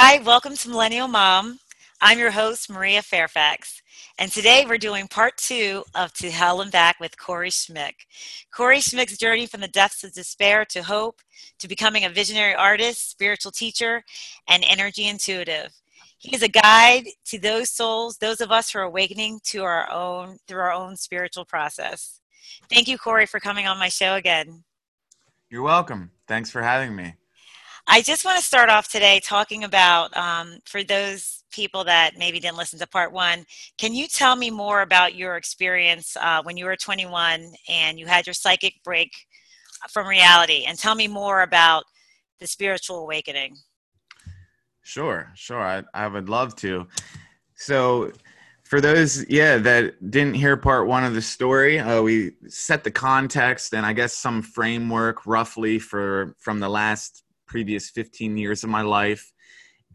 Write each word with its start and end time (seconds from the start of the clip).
Hi, 0.00 0.20
welcome 0.20 0.54
to 0.54 0.68
Millennial 0.68 1.08
Mom. 1.08 1.58
I'm 2.00 2.20
your 2.20 2.30
host, 2.30 2.70
Maria 2.70 3.02
Fairfax, 3.02 3.82
and 4.16 4.30
today 4.30 4.64
we're 4.64 4.78
doing 4.78 5.08
part 5.08 5.36
two 5.36 5.82
of 5.96 6.12
To 6.12 6.30
Hell 6.30 6.60
and 6.60 6.70
Back 6.70 7.00
with 7.00 7.18
Corey 7.18 7.50
Schmick. 7.50 7.94
Corey 8.54 8.78
Schmick's 8.78 9.18
journey 9.18 9.46
from 9.46 9.60
the 9.60 9.66
depths 9.66 10.04
of 10.04 10.12
despair 10.12 10.64
to 10.66 10.84
hope, 10.84 11.20
to 11.58 11.66
becoming 11.66 12.04
a 12.04 12.10
visionary 12.10 12.54
artist, 12.54 13.10
spiritual 13.10 13.50
teacher, 13.50 14.04
and 14.46 14.64
energy 14.68 15.08
intuitive. 15.08 15.74
He 16.18 16.32
is 16.32 16.44
a 16.44 16.48
guide 16.48 17.06
to 17.24 17.40
those 17.40 17.68
souls, 17.68 18.18
those 18.18 18.40
of 18.40 18.52
us 18.52 18.70
who 18.70 18.78
are 18.78 18.82
awakening 18.82 19.40
to 19.46 19.64
our 19.64 19.90
own 19.90 20.38
through 20.46 20.60
our 20.60 20.72
own 20.72 20.96
spiritual 20.96 21.44
process. 21.44 22.20
Thank 22.70 22.86
you, 22.86 22.98
Corey, 22.98 23.26
for 23.26 23.40
coming 23.40 23.66
on 23.66 23.80
my 23.80 23.88
show 23.88 24.14
again. 24.14 24.62
You're 25.50 25.62
welcome. 25.62 26.12
Thanks 26.28 26.52
for 26.52 26.62
having 26.62 26.94
me. 26.94 27.14
I 27.90 28.02
just 28.02 28.22
want 28.22 28.38
to 28.38 28.44
start 28.44 28.68
off 28.68 28.88
today 28.88 29.18
talking 29.24 29.64
about 29.64 30.14
um, 30.14 30.58
for 30.66 30.84
those 30.84 31.42
people 31.50 31.84
that 31.84 32.18
maybe 32.18 32.38
didn't 32.38 32.58
listen 32.58 32.78
to 32.80 32.86
part 32.86 33.12
one. 33.12 33.46
Can 33.78 33.94
you 33.94 34.06
tell 34.06 34.36
me 34.36 34.50
more 34.50 34.82
about 34.82 35.14
your 35.14 35.36
experience 35.36 36.14
uh, 36.20 36.42
when 36.42 36.58
you 36.58 36.66
were 36.66 36.76
21 36.76 37.50
and 37.66 37.98
you 37.98 38.06
had 38.06 38.26
your 38.26 38.34
psychic 38.34 38.74
break 38.84 39.10
from 39.90 40.06
reality? 40.06 40.66
And 40.68 40.78
tell 40.78 40.94
me 40.94 41.08
more 41.08 41.40
about 41.40 41.84
the 42.40 42.46
spiritual 42.46 42.98
awakening. 42.98 43.56
Sure, 44.82 45.32
sure. 45.34 45.62
I, 45.62 45.82
I 45.94 46.08
would 46.08 46.28
love 46.28 46.56
to. 46.56 46.86
So, 47.54 48.12
for 48.64 48.82
those, 48.82 49.26
yeah, 49.30 49.56
that 49.56 50.10
didn't 50.10 50.34
hear 50.34 50.58
part 50.58 50.86
one 50.86 51.04
of 51.04 51.14
the 51.14 51.22
story, 51.22 51.78
uh, 51.78 52.02
we 52.02 52.32
set 52.48 52.84
the 52.84 52.90
context 52.90 53.72
and 53.72 53.86
I 53.86 53.94
guess 53.94 54.12
some 54.12 54.42
framework 54.42 55.24
roughly 55.26 55.78
for 55.78 56.34
from 56.38 56.60
the 56.60 56.68
last 56.68 57.24
previous 57.48 57.90
15 57.90 58.36
years 58.36 58.62
of 58.62 58.70
my 58.70 58.82
life. 58.82 59.32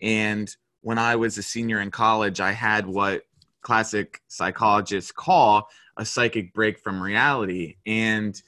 And 0.02 0.54
when 0.82 0.98
I 0.98 1.16
was 1.16 1.38
a 1.38 1.44
senior 1.44 1.80
in 1.80 1.92
college, 1.92 2.42
I 2.42 2.52
had 2.52 2.86
what 2.86 3.24
classic 3.62 4.22
psychologists 4.28 5.12
call 5.12 5.70
a 5.98 6.06
psychic 6.06 6.54
break 6.54 6.80
from 6.80 7.02
reality. 7.02 7.78
And 7.86 8.42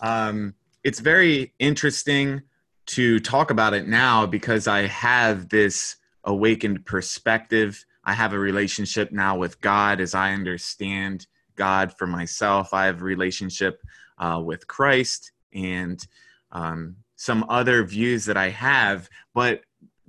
um, 0.00 0.54
it's 0.84 1.00
very 1.00 1.54
interesting 1.58 2.42
to 2.86 3.18
talk 3.20 3.50
about 3.50 3.74
it 3.74 3.88
now 3.88 4.26
because 4.26 4.66
I 4.66 4.86
have 4.86 5.48
this 5.48 5.96
awakened 6.24 6.84
perspective. 6.84 7.84
I 8.04 8.12
have 8.12 8.32
a 8.32 8.38
relationship 8.38 9.12
now 9.12 9.36
with 9.36 9.60
God 9.60 10.00
as 10.00 10.14
I 10.14 10.32
understand 10.32 11.26
God 11.56 11.92
for 11.96 12.06
myself. 12.06 12.74
I 12.74 12.86
have 12.86 13.00
a 13.00 13.04
relationship 13.04 13.80
uh, 14.18 14.40
with 14.44 14.66
Christ 14.66 15.32
and 15.52 16.04
um, 16.50 16.96
some 17.22 17.46
other 17.48 17.84
views 17.84 18.24
that 18.24 18.36
I 18.36 18.48
have. 18.48 19.08
But 19.32 19.60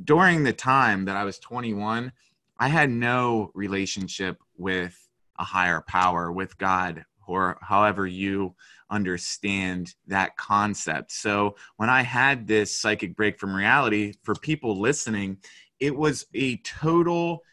during 0.04 0.42
the 0.42 0.52
time 0.52 1.06
that 1.06 1.16
I 1.16 1.24
was 1.26 1.38
21, 1.38 2.12
I 2.58 2.68
had 2.68 2.90
no 2.90 3.52
relationship 3.54 4.42
with 4.58 4.98
a 5.38 5.44
higher 5.44 5.84
power, 5.88 6.32
with 6.32 6.58
God, 6.58 7.06
or 7.28 7.60
however 7.62 8.08
you 8.08 8.56
understand 8.90 9.94
that 10.08 10.36
concept. 10.38 11.12
So 11.12 11.56
when 11.78 11.88
I 11.88 12.02
had 12.02 12.48
this 12.48 12.76
psychic 12.76 13.16
break 13.16 13.40
from 13.40 13.56
reality, 13.56 14.16
for 14.24 14.34
people 14.34 14.82
listening, 14.82 15.38
it 15.80 15.96
was 15.96 16.26
a 16.34 16.58
total 16.64 17.44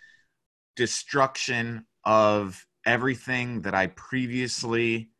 destruction 0.75 1.84
of 2.03 2.66
everything 2.86 3.61
that 3.61 3.75
I 3.75 3.88
previously 3.88 5.11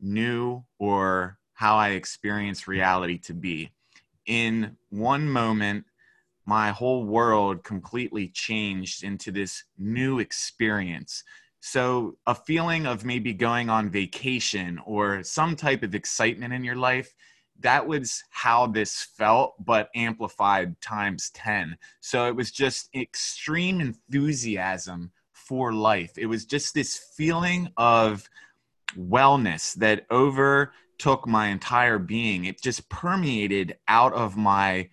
knew 0.00 0.64
or 0.78 1.38
how 1.54 1.76
I 1.76 1.90
experience 1.90 2.68
reality 2.68 3.18
to 3.18 3.34
be. 3.34 3.70
In 4.26 4.76
one 4.90 5.28
moment, 5.28 5.84
my 6.46 6.70
whole 6.70 7.04
world 7.04 7.64
completely 7.64 8.28
changed 8.28 9.02
into 9.02 9.32
this 9.32 9.64
new 9.78 10.18
experience. 10.18 11.24
So, 11.60 12.18
a 12.26 12.34
feeling 12.34 12.86
of 12.86 13.06
maybe 13.06 13.32
going 13.32 13.70
on 13.70 13.88
vacation 13.88 14.78
or 14.84 15.22
some 15.22 15.56
type 15.56 15.82
of 15.82 15.94
excitement 15.94 16.52
in 16.52 16.62
your 16.62 16.76
life, 16.76 17.14
that 17.60 17.86
was 17.86 18.22
how 18.28 18.66
this 18.66 19.02
felt, 19.02 19.54
but 19.64 19.88
amplified 19.94 20.78
times 20.82 21.30
10. 21.30 21.78
So, 22.00 22.26
it 22.26 22.36
was 22.36 22.50
just 22.50 22.90
extreme 22.94 23.80
enthusiasm 23.80 25.10
for 25.32 25.72
life. 25.72 26.18
It 26.18 26.26
was 26.26 26.44
just 26.44 26.74
this 26.74 26.98
feeling 27.16 27.70
of 27.78 28.28
wellness 28.98 29.74
that 29.74 30.04
overtook 30.94 31.26
my 31.26 31.48
entire 31.48 31.98
being. 31.98 32.44
It 32.44 32.62
just 32.62 32.88
permeated 32.88 33.76
out 33.88 34.12
of 34.12 34.36
my 34.36 34.88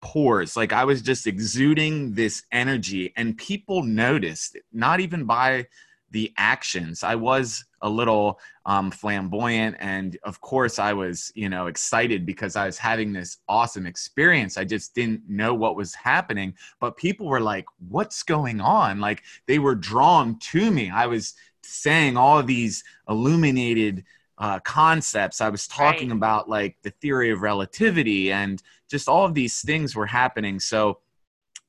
pores. 0.00 0.56
Like 0.56 0.72
I 0.72 0.84
was 0.84 1.02
just 1.02 1.26
exuding 1.26 2.14
this 2.14 2.42
energy, 2.50 3.12
and 3.16 3.36
people 3.36 3.82
noticed, 3.82 4.56
not 4.72 5.00
even 5.00 5.24
by 5.24 5.66
the 6.10 6.32
actions. 6.36 7.02
I 7.02 7.14
was 7.14 7.64
a 7.80 7.88
little 7.88 8.38
um, 8.66 8.90
flamboyant, 8.90 9.76
and 9.80 10.16
of 10.24 10.40
course, 10.40 10.78
I 10.78 10.92
was, 10.92 11.32
you 11.34 11.48
know, 11.48 11.68
excited 11.68 12.26
because 12.26 12.54
I 12.54 12.66
was 12.66 12.78
having 12.78 13.12
this 13.12 13.38
awesome 13.48 13.86
experience. 13.86 14.58
I 14.58 14.64
just 14.64 14.94
didn't 14.94 15.22
know 15.28 15.54
what 15.54 15.76
was 15.76 15.94
happening, 15.94 16.54
but 16.80 16.96
people 16.96 17.26
were 17.26 17.40
like, 17.40 17.66
"What's 17.88 18.22
going 18.22 18.60
on?" 18.60 19.00
Like 19.00 19.22
they 19.46 19.58
were 19.58 19.74
drawn 19.74 20.38
to 20.50 20.70
me. 20.70 20.90
I 20.90 21.06
was 21.06 21.34
saying 21.62 22.16
all 22.16 22.42
these 22.42 22.82
illuminated 23.08 24.04
uh, 24.42 24.58
concepts. 24.58 25.40
I 25.40 25.48
was 25.48 25.68
talking 25.68 26.08
right. 26.08 26.16
about 26.16 26.48
like 26.48 26.76
the 26.82 26.90
theory 26.90 27.30
of 27.30 27.42
relativity 27.42 28.32
and 28.32 28.60
just 28.90 29.08
all 29.08 29.24
of 29.24 29.34
these 29.34 29.62
things 29.62 29.94
were 29.94 30.06
happening. 30.06 30.58
So 30.58 30.98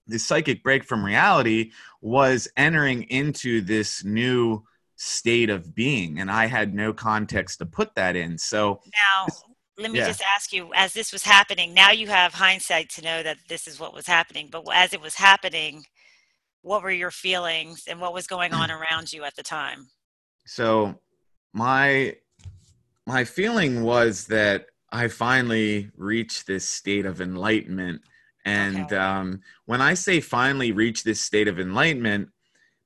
the 0.08 0.18
psychic 0.18 0.64
break 0.64 0.84
from 0.84 1.06
reality 1.06 1.72
was 2.02 2.48
entering 2.58 3.04
into 3.04 3.62
this 3.62 4.04
new 4.04 4.64
state 4.96 5.50
of 5.50 5.74
being 5.74 6.20
and 6.20 6.30
i 6.30 6.46
had 6.46 6.74
no 6.74 6.94
context 6.94 7.58
to 7.58 7.66
put 7.66 7.94
that 7.96 8.16
in 8.16 8.38
so 8.38 8.80
now 8.86 9.28
let 9.78 9.92
me 9.92 9.98
yeah. 9.98 10.08
just 10.08 10.22
ask 10.36 10.54
you 10.54 10.70
as 10.76 10.94
this 10.94 11.12
was 11.12 11.24
happening 11.24 11.74
now 11.74 11.92
you 11.92 12.08
have 12.08 12.34
hindsight 12.34 12.88
to 12.90 13.02
know 13.02 13.24
that 13.24 13.38
this 13.50 13.68
is 13.68 13.80
what 13.80 13.94
was 13.94 14.06
happening 14.06 14.48
but 14.52 14.64
as 14.72 14.94
it 14.94 15.02
was 15.02 15.16
happening 15.16 15.84
what 16.62 16.84
were 16.84 16.92
your 16.92 17.12
feelings 17.12 17.86
and 17.88 18.00
what 18.00 18.14
was 18.14 18.28
going 18.28 18.54
on 18.54 18.70
around 18.92 19.12
you 19.12 19.24
at 19.24 19.36
the 19.36 19.44
time 19.44 19.88
so 20.46 20.94
my 21.54 22.16
my 23.06 23.24
feeling 23.24 23.84
was 23.84 24.28
that 24.28 24.66
i 24.92 25.08
finally 25.08 25.90
reached 25.98 26.48
this 26.48 26.68
state 26.68 27.06
of 27.06 27.22
enlightenment 27.22 28.02
and 28.46 28.86
okay. 28.86 28.96
um, 28.96 29.42
when 29.66 29.82
i 29.82 29.94
say 29.94 30.20
finally 30.20 30.72
reach 30.72 31.04
this 31.04 31.22
state 31.22 31.48
of 31.48 31.60
enlightenment 31.60 32.30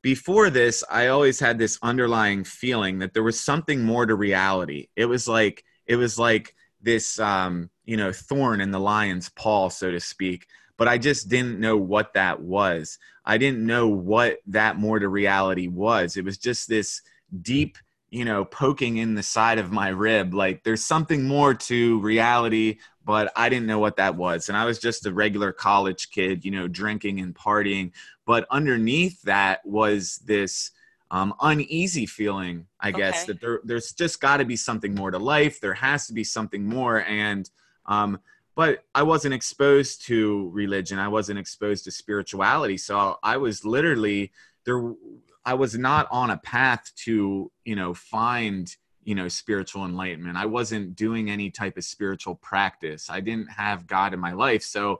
before 0.01 0.49
this 0.49 0.83
i 0.89 1.07
always 1.07 1.39
had 1.39 1.57
this 1.57 1.79
underlying 1.81 2.43
feeling 2.43 2.99
that 2.99 3.13
there 3.13 3.23
was 3.23 3.39
something 3.39 3.83
more 3.83 4.05
to 4.05 4.15
reality 4.15 4.87
it 4.95 5.05
was 5.05 5.27
like 5.27 5.63
it 5.85 5.95
was 5.95 6.17
like 6.17 6.53
this 6.81 7.19
um, 7.19 7.69
you 7.85 7.97
know 7.97 8.11
thorn 8.11 8.61
in 8.61 8.71
the 8.71 8.79
lion's 8.79 9.29
paw 9.29 9.67
so 9.69 9.91
to 9.91 9.99
speak 9.99 10.47
but 10.77 10.87
I 10.87 10.97
just 10.97 11.27
didn't 11.27 11.59
know 11.59 11.75
what 11.75 12.13
that 12.13 12.39
was. 12.39 12.99
I 13.25 13.37
didn't 13.37 13.65
know 13.65 13.87
what 13.87 14.37
that 14.47 14.77
more 14.77 14.99
to 14.99 15.09
reality 15.09 15.67
was. 15.67 16.15
It 16.15 16.23
was 16.23 16.37
just 16.37 16.69
this 16.69 17.01
deep, 17.41 17.77
you 18.09 18.23
know, 18.23 18.45
poking 18.45 18.97
in 18.97 19.15
the 19.15 19.23
side 19.23 19.59
of 19.59 19.71
my 19.71 19.89
rib. 19.89 20.33
Like 20.33 20.63
there's 20.63 20.83
something 20.83 21.27
more 21.27 21.53
to 21.53 21.99
reality, 21.99 22.79
but 23.03 23.31
I 23.35 23.49
didn't 23.49 23.67
know 23.67 23.79
what 23.79 23.97
that 23.97 24.15
was. 24.15 24.49
And 24.49 24.57
I 24.57 24.65
was 24.65 24.79
just 24.79 25.05
a 25.05 25.13
regular 25.13 25.51
college 25.51 26.09
kid, 26.11 26.45
you 26.45 26.51
know, 26.51 26.67
drinking 26.67 27.19
and 27.19 27.35
partying. 27.35 27.91
But 28.25 28.47
underneath 28.49 29.21
that 29.23 29.65
was 29.65 30.17
this 30.25 30.71
um, 31.11 31.33
uneasy 31.41 32.05
feeling, 32.05 32.67
I 32.79 32.91
guess, 32.91 33.23
okay. 33.23 33.33
that 33.33 33.41
there, 33.41 33.59
there's 33.63 33.91
just 33.91 34.21
got 34.21 34.37
to 34.37 34.45
be 34.45 34.55
something 34.55 34.95
more 34.95 35.11
to 35.11 35.19
life. 35.19 35.59
There 35.59 35.73
has 35.73 36.07
to 36.07 36.13
be 36.13 36.23
something 36.23 36.65
more. 36.65 37.03
And, 37.03 37.49
um, 37.85 38.19
but 38.55 38.83
I 38.95 39.03
wasn't 39.03 39.33
exposed 39.33 40.05
to 40.07 40.49
religion. 40.51 40.97
I 40.97 41.07
wasn't 41.09 41.39
exposed 41.39 41.85
to 41.85 41.91
spirituality. 41.91 42.77
So 42.77 43.19
I 43.21 43.37
was 43.37 43.63
literally 43.65 44.31
there. 44.65 44.93
I 45.47 45.53
was 45.53 45.77
not 45.77 46.09
on 46.11 46.29
a 46.29 46.37
path 46.37 46.91
to, 47.05 47.49
you 47.63 47.75
know, 47.77 47.93
find, 47.93 48.69
you 49.05 49.15
know, 49.15 49.29
spiritual 49.29 49.85
enlightenment. 49.85 50.35
I 50.35 50.45
wasn't 50.45 50.97
doing 50.97 51.29
any 51.31 51.49
type 51.51 51.77
of 51.77 51.85
spiritual 51.85 52.35
practice. 52.35 53.09
I 53.09 53.21
didn't 53.21 53.47
have 53.51 53.87
God 53.87 54.13
in 54.13 54.19
my 54.19 54.33
life. 54.33 54.61
So 54.61 54.99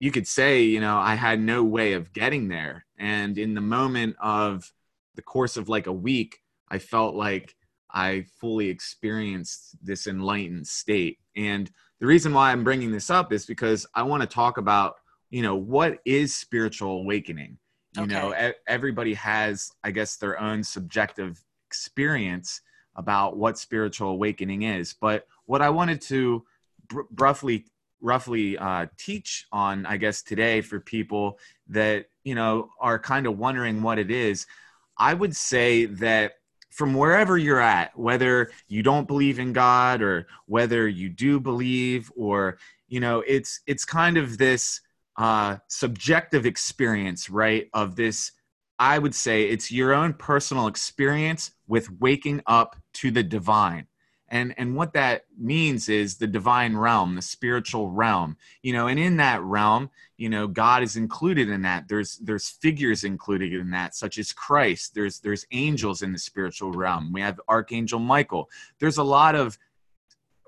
you 0.00 0.10
could 0.10 0.26
say, 0.26 0.62
you 0.64 0.80
know, 0.80 0.98
I 0.98 1.14
had 1.14 1.40
no 1.40 1.62
way 1.62 1.92
of 1.92 2.12
getting 2.12 2.48
there. 2.48 2.86
And 2.98 3.38
in 3.38 3.54
the 3.54 3.60
moment 3.60 4.16
of 4.20 4.68
the 5.14 5.22
course 5.22 5.56
of 5.56 5.68
like 5.68 5.86
a 5.86 5.92
week, 5.92 6.40
I 6.68 6.78
felt 6.78 7.14
like 7.14 7.54
I 7.88 8.24
fully 8.40 8.70
experienced 8.70 9.76
this 9.80 10.08
enlightened 10.08 10.66
state. 10.66 11.18
And 11.36 11.70
the 12.00 12.06
reason 12.06 12.34
why 12.34 12.50
I'm 12.50 12.64
bringing 12.64 12.90
this 12.90 13.10
up 13.10 13.32
is 13.32 13.46
because 13.46 13.86
I 13.94 14.02
want 14.02 14.22
to 14.22 14.28
talk 14.28 14.58
about, 14.58 14.96
you 15.30 15.42
know, 15.42 15.54
what 15.54 16.00
is 16.04 16.34
spiritual 16.34 16.98
awakening? 16.98 17.58
You 17.96 18.02
okay. 18.02 18.12
know, 18.12 18.52
everybody 18.66 19.14
has, 19.14 19.72
I 19.82 19.90
guess, 19.90 20.16
their 20.16 20.38
own 20.38 20.62
subjective 20.62 21.42
experience 21.66 22.60
about 22.96 23.36
what 23.36 23.58
spiritual 23.58 24.10
awakening 24.10 24.62
is. 24.62 24.92
But 24.92 25.26
what 25.46 25.62
I 25.62 25.70
wanted 25.70 26.00
to 26.02 26.44
br- 26.88 27.02
roughly 27.16 27.66
roughly 28.00 28.56
uh, 28.58 28.86
teach 28.96 29.46
on, 29.50 29.86
I 29.86 29.96
guess, 29.96 30.22
today 30.22 30.60
for 30.60 30.80
people 30.80 31.38
that, 31.68 32.06
you 32.24 32.34
know, 32.34 32.70
are 32.80 32.98
kind 32.98 33.26
of 33.26 33.38
wondering 33.38 33.82
what 33.82 33.98
it 33.98 34.10
is, 34.10 34.46
I 34.96 35.14
would 35.14 35.34
say 35.34 35.86
that 35.86 36.34
from 36.70 36.94
wherever 36.94 37.36
you're 37.36 37.60
at, 37.60 37.98
whether 37.98 38.50
you 38.68 38.82
don't 38.82 39.08
believe 39.08 39.38
in 39.38 39.52
God 39.52 40.02
or 40.02 40.26
whether 40.46 40.86
you 40.86 41.08
do 41.08 41.40
believe, 41.40 42.12
or, 42.16 42.58
you 42.88 43.00
know, 43.00 43.24
it's, 43.26 43.60
it's 43.66 43.84
kind 43.84 44.16
of 44.16 44.38
this 44.38 44.80
uh, 45.18 45.56
subjective 45.66 46.46
experience, 46.46 47.28
right? 47.28 47.68
Of 47.74 47.96
this, 47.96 48.32
I 48.78 48.98
would 48.98 49.14
say 49.14 49.48
it's 49.48 49.70
your 49.70 49.92
own 49.92 50.14
personal 50.14 50.68
experience 50.68 51.50
with 51.66 51.90
waking 52.00 52.40
up 52.46 52.76
to 52.94 53.10
the 53.10 53.24
divine. 53.24 53.88
And 54.30 54.54
and 54.58 54.76
what 54.76 54.92
that 54.92 55.24
means 55.38 55.88
is 55.88 56.16
the 56.16 56.26
divine 56.26 56.76
realm 56.76 57.14
the 57.14 57.22
spiritual 57.22 57.88
realm 57.88 58.36
you 58.60 58.74
know 58.74 58.86
and 58.86 58.98
in 58.98 59.16
that 59.16 59.40
realm 59.40 59.88
you 60.18 60.28
know 60.28 60.46
god 60.46 60.82
is 60.82 60.96
included 60.96 61.48
in 61.48 61.62
that. 61.62 61.88
There's 61.88 62.18
there's 62.18 62.50
figures 62.50 63.04
included 63.04 63.54
in 63.54 63.70
that 63.70 63.94
such 63.94 64.18
as 64.18 64.30
christ. 64.30 64.94
There's 64.94 65.18
there's 65.20 65.46
angels 65.50 66.02
in 66.02 66.12
the 66.12 66.18
spiritual 66.18 66.72
realm. 66.72 67.10
We 67.10 67.22
have 67.22 67.40
archangel 67.48 68.00
michael. 68.00 68.50
There's 68.78 68.98
a 68.98 69.02
lot 69.02 69.34
of 69.34 69.58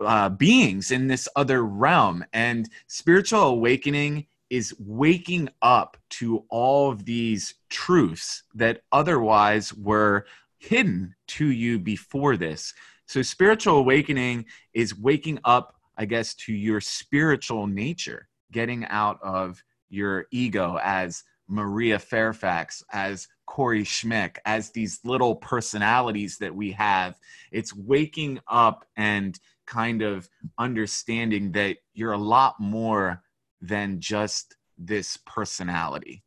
uh, 0.00 0.28
beings 0.28 0.90
in 0.90 1.06
this 1.06 1.28
other 1.36 1.64
realm. 1.64 2.24
And 2.32 2.68
spiritual 2.86 3.42
awakening 3.44 4.26
is 4.50 4.74
waking 4.78 5.48
up 5.62 5.96
to 6.10 6.44
all 6.50 6.90
of 6.90 7.04
these 7.04 7.54
truths 7.68 8.42
that 8.54 8.82
otherwise 8.92 9.72
were 9.72 10.26
hidden 10.58 11.14
to 11.28 11.46
you 11.46 11.78
before 11.78 12.36
this 12.36 12.74
so 13.10 13.22
spiritual 13.22 13.78
awakening 13.78 14.44
is 14.72 14.96
waking 14.96 15.40
up, 15.44 15.74
I 15.96 16.04
guess, 16.04 16.32
to 16.46 16.52
your 16.52 16.80
spiritual 16.80 17.66
nature, 17.66 18.28
getting 18.52 18.84
out 18.84 19.18
of 19.20 19.60
your 19.88 20.26
ego 20.30 20.78
as 20.80 21.24
Maria 21.48 21.98
Fairfax, 21.98 22.84
as 22.92 23.26
Corey 23.46 23.82
Schmick, 23.82 24.36
as 24.44 24.70
these 24.70 25.00
little 25.02 25.34
personalities 25.34 26.38
that 26.38 26.54
we 26.54 26.70
have. 26.70 27.18
It's 27.50 27.74
waking 27.74 28.38
up 28.46 28.84
and 28.96 29.36
kind 29.66 30.02
of 30.02 30.30
understanding 30.56 31.50
that 31.50 31.78
you're 31.94 32.12
a 32.12 32.16
lot 32.16 32.60
more 32.60 33.24
than 33.60 34.00
just 34.00 34.56
this 34.78 35.18
personality. 35.26 36.22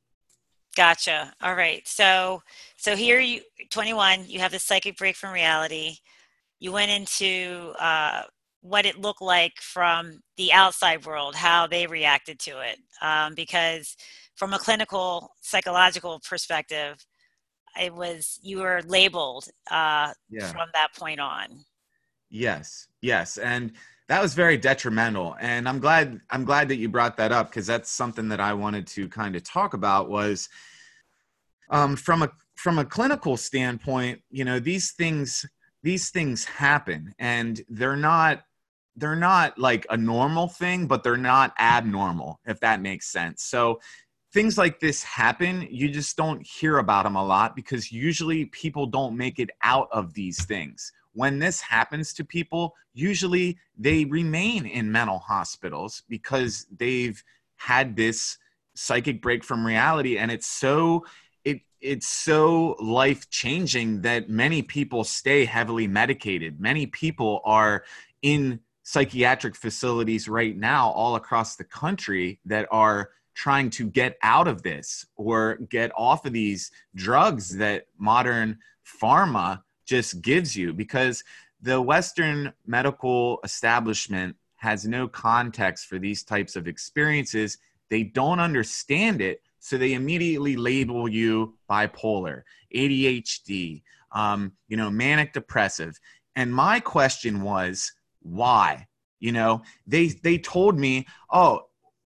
Gotcha. 0.75 1.33
All 1.41 1.55
right. 1.55 1.87
So 1.87 2.41
so 2.77 2.95
here 2.95 3.19
you 3.19 3.41
21, 3.69 4.25
you 4.27 4.39
have 4.39 4.51
the 4.51 4.59
psychic 4.59 4.97
break 4.97 5.15
from 5.15 5.33
reality 5.33 5.97
you 6.63 6.71
went 6.71 6.89
into 6.89 7.73
uh, 7.77 8.21
what 8.61 8.85
it 8.85 8.97
looked 8.97 9.21
like 9.21 9.51
from 9.59 10.23
the 10.37 10.53
outside 10.53 11.05
world, 11.05 11.35
how 11.35 11.67
they 11.67 11.85
reacted 11.85 12.39
to 12.39 12.61
it. 12.61 12.79
Um, 13.01 13.35
because 13.35 13.97
from 14.35 14.53
a 14.53 14.59
clinical 14.59 15.33
psychological 15.41 16.21
perspective, 16.27 17.05
it 17.77 17.93
was 17.93 18.39
you 18.41 18.59
were 18.59 18.81
labeled 18.87 19.49
uh, 19.69 20.13
yeah. 20.29 20.49
from 20.53 20.69
that 20.73 20.95
point 20.97 21.19
on. 21.19 21.65
Yes, 22.29 22.87
yes, 23.01 23.37
and 23.37 23.73
that 24.09 24.21
was 24.21 24.33
very 24.33 24.57
detrimental. 24.57 25.35
And 25.39 25.67
I'm 25.67 25.79
glad 25.79 26.19
I'm 26.29 26.43
glad 26.43 26.69
that 26.69 26.77
you 26.77 26.89
brought 26.89 27.17
that 27.17 27.31
up 27.31 27.49
because 27.49 27.67
that's 27.67 27.89
something 27.89 28.29
that 28.29 28.39
I 28.39 28.53
wanted 28.53 28.87
to 28.87 29.07
kind 29.07 29.35
of 29.35 29.43
talk 29.43 29.73
about 29.73 30.09
was 30.09 30.49
um, 31.69 31.95
from 31.95 32.23
a 32.23 32.31
from 32.55 32.79
a 32.79 32.85
clinical 32.85 33.37
standpoint. 33.37 34.21
You 34.29 34.45
know, 34.45 34.59
these 34.59 34.91
things 34.91 35.45
these 35.83 36.09
things 36.09 36.45
happen 36.45 37.13
and 37.19 37.61
they're 37.69 37.97
not 37.97 38.43
they're 38.95 39.15
not 39.15 39.57
like 39.59 39.85
a 39.89 39.97
normal 39.97 40.47
thing 40.47 40.87
but 40.87 41.03
they're 41.03 41.17
not 41.17 41.53
abnormal 41.59 42.39
if 42.45 42.59
that 42.61 42.81
makes 42.81 43.11
sense 43.11 43.43
so 43.43 43.79
things 44.33 44.57
like 44.57 44.79
this 44.79 45.03
happen 45.03 45.67
you 45.69 45.89
just 45.89 46.15
don't 46.15 46.45
hear 46.45 46.77
about 46.77 47.03
them 47.03 47.15
a 47.15 47.23
lot 47.23 47.55
because 47.55 47.91
usually 47.91 48.45
people 48.45 48.85
don't 48.85 49.15
make 49.15 49.39
it 49.39 49.49
out 49.61 49.89
of 49.91 50.13
these 50.13 50.45
things 50.45 50.91
when 51.13 51.39
this 51.39 51.61
happens 51.61 52.13
to 52.13 52.23
people 52.23 52.75
usually 52.93 53.57
they 53.77 54.05
remain 54.05 54.65
in 54.65 54.91
mental 54.91 55.19
hospitals 55.19 56.03
because 56.09 56.67
they've 56.77 57.23
had 57.55 57.95
this 57.95 58.37
psychic 58.75 59.21
break 59.21 59.43
from 59.43 59.65
reality 59.65 60.17
and 60.17 60.31
it's 60.31 60.47
so 60.47 61.05
it 61.43 61.61
it's 61.81 62.07
so 62.07 62.75
life 62.79 63.29
changing 63.29 64.01
that 64.01 64.29
many 64.29 64.61
people 64.61 65.03
stay 65.03 65.45
heavily 65.45 65.87
medicated. 65.87 66.59
Many 66.59 66.87
people 66.87 67.41
are 67.45 67.83
in 68.21 68.59
psychiatric 68.83 69.55
facilities 69.55 70.27
right 70.27 70.57
now 70.57 70.89
all 70.91 71.15
across 71.15 71.55
the 71.55 71.63
country 71.63 72.39
that 72.45 72.67
are 72.71 73.11
trying 73.33 73.69
to 73.69 73.89
get 73.89 74.17
out 74.21 74.47
of 74.47 74.61
this 74.61 75.05
or 75.15 75.57
get 75.69 75.91
off 75.97 76.25
of 76.25 76.33
these 76.33 76.71
drugs 76.95 77.57
that 77.57 77.87
modern 77.97 78.57
pharma 79.01 79.62
just 79.85 80.21
gives 80.21 80.55
you 80.55 80.73
because 80.73 81.23
the 81.61 81.81
Western 81.81 82.53
medical 82.65 83.39
establishment 83.43 84.35
has 84.55 84.85
no 84.85 85.07
context 85.07 85.87
for 85.87 85.99
these 85.99 86.23
types 86.23 86.55
of 86.55 86.67
experiences. 86.67 87.57
They 87.89 88.03
don't 88.03 88.39
understand 88.39 89.21
it 89.21 89.41
so 89.59 89.77
they 89.77 89.93
immediately 89.93 90.57
label 90.57 91.07
you 91.07 91.53
bipolar, 91.69 92.43
ADHD, 92.75 93.81
um, 94.11 94.51
you 94.67 94.75
know, 94.75 94.89
manic 94.89 95.31
depressive. 95.31 95.97
And 96.35 96.53
my 96.53 96.81
question 96.81 97.41
was, 97.41 97.93
why? 98.21 98.87
You 99.21 99.31
know, 99.31 99.61
they 99.87 100.07
they 100.07 100.37
told 100.37 100.77
me, 100.77 101.07
oh, 101.31 101.61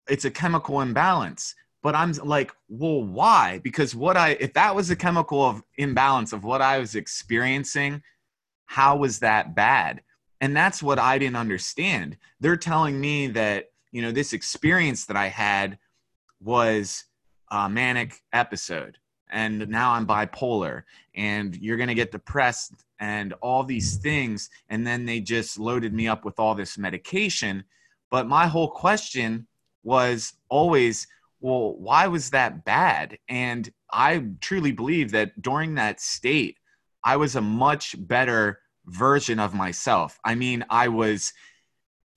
it's 0.07 0.25
a 0.25 0.31
chemical 0.31 0.81
imbalance. 0.81 1.55
But 1.83 1.95
I'm 1.95 2.11
like, 2.13 2.51
well, 2.67 3.03
why? 3.03 3.59
Because 3.63 3.95
what 3.95 4.17
I 4.17 4.31
if 4.39 4.53
that 4.53 4.75
was 4.75 4.89
a 4.89 4.95
chemical 4.95 5.43
of 5.43 5.63
imbalance 5.77 6.33
of 6.33 6.43
what 6.43 6.61
I 6.61 6.79
was 6.79 6.95
experiencing, 6.95 8.01
how 8.65 8.97
was 8.97 9.19
that 9.19 9.55
bad? 9.55 10.01
And 10.41 10.55
that's 10.55 10.83
what 10.83 10.99
I 10.99 11.17
didn't 11.17 11.37
understand. 11.37 12.17
They're 12.39 12.57
telling 12.57 12.99
me 12.99 13.27
that, 13.27 13.71
you 13.91 14.01
know, 14.01 14.11
this 14.11 14.33
experience 14.33 15.05
that 15.05 15.17
I 15.17 15.27
had 15.27 15.79
was 16.41 17.05
uh, 17.49 17.67
manic 17.69 18.21
episode 18.33 18.97
and 19.29 19.67
now 19.67 19.91
I'm 19.91 20.07
bipolar 20.07 20.83
and 21.15 21.55
you're 21.57 21.77
going 21.77 21.89
to 21.89 21.95
get 21.95 22.11
depressed 22.11 22.85
and 22.99 23.33
all 23.41 23.63
these 23.63 23.97
things. 23.97 24.49
And 24.69 24.85
then 24.85 25.05
they 25.05 25.19
just 25.19 25.59
loaded 25.59 25.93
me 25.93 26.07
up 26.07 26.25
with 26.25 26.39
all 26.39 26.55
this 26.55 26.77
medication. 26.77 27.63
But 28.09 28.27
my 28.27 28.47
whole 28.47 28.69
question 28.69 29.47
was 29.83 30.33
always, 30.49 31.07
well, 31.39 31.75
why 31.75 32.07
was 32.07 32.31
that 32.31 32.65
bad? 32.65 33.17
And 33.29 33.71
I 33.91 34.23
truly 34.41 34.71
believe 34.71 35.11
that 35.11 35.41
during 35.41 35.75
that 35.75 36.01
state, 36.01 36.57
I 37.03 37.17
was 37.17 37.35
a 37.35 37.41
much 37.41 37.95
better 37.97 38.59
version 38.85 39.39
of 39.39 39.53
myself. 39.53 40.19
I 40.23 40.35
mean, 40.35 40.65
I 40.69 40.87
was, 40.87 41.33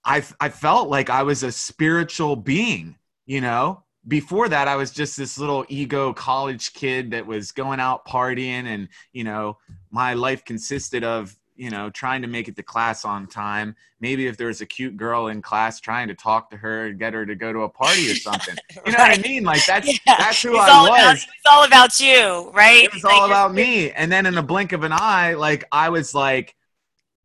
I, 0.04 0.24
I 0.40 0.48
felt 0.48 0.88
like 0.88 1.10
I 1.10 1.22
was 1.22 1.42
a 1.42 1.52
spiritual 1.52 2.36
being, 2.36 2.96
you 3.26 3.40
know, 3.40 3.84
before 4.08 4.48
that 4.48 4.66
i 4.66 4.76
was 4.76 4.90
just 4.90 5.16
this 5.16 5.38
little 5.38 5.64
ego 5.68 6.12
college 6.12 6.72
kid 6.72 7.10
that 7.10 7.26
was 7.26 7.52
going 7.52 7.78
out 7.78 8.06
partying 8.06 8.64
and 8.64 8.88
you 9.12 9.24
know 9.24 9.58
my 9.90 10.14
life 10.14 10.44
consisted 10.44 11.04
of 11.04 11.36
you 11.60 11.68
know 11.68 11.90
trying 11.90 12.22
to 12.22 12.28
make 12.28 12.48
it 12.48 12.56
to 12.56 12.62
class 12.62 13.04
on 13.04 13.26
time 13.26 13.76
maybe 14.00 14.26
if 14.26 14.38
there 14.38 14.46
was 14.46 14.62
a 14.62 14.66
cute 14.66 14.96
girl 14.96 15.26
in 15.26 15.42
class 15.42 15.78
trying 15.78 16.08
to 16.08 16.14
talk 16.14 16.48
to 16.48 16.56
her 16.56 16.86
and 16.86 16.98
get 16.98 17.12
her 17.12 17.26
to 17.26 17.34
go 17.34 17.52
to 17.52 17.60
a 17.60 17.68
party 17.68 18.10
or 18.10 18.14
something 18.28 18.56
you 18.86 18.92
know 18.92 18.98
right. 18.98 19.18
what 19.18 19.18
i 19.18 19.22
mean 19.22 19.44
like 19.44 19.64
that's 19.66 19.86
yeah. 19.86 20.16
that's 20.18 20.42
who 20.42 20.56
it's 20.56 20.70
i 20.70 20.80
was 20.80 20.88
about, 20.88 21.14
it's 21.14 21.26
all 21.50 21.64
about 21.64 22.00
you 22.00 22.50
right 22.52 22.84
it 22.84 22.94
was 22.94 23.04
all 23.04 23.26
about 23.26 23.52
me 23.52 23.90
and 23.92 24.10
then 24.10 24.24
in 24.24 24.34
the 24.34 24.42
blink 24.42 24.72
of 24.72 24.84
an 24.84 24.92
eye 24.92 25.34
like 25.34 25.64
i 25.70 25.90
was 25.90 26.14
like 26.14 26.56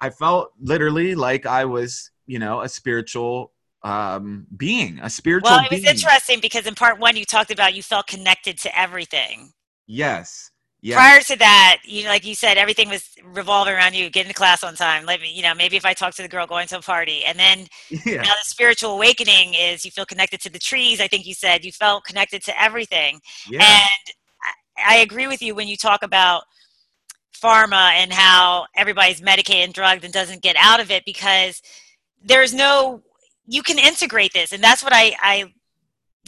i 0.01 0.09
felt 0.09 0.51
literally 0.59 1.15
like 1.15 1.45
i 1.45 1.63
was 1.63 2.11
you 2.27 2.37
know 2.37 2.61
a 2.61 2.67
spiritual 2.69 3.53
um, 3.83 4.47
being, 4.57 4.97
a 5.03 5.11
spiritual. 5.11 5.51
Well, 5.51 5.63
it 5.63 5.69
was 5.69 5.81
being. 5.81 5.93
interesting 5.93 6.39
because 6.39 6.65
in 6.65 6.73
part 6.73 6.97
one 6.97 7.15
you 7.15 7.23
talked 7.23 7.51
about 7.51 7.75
you 7.75 7.83
felt 7.83 8.07
connected 8.07 8.57
to 8.61 8.75
everything. 8.79 9.53
Yes. 9.85 10.49
Yes. 10.85 10.97
Prior 10.97 11.19
to 11.19 11.35
that, 11.39 11.79
you 11.83 12.05
like 12.05 12.27
you 12.27 12.35
said, 12.35 12.59
everything 12.59 12.89
was 12.89 13.09
revolving 13.23 13.73
around 13.73 13.95
you 13.95 14.07
getting 14.11 14.29
to 14.29 14.35
class 14.35 14.63
on 14.63 14.75
time. 14.75 15.03
Let 15.03 15.19
me, 15.19 15.31
you 15.33 15.41
know, 15.41 15.55
maybe 15.55 15.77
if 15.77 15.83
I 15.83 15.95
talk 15.95 16.13
to 16.13 16.21
the 16.21 16.27
girl 16.27 16.45
going 16.45 16.67
to 16.67 16.77
a 16.77 16.81
party, 16.81 17.25
and 17.25 17.39
then 17.39 17.65
yeah. 17.89 18.21
now 18.21 18.21
the 18.21 18.43
spiritual 18.43 18.91
awakening 18.91 19.55
is 19.55 19.83
you 19.83 19.89
feel 19.89 20.05
connected 20.05 20.41
to 20.41 20.49
the 20.51 20.59
trees. 20.59 21.01
I 21.01 21.07
think 21.07 21.25
you 21.25 21.33
said 21.33 21.65
you 21.65 21.71
felt 21.71 22.05
connected 22.05 22.43
to 22.43 22.61
everything, 22.61 23.19
yeah. 23.49 23.63
and 23.63 24.15
I, 24.77 24.97
I 24.97 24.97
agree 24.97 25.25
with 25.25 25.41
you 25.41 25.55
when 25.55 25.67
you 25.67 25.75
talk 25.75 26.03
about 26.03 26.43
pharma 27.35 27.93
and 27.93 28.13
how 28.13 28.67
everybody's 28.75 29.23
medicated 29.23 29.63
and 29.63 29.73
drugged 29.73 30.03
and 30.03 30.13
doesn't 30.13 30.43
get 30.43 30.55
out 30.59 30.79
of 30.79 30.91
it 30.91 31.03
because 31.03 31.63
there's 32.23 32.53
no 32.53 33.01
you 33.47 33.63
can 33.63 33.79
integrate 33.79 34.33
this 34.33 34.53
and 34.53 34.63
that's 34.63 34.83
what 34.83 34.93
I, 34.93 35.15
I 35.19 35.51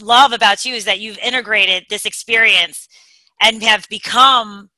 love 0.02 0.32
about 0.32 0.64
you 0.64 0.74
is 0.74 0.84
that 0.84 0.98
you've 0.98 1.18
integrated 1.18 1.84
this 1.88 2.04
experience 2.04 2.88
and 3.40 3.62
have 3.62 3.88
become 3.88 4.70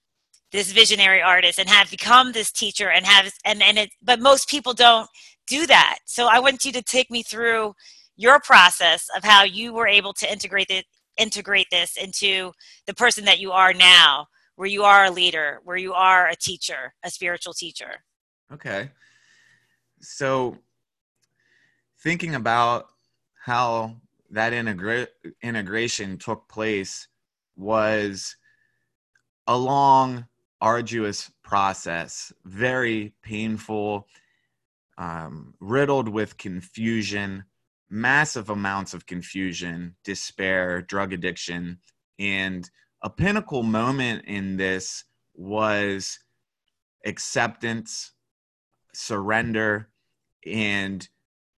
this 0.52 0.72
visionary 0.72 1.22
artist 1.22 1.58
and 1.58 1.68
have 1.68 1.90
become 1.90 2.32
this 2.32 2.50
teacher 2.50 2.90
and 2.90 3.06
have 3.06 3.32
and 3.44 3.62
and 3.62 3.78
it 3.78 3.90
but 4.02 4.20
most 4.20 4.48
people 4.48 4.72
don't 4.72 5.08
do 5.46 5.66
that. 5.66 5.98
So 6.04 6.26
i 6.26 6.38
want 6.38 6.64
you 6.64 6.72
to 6.72 6.82
take 6.82 7.10
me 7.10 7.22
through 7.22 7.74
your 8.16 8.40
process 8.40 9.06
of 9.16 9.24
how 9.24 9.44
you 9.44 9.72
were 9.72 9.88
able 9.88 10.12
to 10.14 10.30
integrate 10.30 10.70
it 10.70 10.84
integrate 11.16 11.66
this 11.70 11.96
into 11.96 12.52
the 12.86 12.94
person 12.94 13.24
that 13.24 13.40
you 13.40 13.52
are 13.52 13.74
now 13.74 14.26
where 14.56 14.68
you 14.68 14.82
are 14.84 15.06
a 15.06 15.10
leader 15.10 15.60
where 15.64 15.76
you 15.76 15.92
are 15.92 16.28
a 16.28 16.36
teacher 16.36 16.94
a 17.04 17.10
spiritual 17.10 17.52
teacher. 17.52 18.04
Okay. 18.52 18.90
So 20.00 20.56
thinking 22.02 22.34
about 22.34 22.86
how 23.44 23.96
that 24.30 24.52
integra- 24.52 25.08
integration 25.42 26.18
took 26.18 26.48
place 26.48 27.08
was 27.56 28.36
a 29.50 29.56
long 29.56 30.26
arduous 30.60 31.30
process 31.42 32.32
very 32.44 33.12
painful 33.22 34.06
um, 34.98 35.54
riddled 35.60 36.08
with 36.08 36.36
confusion 36.36 37.44
massive 37.90 38.48
amounts 38.48 38.94
of 38.94 39.04
confusion, 39.04 39.96
despair, 40.04 40.80
drug 40.80 41.12
addiction. 41.12 41.78
And 42.18 42.70
a 43.02 43.10
pinnacle 43.10 43.64
moment 43.64 44.24
in 44.26 44.56
this 44.56 45.04
was 45.34 46.20
acceptance, 47.04 48.12
surrender, 48.94 49.88
and 50.46 51.06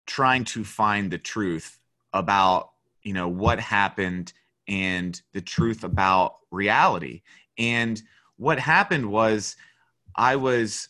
trying 0.06 0.44
to 0.44 0.64
find 0.64 1.10
the 1.10 1.18
truth 1.18 1.78
about 2.12 2.70
you 3.02 3.12
know 3.12 3.28
what 3.28 3.58
happened 3.58 4.32
and 4.68 5.20
the 5.32 5.40
truth 5.40 5.82
about 5.84 6.36
reality 6.50 7.22
and 7.62 8.02
what 8.36 8.58
happened 8.58 9.10
was 9.10 9.56
i 10.16 10.36
was 10.36 10.88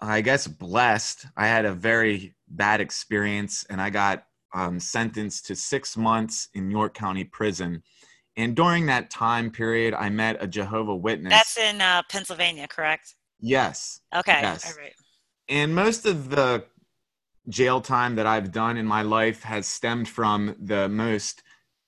i 0.00 0.20
guess 0.20 0.46
blessed 0.46 1.26
i 1.36 1.46
had 1.46 1.64
a 1.64 1.72
very 1.72 2.34
bad 2.48 2.80
experience 2.80 3.64
and 3.68 3.80
i 3.80 3.90
got 3.90 4.24
um, 4.54 4.78
sentenced 4.78 5.46
to 5.46 5.56
six 5.56 5.96
months 5.96 6.48
in 6.54 6.70
York 6.70 6.94
County 6.94 7.24
Prison. 7.24 7.82
And 8.36 8.56
during 8.56 8.86
that 8.86 9.10
time 9.10 9.50
period, 9.50 9.94
I 9.94 10.08
met 10.08 10.36
a 10.40 10.46
Jehovah 10.46 10.94
Witness. 10.94 11.32
That's 11.32 11.58
in 11.58 11.80
uh, 11.80 12.02
Pennsylvania, 12.08 12.66
correct? 12.68 13.14
Yes. 13.40 14.00
Okay. 14.14 14.38
Yes. 14.40 14.64
All 14.64 14.80
right. 14.80 14.94
And 15.48 15.74
most 15.74 16.06
of 16.06 16.30
the 16.30 16.64
jail 17.48 17.80
time 17.80 18.14
that 18.16 18.26
I've 18.26 18.50
done 18.50 18.76
in 18.76 18.86
my 18.86 19.02
life 19.02 19.42
has 19.42 19.66
stemmed 19.66 20.08
from 20.08 20.56
the 20.58 20.88
most 20.88 21.42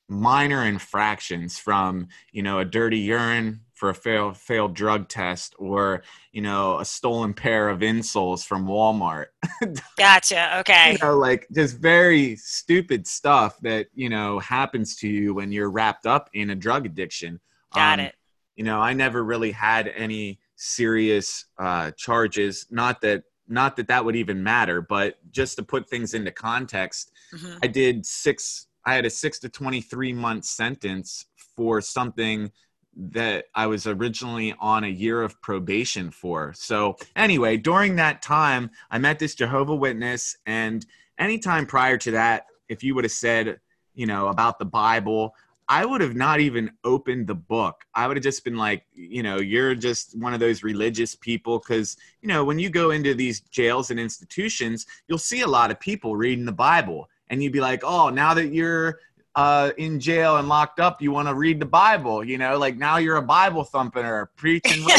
minor 0.09 0.65
infractions 0.65 1.59
from, 1.59 2.09
you 2.31 2.43
know, 2.43 2.59
a 2.59 2.65
dirty 2.65 2.99
urine 2.99 3.61
for 3.77 3.91
a 3.91 3.95
failed 3.95 4.37
failed 4.37 4.75
drug 4.75 5.07
test 5.07 5.55
or 5.59 6.03
you 6.33 6.41
know 6.41 6.81
a 6.81 6.85
stolen 6.85 7.33
pair 7.33 7.69
of 7.69 7.81
insoles 7.81 8.45
from 8.45 8.67
Walmart. 8.67 9.27
gotcha. 9.99 10.59
Okay. 10.61 10.93
You 10.93 10.99
know, 11.03 11.17
like 11.17 11.47
just 11.55 11.79
very 11.79 12.37
stupid 12.37 13.07
stuff 13.07 13.61
that 13.61 13.87
you 13.95 14.09
know 14.09 14.39
happens 14.41 14.97
to 14.97 15.09
you 15.09 15.35
when 15.35 15.53
you're 15.53 15.71
wrapped 15.71 16.07
up 16.07 16.31
in 16.33 16.51
a 16.51 16.55
drug 16.55 16.87
addiction. 16.87 17.39
Got 17.75 18.01
um, 18.01 18.07
it. 18.07 18.15
You 18.57 18.65
know, 18.65 18.81
I 18.81 18.95
never 18.95 19.23
really 19.23 19.53
had 19.53 19.89
any 19.89 20.41
serious 20.57 21.45
uh, 21.59 21.91
charges. 21.93 22.67
Not 22.71 23.03
that 23.03 23.25
not 23.47 23.77
that 23.77 23.89
that 23.89 24.05
would 24.05 24.17
even 24.17 24.43
matter, 24.43 24.81
but 24.81 25.19
just 25.31 25.57
to 25.57 25.63
put 25.63 25.89
things 25.89 26.15
into 26.15 26.33
context, 26.33 27.13
mm-hmm. 27.35 27.59
I 27.63 27.67
did 27.67 28.07
six. 28.07 28.69
I 28.87 28.95
had 28.95 29.05
a 29.05 29.11
six 29.11 29.39
to 29.41 29.51
twenty 29.51 29.83
three 29.83 30.15
month 30.15 30.47
sentence 30.47 31.27
for 31.57 31.83
something 31.83 32.51
that 32.97 33.47
I 33.55 33.67
was 33.67 33.87
originally 33.87 34.55
on 34.59 34.85
a 34.85 34.89
year 34.89 35.23
of 35.23 35.41
probation 35.43 36.11
for. 36.11 36.53
So, 36.55 36.97
anyway, 37.15 37.59
during 37.59 37.97
that 37.97 38.23
time, 38.23 38.71
I 38.91 38.99
met 38.99 39.19
this 39.19 39.35
Jehovah 39.35 39.75
Witness, 39.75 40.37
and 40.47 40.85
anytime 41.19 41.67
prior 41.67 41.99
to 41.99 42.11
that, 42.13 42.47
if 42.69 42.83
you 42.83 42.95
would 42.95 43.05
have 43.05 43.13
said, 43.13 43.61
you 43.95 44.07
know, 44.07 44.29
about 44.29 44.59
the 44.59 44.65
Bible, 44.65 45.35
I 45.69 45.85
would 45.85 46.01
have 46.01 46.15
not 46.15 46.41
even 46.41 46.71
opened 46.85 47.27
the 47.27 47.35
book. 47.35 47.85
I 47.95 48.07
would 48.07 48.17
have 48.17 48.25
just 48.25 48.45
been 48.45 48.57
like, 48.57 48.85
you 48.95 49.23
know, 49.23 49.41
you're 49.41 49.75
just 49.75 50.17
one 50.17 50.33
of 50.33 50.39
those 50.39 50.63
religious 50.63 51.17
people. 51.17 51.59
Because, 51.59 51.97
you 52.23 52.29
know, 52.29 52.45
when 52.45 52.59
you 52.59 52.71
go 52.71 52.91
into 52.91 53.15
these 53.15 53.41
jails 53.41 53.91
and 53.91 53.99
institutions, 53.99 54.87
you'll 55.09 55.19
see 55.19 55.41
a 55.41 55.47
lot 55.47 55.73
of 55.73 55.81
people 55.81 56.17
reading 56.17 56.45
the 56.45 56.53
Bible. 56.53 57.09
And 57.29 57.43
you'd 57.43 57.53
be 57.53 57.61
like, 57.61 57.83
oh, 57.83 58.11
now 58.11 58.33
that 58.35 58.53
you're 58.53 59.01
uh, 59.37 59.71
in 59.77 60.01
jail 60.01 60.39
and 60.39 60.49
locked 60.49 60.81
up, 60.81 61.03
you 61.03 61.13
want 61.13 61.29
to 61.29 61.35
read 61.35 61.61
the 61.61 61.67
Bible. 61.67 62.25
You 62.25 62.39
know, 62.39 62.59
like 62.59 62.79
now 62.79 62.97
you're 62.97 63.17
a 63.17 63.23
Bible 63.23 63.65
thumping 63.65 64.05
or 64.05 64.31
preaching 64.35 64.83
when 64.85 64.97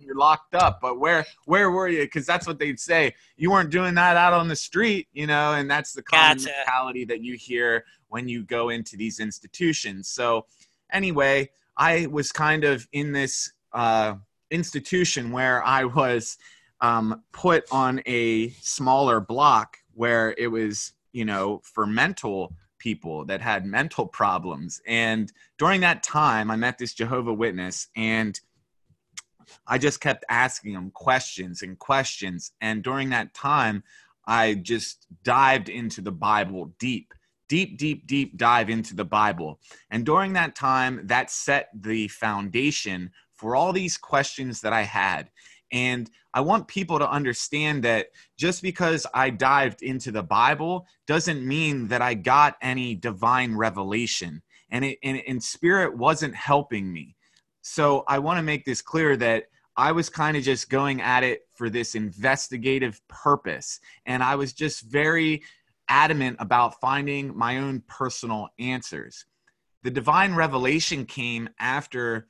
you're 0.00 0.16
locked 0.16 0.54
up. 0.54 0.80
But 0.80 0.98
where 0.98 1.26
where 1.44 1.70
were 1.70 1.86
you? 1.86 2.02
Because 2.02 2.24
that's 2.24 2.46
what 2.46 2.58
they'd 2.58 2.80
say. 2.80 3.14
You 3.36 3.50
weren't 3.50 3.70
doing 3.70 3.94
that 3.94 4.16
out 4.16 4.32
on 4.32 4.48
the 4.48 4.56
street, 4.56 5.08
you 5.12 5.26
know, 5.26 5.52
and 5.52 5.70
that's 5.70 5.92
the 5.92 6.02
common 6.02 6.38
gotcha. 6.38 6.50
mentality 6.56 7.04
that 7.04 7.20
you 7.20 7.34
hear 7.34 7.84
when 8.08 8.28
you 8.28 8.44
go 8.44 8.70
into 8.70 8.96
these 8.96 9.20
institutions. 9.20 10.08
So 10.08 10.46
anyway, 10.90 11.50
I 11.76 12.06
was 12.06 12.32
kind 12.32 12.64
of 12.64 12.88
in 12.92 13.12
this 13.12 13.52
uh, 13.74 14.14
institution 14.50 15.32
where 15.32 15.62
I 15.62 15.84
was 15.84 16.38
um, 16.80 17.22
put 17.32 17.64
on 17.70 18.00
a 18.06 18.48
smaller 18.60 19.20
block 19.20 19.76
where 19.92 20.34
it 20.38 20.46
was, 20.46 20.94
you 21.12 21.26
know, 21.26 21.60
for 21.62 21.86
mental 21.86 22.54
people 22.80 23.24
that 23.26 23.40
had 23.40 23.64
mental 23.64 24.06
problems. 24.06 24.82
And 24.86 25.32
during 25.58 25.80
that 25.82 26.02
time, 26.02 26.50
I 26.50 26.56
met 26.56 26.78
this 26.78 26.94
Jehovah 26.94 27.32
Witness 27.32 27.86
and 27.94 28.38
I 29.66 29.78
just 29.78 30.00
kept 30.00 30.24
asking 30.28 30.72
him 30.72 30.90
questions 30.90 31.62
and 31.62 31.78
questions. 31.78 32.52
And 32.60 32.82
during 32.82 33.10
that 33.10 33.34
time, 33.34 33.84
I 34.26 34.54
just 34.54 35.06
dived 35.22 35.68
into 35.68 36.00
the 36.00 36.12
Bible 36.12 36.72
deep, 36.78 37.12
deep, 37.48 37.78
deep, 37.78 38.06
deep 38.06 38.36
dive 38.36 38.70
into 38.70 38.94
the 38.94 39.04
Bible. 39.04 39.60
And 39.90 40.06
during 40.06 40.32
that 40.34 40.54
time, 40.54 41.00
that 41.04 41.30
set 41.30 41.70
the 41.74 42.08
foundation 42.08 43.10
for 43.34 43.56
all 43.56 43.72
these 43.72 43.96
questions 43.96 44.60
that 44.60 44.72
I 44.72 44.82
had. 44.82 45.30
And 45.72 46.10
I 46.34 46.40
want 46.40 46.68
people 46.68 46.98
to 46.98 47.10
understand 47.10 47.82
that 47.84 48.08
just 48.36 48.62
because 48.62 49.06
I 49.14 49.30
dived 49.30 49.82
into 49.82 50.10
the 50.10 50.22
Bible 50.22 50.86
doesn't 51.06 51.46
mean 51.46 51.88
that 51.88 52.02
I 52.02 52.14
got 52.14 52.56
any 52.60 52.94
divine 52.94 53.54
revelation. 53.54 54.42
And, 54.70 54.84
it, 54.84 54.98
and, 55.02 55.22
and 55.26 55.42
spirit 55.42 55.96
wasn't 55.96 56.34
helping 56.34 56.92
me. 56.92 57.16
So 57.62 58.04
I 58.08 58.18
want 58.18 58.38
to 58.38 58.42
make 58.42 58.64
this 58.64 58.82
clear 58.82 59.16
that 59.16 59.44
I 59.76 59.92
was 59.92 60.08
kind 60.08 60.36
of 60.36 60.42
just 60.42 60.70
going 60.70 61.00
at 61.00 61.22
it 61.22 61.42
for 61.54 61.70
this 61.70 61.94
investigative 61.94 63.00
purpose. 63.08 63.80
And 64.06 64.22
I 64.22 64.34
was 64.36 64.52
just 64.52 64.82
very 64.82 65.42
adamant 65.88 66.36
about 66.38 66.80
finding 66.80 67.36
my 67.36 67.58
own 67.58 67.82
personal 67.86 68.48
answers. 68.58 69.24
The 69.82 69.90
divine 69.90 70.34
revelation 70.34 71.06
came 71.06 71.48
after 71.58 72.28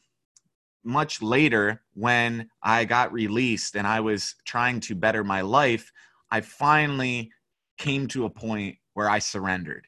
much 0.84 1.22
later 1.22 1.82
when 1.94 2.49
I 2.62 2.84
got 2.84 3.12
released 3.12 3.76
and 3.76 3.87
I 3.87 4.00
was 4.00 4.34
trying 4.44 4.80
to 4.80 4.94
better 4.94 5.25
my 5.25 5.42
life, 5.42 5.92
I 6.30 6.40
finally 6.40 7.30
came 7.78 8.06
to 8.08 8.25
a 8.25 8.30
point 8.30 8.76
where 8.94 9.08
I 9.08 9.18
surrendered. 9.18 9.87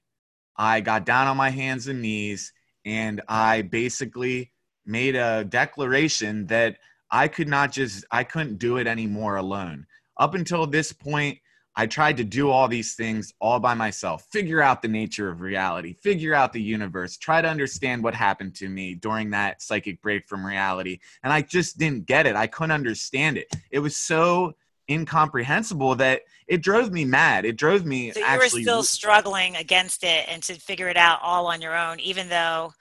I 0.57 0.81
got 0.81 1.07
down 1.07 1.29
on 1.29 1.37
my 1.37 1.51
hands 1.51 1.89
and 1.89 2.03
knees 2.03 2.53
and 2.85 3.21
I 3.29 3.63
basically 3.63 4.53
made 4.85 5.17
a 5.17 5.45
declaration 5.45 6.47
that 6.47 6.79
I 7.11 7.29
could 7.29 7.49
not 7.49 7.73
just, 7.73 8.05
I 8.11 8.25
couldn't 8.25 8.59
do 8.59 8.79
it 8.79 8.87
anymore 8.87 9.37
alone. 9.37 9.87
Up 10.19 10.35
until 10.35 10.67
this 10.67 10.93
point, 10.93 11.39
I 11.75 11.87
tried 11.87 12.19
to 12.19 12.25
do 12.25 12.51
all 12.51 12.69
these 12.69 12.95
things 12.95 13.33
all 13.41 13.59
by 13.59 13.75
myself, 13.75 14.27
figure 14.31 14.61
out 14.61 14.83
the 14.83 14.89
nature 14.89 15.31
of 15.31 15.41
reality, 15.41 15.95
figure 15.95 16.35
out 16.35 16.53
the 16.53 16.61
universe, 16.61 17.17
try 17.17 17.41
to 17.41 17.49
understand 17.49 18.03
what 18.03 18.15
happened 18.15 18.55
to 18.57 18.69
me 18.69 18.95
during 18.95 19.31
that 19.31 19.63
psychic 19.63 20.03
break 20.03 20.29
from 20.29 20.45
reality. 20.45 20.99
And 21.23 21.33
I 21.33 21.41
just 21.41 21.79
didn't 21.79 22.07
get 22.07 22.27
it. 22.27 22.37
I 22.37 22.47
couldn't 22.47 22.73
understand 22.73 23.39
it. 23.39 23.51
It 23.71 23.79
was 23.79 23.97
so 23.97 24.55
incomprehensible 24.91 25.95
that 25.97 26.23
it 26.47 26.63
drove 26.63 26.93
me 26.93 27.05
mad. 27.05 27.47
It 27.47 27.57
drove 27.57 27.87
me. 27.87 28.11
So 28.11 28.21
you 28.21 28.27
actually, 28.27 28.61
were 28.61 28.65
still 28.65 28.83
struggling 28.83 29.57
against 29.57 30.05
it 30.05 30.27
and 30.29 30.43
to 30.43 30.55
figure 30.55 30.89
it 30.89 30.97
out 30.99 31.21
all 31.23 31.47
on 31.47 31.63
your 31.63 31.77
own, 31.77 32.01
even 32.01 32.29
though 32.29 32.75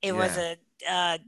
it 0.00 0.12
yeah. 0.14 0.18
was 0.18 0.38
a 0.38 0.56
uh, 0.88 1.18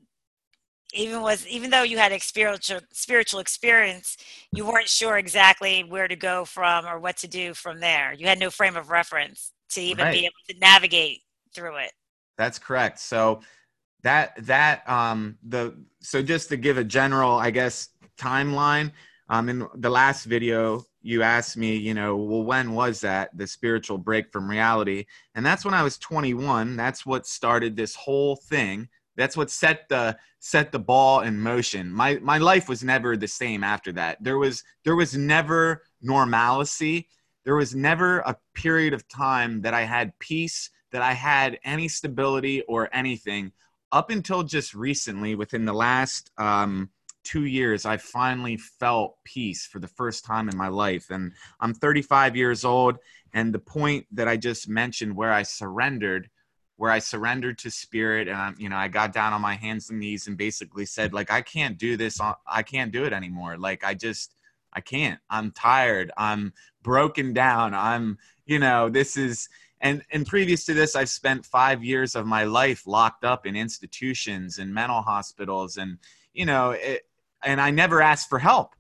even 0.97 1.21
was 1.21 1.47
even 1.47 1.71
though 1.71 1.83
you 1.83 1.99
had 1.99 2.13
a 2.13 2.19
spiritual 2.19 2.81
spiritual 2.93 3.41
experience 3.41 4.17
you 4.53 4.67
weren't 4.67 4.89
sure 4.89 5.19
exactly 5.19 5.85
where 5.85 6.09
to 6.09 6.17
go 6.17 6.45
from 6.45 6.87
or 6.87 6.99
what 6.99 7.17
to 7.19 7.29
do 7.29 7.55
from 7.55 7.81
there. 7.81 8.15
You 8.15 8.27
had 8.27 8.39
no 8.39 8.51
frame 8.51 8.77
of 8.77 8.91
reference 8.91 9.53
to 9.71 9.81
even 9.81 10.05
right. 10.05 10.13
be 10.13 10.21
able 10.21 10.33
to 10.49 10.59
navigate 10.59 11.21
through 11.55 11.77
it. 11.77 11.93
That's 12.39 12.59
correct. 12.59 12.99
So 12.99 13.41
that 14.03 14.35
that 14.47 14.89
um 14.89 15.37
the 15.49 15.75
so 16.01 16.23
just 16.23 16.49
to 16.49 16.57
give 16.57 16.79
a 16.79 16.85
general 16.85 17.39
i 17.39 17.51
guess 17.51 17.89
timeline 18.17 18.93
um 19.29 19.49
in 19.49 19.67
the 19.77 19.91
last 19.91 20.27
video 20.27 20.85
you 21.03 21.23
asked 21.23 21.57
me 21.57 21.75
you 21.75 21.93
know 21.93 22.17
well 22.17 22.45
when 22.45 22.73
was 22.73 23.01
that 23.01 23.37
the 23.37 23.47
spiritual 23.47 23.99
break 23.99 24.31
from 24.31 24.49
reality? 24.49 25.05
And 25.35 25.45
that's 25.45 25.65
when 25.65 25.75
i 25.75 25.83
was 25.83 25.99
21 25.99 26.77
that's 26.77 27.05
what 27.05 27.27
started 27.27 27.77
this 27.77 27.97
whole 27.97 28.37
thing 28.37 28.89
that's 29.17 29.37
what 29.37 29.51
set 29.51 29.89
the 29.89 30.17
set 30.39 30.73
the 30.73 30.79
ball 30.79 31.21
in 31.21 31.39
motion. 31.41 31.91
My 31.93 32.19
my 32.23 32.39
life 32.39 32.69
was 32.69 32.85
never 32.85 33.17
the 33.17 33.29
same 33.29 33.65
after 33.65 33.93
that. 33.93 34.23
There 34.23 34.39
was 34.39 34.63
there 34.85 34.97
was 34.97 35.17
never 35.17 35.83
normalcy. 36.03 37.09
there 37.45 37.57
was 37.57 37.75
never 37.75 38.19
a 38.21 38.37
period 38.55 38.93
of 38.93 39.09
time 39.09 39.63
that 39.63 39.73
I 39.73 39.83
had 39.83 40.19
peace, 40.19 40.71
that 40.91 41.03
I 41.03 41.13
had 41.13 41.59
any 41.65 41.89
stability 41.89 42.63
or 42.63 42.89
anything 42.93 43.53
up 43.93 44.11
until 44.11 44.43
just 44.43 44.75
recently, 44.75 45.35
within 45.35 45.65
the 45.65 45.73
last 45.73 46.31
um, 46.39 46.91
two 47.25 47.47
years, 47.47 47.85
I 47.85 47.97
finally 47.97 48.57
felt 48.57 49.17
peace 49.25 49.67
for 49.67 49.79
the 49.79 49.89
first 49.89 50.25
time 50.25 50.49
in 50.49 50.57
my 50.57 50.69
life. 50.69 51.11
And 51.11 51.33
I'm 51.61 51.75
35 51.75 52.37
years 52.37 52.65
old. 52.65 52.99
And 53.33 53.53
the 53.53 53.59
point 53.59 54.07
that 54.13 54.29
I 54.29 54.37
just 54.37 54.69
mentioned, 54.69 55.15
where 55.15 55.33
I 55.33 55.43
surrendered, 55.43 56.29
where 56.77 56.91
I 56.91 56.99
surrendered 56.99 57.59
to 57.59 57.71
spirit, 57.71 58.29
and 58.29 58.37
I'm, 58.37 58.55
you 58.59 58.69
know, 58.69 58.77
I 58.77 58.89
got 58.89 59.13
down 59.13 59.33
on 59.33 59.41
my 59.41 59.55
hands 59.55 59.91
and 59.91 59.99
knees 59.99 60.27
and 60.27 60.37
basically 60.37 60.87
said, 60.87 61.15
like, 61.15 61.31
I 61.31 61.41
can't 61.41 61.79
do 61.79 61.97
this. 61.97 62.21
I 62.47 62.63
can't 62.63 62.93
do 62.93 63.05
it 63.05 63.13
anymore. 63.13 63.57
Like, 63.57 63.83
I 63.85 63.95
just, 63.95 64.35
I 64.73 64.81
can't. 64.81 65.19
I'm 65.31 65.53
tired. 65.53 66.13
I'm 66.17 66.53
broken 66.83 67.33
down. 67.33 67.75
I'm, 67.75 68.19
you 68.45 68.59
know, 68.59 68.89
this 68.91 69.17
is 69.17 69.49
and 69.81 70.03
and 70.11 70.27
previous 70.27 70.65
to 70.65 70.75
this 70.75 70.97
i've 70.97 71.09
spent 71.09 71.45
five 71.45 71.85
years 71.85 72.15
of 72.15 72.27
my 72.27 72.45
life 72.45 72.87
locked 72.87 73.25
up 73.25 73.47
in 73.47 73.57
institutions 73.57 74.59
and 74.59 74.73
mental 74.73 75.03
hospitals 75.03 75.77
and 75.77 75.99
you 76.33 76.47
know 76.47 76.71
it, 76.71 77.07
and 77.45 77.61
i 77.61 77.71
never 77.71 78.01
asked 78.01 78.29
for 78.29 78.39
help 78.39 78.76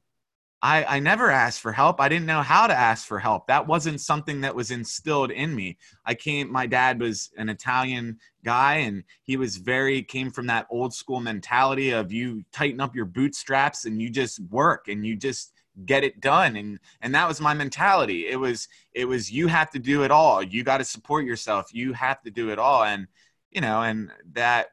I, 0.67 0.97
I 0.97 0.99
never 0.99 1.31
asked 1.31 1.61
for 1.61 1.71
help. 1.71 2.01
I 2.01 2.09
didn't 2.09 2.27
know 2.27 2.43
how 2.43 2.67
to 2.67 2.75
ask 2.75 3.07
for 3.07 3.21
help. 3.21 3.47
That 3.47 3.69
wasn't 3.69 4.01
something 4.01 4.41
that 4.41 4.57
was 4.57 4.73
instilled 4.73 5.31
in 5.31 5.55
me. 5.55 5.79
I 6.05 6.15
came, 6.15 6.51
my 6.51 6.67
dad 6.67 7.01
was 7.01 7.31
an 7.37 7.49
Italian 7.49 8.19
guy 8.45 8.79
and 8.79 9.05
he 9.23 9.37
was 9.37 9.59
very, 9.59 10.03
came 10.03 10.33
from 10.33 10.49
that 10.49 10.67
old 10.69 10.93
school 10.93 11.21
mentality 11.21 11.91
of 11.93 12.11
you 12.11 12.45
tighten 12.51 12.81
up 12.81 12.97
your 12.97 13.05
bootstraps 13.05 13.85
and 13.85 14.03
you 14.03 14.11
just 14.11 14.41
work 14.51 14.89
and 14.89 15.07
you 15.07 15.15
just, 15.15 15.53
get 15.85 16.03
it 16.03 16.23
done 16.23 16.57
and 16.57 16.81
and 17.03 17.15
that 17.15 17.29
was 17.29 17.39
my 17.39 17.53
mentality 17.53 18.29
it 18.29 18.37
was 18.37 18.67
it 18.95 19.05
was 19.05 19.31
you 19.31 19.47
have 19.47 19.69
to 19.69 19.79
do 19.79 20.05
it 20.05 20.11
all 20.11 20.43
you 20.43 20.65
got 20.65 20.79
to 20.79 20.85
support 20.87 21.27
yourself 21.27 21.67
you 21.71 21.93
have 21.93 22.19
to 22.23 22.31
do 22.31 22.49
it 22.49 22.59
all 22.59 22.83
and 22.83 23.07
you 23.51 23.61
know 23.61 23.83
and 23.83 24.11
that 24.33 24.69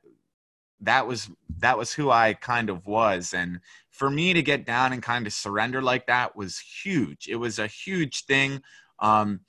that 0.84 1.06
was 1.06 1.30
that 1.58 1.78
was 1.78 1.94
who 1.94 2.10
I 2.10 2.34
kind 2.34 2.70
of 2.70 2.86
was 2.86 3.34
and 3.34 3.60
for 4.03 4.10
me 4.10 4.33
to 4.33 4.41
get 4.41 4.65
down 4.65 4.91
and 4.91 5.01
kind 5.01 5.25
of 5.25 5.31
surrender 5.31 5.81
like 5.81 6.07
that 6.07 6.36
was 6.36 6.60
huge 6.60 7.29
it 7.29 7.38
was 7.38 7.57
a 7.57 7.67
huge 7.67 8.25
thing 8.25 8.62
um 9.00 9.39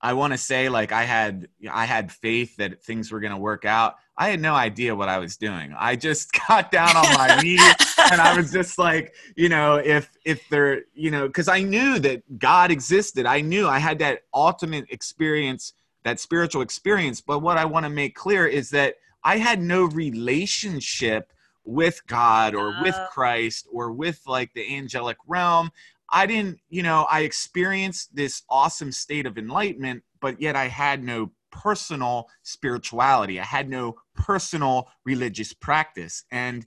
I 0.00 0.12
want 0.12 0.32
to 0.32 0.38
say 0.38 0.68
like 0.68 0.92
I 0.92 1.02
had 1.02 1.48
I 1.68 1.84
had 1.84 2.12
faith 2.12 2.56
that 2.58 2.80
things 2.80 3.10
were 3.10 3.18
going 3.18 3.32
to 3.32 3.38
work 3.38 3.64
out. 3.64 3.96
I 4.16 4.28
had 4.28 4.40
no 4.40 4.54
idea 4.54 4.94
what 4.94 5.08
I 5.08 5.18
was 5.18 5.36
doing. 5.36 5.74
I 5.76 5.96
just 5.96 6.30
got 6.48 6.70
down 6.70 6.96
on 6.96 7.12
my 7.14 7.40
knees 7.42 7.74
and 8.12 8.20
I 8.20 8.36
was 8.36 8.52
just 8.52 8.78
like, 8.78 9.16
you 9.34 9.48
know, 9.48 9.74
if 9.74 10.08
if 10.24 10.48
there, 10.50 10.82
you 10.94 11.10
know, 11.10 11.28
cuz 11.28 11.48
I 11.48 11.62
knew 11.62 11.98
that 11.98 12.38
God 12.38 12.70
existed. 12.70 13.26
I 13.26 13.40
knew 13.40 13.66
I 13.66 13.80
had 13.80 13.98
that 13.98 14.20
ultimate 14.32 14.86
experience, 14.90 15.72
that 16.04 16.20
spiritual 16.20 16.62
experience, 16.62 17.20
but 17.20 17.40
what 17.40 17.58
I 17.58 17.64
want 17.64 17.82
to 17.82 17.90
make 17.90 18.14
clear 18.14 18.46
is 18.46 18.70
that 18.70 18.94
I 19.24 19.38
had 19.38 19.60
no 19.60 19.82
relationship 19.82 21.32
with 21.68 22.04
God 22.06 22.54
or 22.54 22.72
with. 22.82 22.98
Christ 23.10 23.68
or 23.70 23.92
with 23.92 24.20
like 24.26 24.52
the 24.54 24.74
angelic 24.74 25.18
realm. 25.26 25.70
I 26.10 26.24
didn't, 26.26 26.58
you 26.70 26.82
know, 26.82 27.06
I 27.10 27.20
experienced 27.20 28.16
this 28.16 28.42
awesome 28.48 28.92
state 28.92 29.26
of 29.26 29.36
enlightenment, 29.36 30.02
but 30.20 30.40
yet 30.40 30.56
I 30.56 30.68
had 30.68 31.04
no 31.04 31.32
personal 31.50 32.28
spirituality. 32.42 33.38
I 33.38 33.44
had 33.44 33.68
no 33.68 33.96
personal 34.14 34.88
religious 35.04 35.52
practice. 35.52 36.24
And 36.32 36.64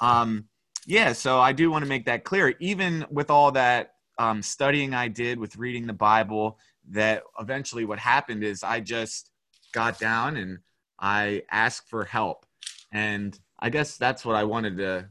um, 0.00 0.46
yeah, 0.86 1.12
so 1.12 1.38
I 1.38 1.52
do 1.52 1.70
want 1.70 1.84
to 1.84 1.88
make 1.88 2.06
that 2.06 2.24
clear. 2.24 2.54
Even 2.58 3.06
with 3.10 3.30
all 3.30 3.52
that 3.52 3.94
um, 4.18 4.42
studying 4.42 4.94
I 4.94 5.06
did 5.06 5.38
with 5.38 5.56
reading 5.56 5.86
the 5.86 5.92
Bible, 5.92 6.58
that 6.90 7.22
eventually 7.38 7.84
what 7.84 8.00
happened 8.00 8.42
is 8.42 8.64
I 8.64 8.80
just 8.80 9.30
got 9.72 10.00
down 10.00 10.36
and 10.36 10.58
I 10.98 11.42
asked 11.50 11.88
for 11.88 12.04
help. 12.04 12.44
And 12.92 13.38
I 13.62 13.70
guess 13.70 13.96
that's 13.96 14.24
what 14.24 14.36
I 14.36 14.44
wanted 14.44 14.76
to 14.78 15.08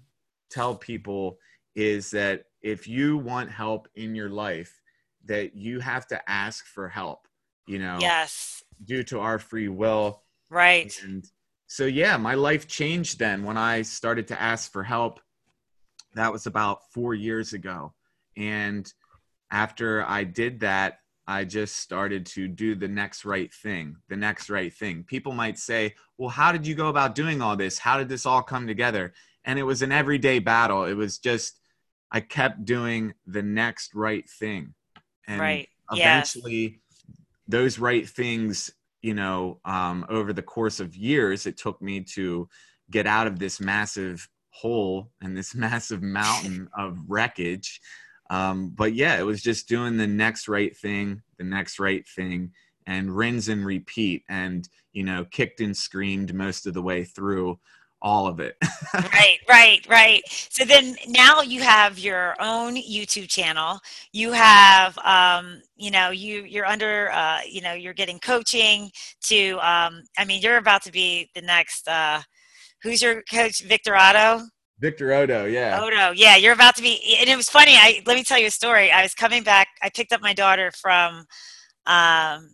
tell 0.50 0.76
people 0.76 1.38
is 1.74 2.12
that 2.12 2.44
if 2.62 2.88
you 2.88 3.18
want 3.18 3.50
help 3.50 3.88
in 3.96 4.14
your 4.14 4.30
life 4.30 4.82
that 5.26 5.56
you 5.56 5.80
have 5.80 6.06
to 6.08 6.30
ask 6.30 6.66
for 6.66 6.90
help 6.90 7.28
you 7.66 7.80
know 7.80 7.98
yes. 8.02 8.64
due 8.84 9.04
to 9.04 9.20
our 9.20 9.40
free 9.40 9.70
will. 9.70 10.24
Right. 10.50 10.94
And 11.04 11.26
so 11.68 11.86
yeah 11.86 12.18
my 12.18 12.34
life 12.34 12.68
changed 12.68 13.18
then 13.18 13.44
when 13.44 13.58
i 13.58 13.82
started 13.82 14.28
to 14.28 14.42
ask 14.42 14.72
for 14.72 14.84
help. 14.84 15.20
That 16.14 16.34
was 16.34 16.46
about 16.46 16.92
four 16.92 17.14
years 17.14 17.54
ago. 17.54 17.94
And 18.36 18.92
after 19.52 20.04
i 20.06 20.24
did 20.24 20.60
that 20.62 21.00
i 21.32 21.44
just 21.44 21.78
started 21.78 22.26
to 22.26 22.48
do 22.48 22.76
the 22.76 22.88
next 22.88 23.26
right 23.26 23.54
thing 23.54 23.96
the 24.10 24.18
next 24.18 24.50
right 24.50 24.74
thing 24.74 25.04
people 25.04 25.32
might 25.32 25.58
say 25.58 25.94
well 26.18 26.30
how 26.30 26.52
did 26.52 26.66
you 26.66 26.76
go 26.76 26.88
about 26.90 27.16
doing 27.16 27.42
all 27.42 27.56
this 27.56 27.78
how 27.78 27.98
did 27.98 28.10
this 28.10 28.26
all 28.26 28.42
come 28.42 28.68
together 28.68 29.14
and 29.46 29.58
it 29.58 29.64
was 29.64 29.82
an 29.82 29.92
everyday 29.92 30.40
battle 30.40 30.86
it 30.86 30.94
was 30.94 31.18
just 31.18 31.62
I 32.12 32.20
kept 32.20 32.66
doing 32.66 33.14
the 33.26 33.42
next 33.42 33.96
right 33.96 34.30
thing. 34.30 34.74
And 35.28 35.40
right. 35.40 35.70
eventually 35.92 36.82
those 37.48 37.80
right 37.80 38.08
things, 38.08 38.72
you 39.02 39.14
know, 39.14 39.60
um, 39.64 40.06
over 40.10 40.34
the 40.34 40.42
course 40.42 40.80
of 40.80 40.96
years, 40.96 41.46
it 41.46 41.58
took 41.58 41.82
me 41.82 42.02
to 42.02 42.50
get 42.90 43.08
out 43.08 43.28
of 43.28 43.40
this 43.40 43.62
massive 43.62 44.28
hole 44.50 45.12
and 45.22 45.38
this 45.38 45.56
massive 45.56 46.02
mountain 46.02 46.70
of 46.78 46.98
wreckage. 47.08 47.80
Um, 48.32 48.70
but 48.70 48.94
yeah, 48.94 49.20
it 49.20 49.26
was 49.26 49.44
just 49.44 49.68
doing 49.68 49.98
the 49.98 50.08
next 50.08 50.48
right 50.48 50.76
thing, 50.76 51.22
the 51.38 51.44
next 51.44 51.80
right 51.80 52.08
thing, 52.08 52.54
and 52.88 53.16
rinse 53.16 53.50
and 53.50 53.66
repeat, 53.66 54.24
and 54.30 54.68
you 54.94 55.04
know, 55.04 55.26
kicked 55.26 55.60
and 55.60 55.76
screamed 55.76 56.34
most 56.34 56.66
of 56.66 56.74
the 56.74 56.82
way 56.82 57.04
through 57.04 57.60
all 58.02 58.28
of 58.28 58.40
it. 58.40 58.56
right, 58.94 59.38
right, 59.50 59.86
right. 59.90 60.22
So 60.28 60.64
then 60.64 60.96
now 61.08 61.42
you 61.42 61.62
have 61.62 62.00
your 62.00 62.36
own 62.40 62.76
YouTube 62.78 63.30
channel. 63.30 63.80
You 64.14 64.32
have, 64.32 64.98
um, 65.00 65.62
you 65.76 65.92
know, 65.92 66.10
you 66.10 66.44
you're 66.44 66.66
under, 66.66 67.12
uh, 67.12 67.40
you 67.46 67.62
know, 67.62 67.74
you're 67.74 67.94
getting 67.94 68.20
coaching 68.20 68.92
to. 69.24 69.52
Um, 69.56 70.04
I 70.18 70.24
mean, 70.26 70.42
you're 70.42 70.58
about 70.58 70.84
to 70.84 70.92
be 70.92 71.30
the 71.36 71.42
next. 71.42 71.86
Uh, 71.86 72.22
who's 72.82 73.02
your 73.02 73.24
coach, 73.24 73.62
Victor 73.62 73.96
Oddo? 73.96 74.46
Victor 74.82 75.14
Oddo, 75.14 75.46
yeah. 75.46 75.80
Oddo, 75.80 76.12
yeah. 76.12 76.36
You're 76.36 76.54
about 76.54 76.76
to 76.76 76.82
be, 76.82 77.16
and 77.20 77.30
it 77.30 77.38
was 77.38 77.50
funny. 77.50 77.76
I 77.76 78.02
let 78.06 78.16
me 78.16 78.24
tell 78.24 78.40
you 78.40 78.48
a 78.48 78.52
story. 78.52 78.92
I 78.92 79.04
was 79.04 79.14
coming 79.14 79.44
back. 79.44 79.68
I 79.82 79.90
picked 79.90 80.12
up 80.12 80.22
my 80.22 80.34
daughter 80.34 80.72
from. 80.72 81.26
Um, 81.86 82.50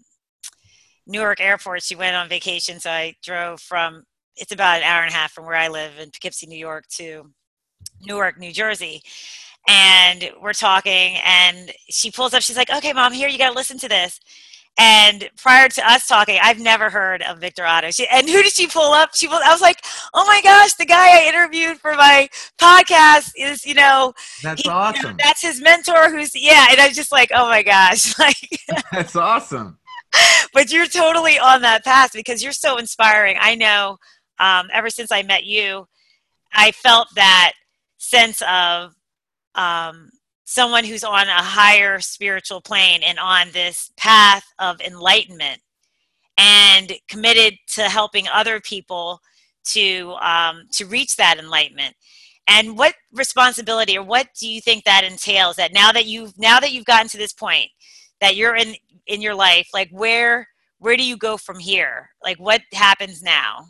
Newark 1.07 1.39
Airport. 1.39 1.83
She 1.83 1.95
went 1.95 2.15
on 2.15 2.29
vacation, 2.29 2.79
so 2.79 2.91
I 2.91 3.15
drove 3.23 3.61
from 3.61 4.03
it's 4.35 4.51
about 4.51 4.79
an 4.79 4.83
hour 4.83 5.01
and 5.01 5.11
a 5.11 5.15
half 5.15 5.31
from 5.31 5.45
where 5.45 5.55
I 5.55 5.67
live 5.67 5.97
in 5.97 6.11
Poughkeepsie, 6.11 6.47
New 6.47 6.59
York 6.59 6.85
to 6.97 7.31
Newark, 8.01 8.37
New 8.37 8.51
Jersey. 8.51 9.01
And 9.67 10.29
we're 10.41 10.53
talking, 10.53 11.17
and 11.25 11.71
she 11.89 12.11
pulls 12.11 12.33
up. 12.33 12.41
She's 12.41 12.57
like, 12.57 12.69
"Okay, 12.69 12.93
mom, 12.93 13.13
here 13.13 13.27
you 13.27 13.37
got 13.37 13.49
to 13.49 13.55
listen 13.55 13.77
to 13.79 13.89
this." 13.89 14.19
And 14.79 15.27
prior 15.37 15.67
to 15.69 15.91
us 15.91 16.05
talking, 16.05 16.37
I've 16.41 16.59
never 16.59 16.91
heard 16.91 17.23
of 17.23 17.39
Victor 17.39 17.65
Oddo. 17.65 17.89
She, 17.89 18.07
and 18.09 18.29
who 18.29 18.43
did 18.43 18.53
she 18.53 18.67
pull 18.67 18.93
up? 18.93 19.15
She 19.15 19.27
pulled, 19.27 19.41
I 19.43 19.51
was 19.51 19.61
like, 19.61 19.83
oh 20.13 20.23
my 20.27 20.39
gosh, 20.43 20.75
the 20.75 20.85
guy 20.85 21.19
I 21.19 21.27
interviewed 21.27 21.79
for 21.79 21.95
my 21.95 22.29
podcast 22.59 23.31
is, 23.35 23.65
you 23.65 23.73
know, 23.73 24.13
that's 24.43 24.61
he, 24.61 24.69
awesome. 24.69 25.01
You 25.01 25.09
know, 25.09 25.15
that's 25.17 25.41
his 25.41 25.61
mentor. 25.61 26.11
Who's 26.11 26.31
yeah, 26.35 26.67
and 26.69 26.79
I 26.79 26.87
was 26.87 26.95
just 26.95 27.11
like, 27.11 27.31
oh 27.33 27.47
my 27.47 27.63
gosh, 27.63 28.17
like 28.19 28.61
that's 28.91 29.15
awesome. 29.15 29.79
but 30.53 30.71
you're 30.71 30.85
totally 30.85 31.39
on 31.39 31.61
that 31.63 31.83
path 31.83 32.11
because 32.13 32.43
you're 32.43 32.51
so 32.51 32.77
inspiring. 32.77 33.37
I 33.39 33.55
know 33.55 33.97
um, 34.39 34.69
ever 34.71 34.91
since 34.91 35.11
I 35.11 35.23
met 35.23 35.43
you, 35.43 35.87
I 36.53 36.71
felt 36.71 37.07
that 37.15 37.53
sense 37.97 38.43
of 38.47 38.93
um, 39.55 40.11
someone 40.49 40.85
who's 40.85 41.03
on 41.03 41.27
a 41.27 41.43
higher 41.43 41.99
spiritual 41.99 42.61
plane 42.61 43.01
and 43.03 43.19
on 43.19 43.51
this 43.51 43.91
path 43.97 44.45
of 44.59 44.79
enlightenment 44.79 45.59
and 46.37 46.93
committed 47.09 47.55
to 47.67 47.83
helping 47.83 48.25
other 48.29 48.61
people 48.61 49.19
to 49.65 50.15
um, 50.21 50.63
to 50.71 50.85
reach 50.85 51.17
that 51.17 51.37
enlightenment. 51.37 51.93
And 52.47 52.77
what 52.77 52.95
responsibility 53.11 53.97
or 53.97 54.03
what 54.03 54.29
do 54.39 54.47
you 54.47 54.61
think 54.61 54.85
that 54.85 55.03
entails 55.03 55.57
that 55.57 55.73
now 55.73 55.91
that 55.91 56.05
you've 56.05 56.37
now 56.39 56.61
that 56.61 56.71
you've 56.71 56.85
gotten 56.85 57.09
to 57.09 57.17
this 57.17 57.33
point 57.33 57.69
that 58.21 58.37
you're 58.37 58.55
in 58.55 58.73
in 59.05 59.21
your 59.21 59.35
life 59.35 59.67
like 59.73 59.89
where 59.91 60.47
where 60.79 60.95
do 60.95 61.03
you 61.03 61.17
go 61.17 61.35
from 61.35 61.59
here? 61.59 62.09
Like 62.23 62.37
what 62.37 62.61
happens 62.71 63.21
now? 63.21 63.65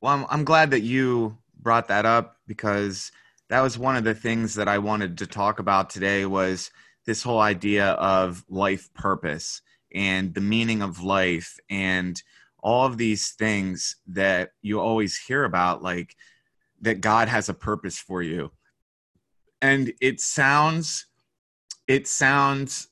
Well, 0.00 0.14
I'm, 0.14 0.26
I'm 0.30 0.44
glad 0.44 0.70
that 0.70 0.82
you 0.82 1.36
brought 1.60 1.88
that 1.88 2.06
up 2.06 2.36
because 2.46 3.10
that 3.48 3.60
was 3.60 3.78
one 3.78 3.96
of 3.96 4.04
the 4.04 4.14
things 4.14 4.54
that 4.54 4.68
I 4.68 4.78
wanted 4.78 5.18
to 5.18 5.26
talk 5.26 5.58
about 5.58 5.90
today 5.90 6.26
was 6.26 6.70
this 7.06 7.22
whole 7.22 7.40
idea 7.40 7.92
of 7.92 8.44
life 8.48 8.92
purpose 8.94 9.62
and 9.94 10.34
the 10.34 10.40
meaning 10.40 10.82
of 10.82 11.02
life 11.02 11.58
and 11.70 12.22
all 12.62 12.84
of 12.84 12.98
these 12.98 13.30
things 13.30 13.96
that 14.08 14.50
you 14.60 14.80
always 14.80 15.16
hear 15.16 15.44
about 15.44 15.82
like 15.82 16.14
that 16.82 17.00
God 17.00 17.28
has 17.28 17.48
a 17.48 17.54
purpose 17.54 17.98
for 17.98 18.22
you. 18.22 18.50
And 19.62 19.92
it 20.00 20.20
sounds 20.20 21.06
it 21.86 22.06
sounds 22.06 22.88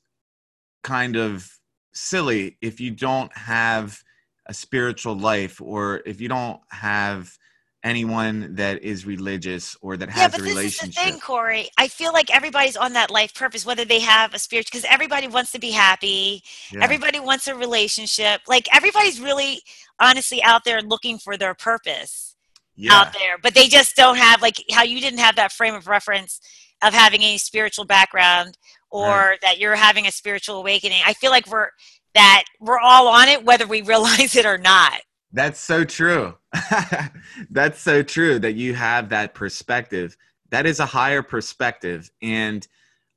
kind 0.81 1.15
of 1.15 1.47
silly 1.93 2.57
if 2.61 2.79
you 2.79 2.89
don't 2.89 3.35
have 3.37 4.01
a 4.47 4.53
spiritual 4.53 5.15
life 5.15 5.61
or 5.61 6.01
if 6.05 6.19
you 6.19 6.27
don't 6.27 6.59
have 6.69 7.37
anyone 7.83 8.55
that 8.55 8.83
is 8.83 9.05
religious 9.05 9.77
or 9.81 9.97
that 9.97 10.09
has 10.09 10.21
yeah, 10.21 10.27
but 10.27 10.39
a 10.39 10.43
this 10.43 10.55
relationship. 10.55 10.89
is 10.89 10.95
the 10.95 11.01
thing, 11.01 11.19
Corey. 11.19 11.69
I 11.77 11.87
feel 11.87 12.11
like 12.13 12.33
everybody's 12.35 12.77
on 12.77 12.93
that 12.93 13.11
life 13.11 13.33
purpose, 13.33 13.65
whether 13.65 13.85
they 13.85 13.99
have 13.99 14.33
a 14.33 14.39
spirit, 14.39 14.65
because 14.65 14.85
everybody 14.89 15.27
wants 15.27 15.51
to 15.51 15.59
be 15.59 15.71
happy. 15.71 16.43
Yeah. 16.71 16.83
Everybody 16.83 17.19
wants 17.19 17.47
a 17.47 17.55
relationship. 17.55 18.41
Like 18.47 18.67
everybody's 18.75 19.19
really, 19.21 19.61
honestly, 19.99 20.41
out 20.43 20.63
there 20.65 20.81
looking 20.81 21.17
for 21.17 21.37
their 21.37 21.53
purpose 21.53 22.35
yeah. 22.77 22.93
out 22.93 23.13
there, 23.13 23.37
but 23.41 23.53
they 23.53 23.67
just 23.67 23.95
don't 23.95 24.17
have 24.17 24.41
like 24.41 24.63
how 24.71 24.83
you 24.83 25.01
didn't 25.01 25.19
have 25.19 25.35
that 25.35 25.51
frame 25.51 25.75
of 25.75 25.87
reference 25.87 26.39
of 26.83 26.93
having 26.93 27.21
any 27.21 27.37
spiritual 27.37 27.85
background 27.85 28.57
or 28.91 29.09
Right. 29.09 29.41
that 29.41 29.57
you're 29.57 29.75
having 29.75 30.07
a 30.07 30.11
spiritual 30.11 30.57
awakening. 30.57 31.01
I 31.05 31.13
feel 31.13 31.31
like 31.31 31.47
we're 31.47 31.69
that 32.13 32.45
we're 32.59 32.79
all 32.79 33.07
on 33.07 33.27
it, 33.27 33.43
whether 33.43 33.67
we 33.67 33.81
realize 33.83 34.35
it 34.35 34.45
or 34.45 34.57
not. 34.57 35.01
That's 35.31 35.59
so 35.59 35.83
true. 35.83 36.35
That's 37.49 37.79
so 37.79 38.01
true 38.03 38.39
that 38.39 38.53
you 38.53 38.73
have 38.73 39.09
that 39.09 39.33
perspective. 39.33 40.15
That 40.49 40.65
is 40.65 40.79
a 40.79 40.85
higher 40.85 41.21
perspective. 41.21 42.09
And 42.21 42.65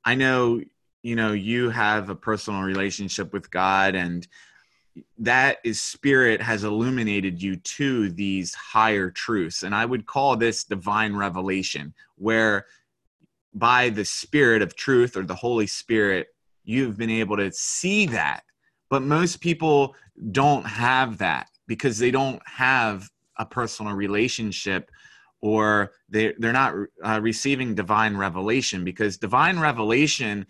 I 0.03 0.15
know, 0.15 0.61
you 1.03 1.15
know, 1.15 1.31
you 1.31 1.69
have 1.69 2.09
a 2.09 2.15
personal 2.15 2.61
relationship 2.61 3.31
with 3.33 3.49
God 3.49 3.95
and 3.95 4.27
that 5.17 5.59
is 5.63 5.79
spirit 5.79 6.41
has 6.41 6.63
illuminated 6.63 7.41
you 7.41 7.55
to 7.55 8.09
these 8.09 8.53
higher 8.53 9.09
truths. 9.09 9.63
And 9.63 9.73
I 9.73 9.85
would 9.85 10.05
call 10.05 10.35
this 10.35 10.63
divine 10.65 11.15
revelation, 11.15 11.93
where 12.17 12.65
by 13.53 13.89
the 13.89 14.05
spirit 14.05 14.61
of 14.61 14.75
truth 14.75 15.15
or 15.15 15.23
the 15.23 15.35
Holy 15.35 15.67
Spirit, 15.67 16.27
you've 16.63 16.97
been 16.97 17.09
able 17.09 17.37
to 17.37 17.51
see 17.51 18.05
that. 18.07 18.43
But 18.89 19.01
most 19.01 19.39
people 19.39 19.95
don't 20.31 20.65
have 20.65 21.17
that 21.19 21.47
because 21.71 21.97
they 21.97 22.11
don't 22.11 22.41
have 22.45 23.09
a 23.37 23.45
personal 23.45 23.93
relationship 23.93 24.91
or 25.39 25.93
they, 26.09 26.33
they're 26.37 26.51
not 26.51 26.75
uh, 27.01 27.17
receiving 27.23 27.73
divine 27.73 28.17
revelation 28.17 28.83
because 28.83 29.15
divine 29.15 29.57
revelation 29.57 30.45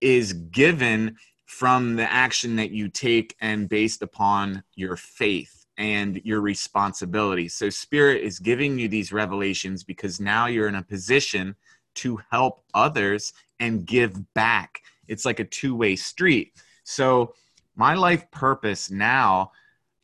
is 0.00 0.32
given 0.32 1.16
from 1.46 1.96
the 1.96 2.08
action 2.12 2.54
that 2.54 2.70
you 2.70 2.88
take 2.88 3.34
and 3.40 3.68
based 3.68 4.02
upon 4.02 4.62
your 4.76 4.96
faith 4.96 5.66
and 5.78 6.20
your 6.22 6.40
responsibility. 6.40 7.48
So, 7.48 7.68
Spirit 7.68 8.22
is 8.22 8.38
giving 8.38 8.78
you 8.78 8.86
these 8.86 9.12
revelations 9.12 9.82
because 9.82 10.20
now 10.20 10.46
you're 10.46 10.68
in 10.68 10.76
a 10.76 10.82
position 10.84 11.56
to 11.96 12.20
help 12.30 12.62
others 12.72 13.32
and 13.58 13.84
give 13.84 14.32
back. 14.32 14.80
It's 15.08 15.24
like 15.24 15.40
a 15.40 15.44
two 15.44 15.74
way 15.74 15.96
street. 15.96 16.52
So, 16.84 17.34
my 17.74 17.94
life 17.94 18.30
purpose 18.30 18.92
now, 18.92 19.50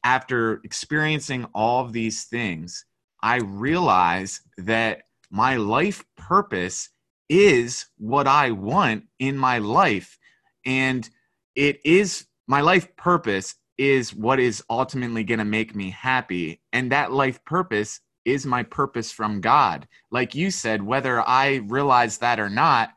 after 0.05 0.61
experiencing 0.65 1.47
all 1.55 1.85
of 1.85 1.93
these 1.93 2.25
things, 2.25 2.85
I 3.23 3.37
realize 3.37 4.41
that 4.59 5.03
my 5.31 5.57
life 5.57 6.05
purpose 6.17 6.91
is 7.29 7.87
what 7.99 8.27
I 8.27 8.53
want 8.53 9.05
in 9.19 9.37
my 9.37 9.59
life. 9.59 10.19
And 10.65 11.09
it 11.55 11.81
is 11.85 12.27
my 12.47 12.61
life 12.61 12.97
purpose 12.97 13.55
is 13.77 14.15
what 14.15 14.41
is 14.41 14.65
ultimately 14.71 15.25
going 15.25 15.39
to 15.39 15.45
make 15.45 15.75
me 15.75 15.91
happy. 15.91 16.61
And 16.73 16.91
that 16.91 17.13
life 17.13 17.45
purpose 17.45 18.01
is 18.25 18.47
my 18.47 18.63
purpose 18.63 19.13
from 19.13 19.41
God. 19.41 19.87
Like 20.11 20.35
you 20.35 20.51
said, 20.51 20.83
whether 20.83 21.21
I 21.27 21.57
realize 21.67 22.19
that 22.19 22.41
or 22.41 22.49
not, 22.49 22.91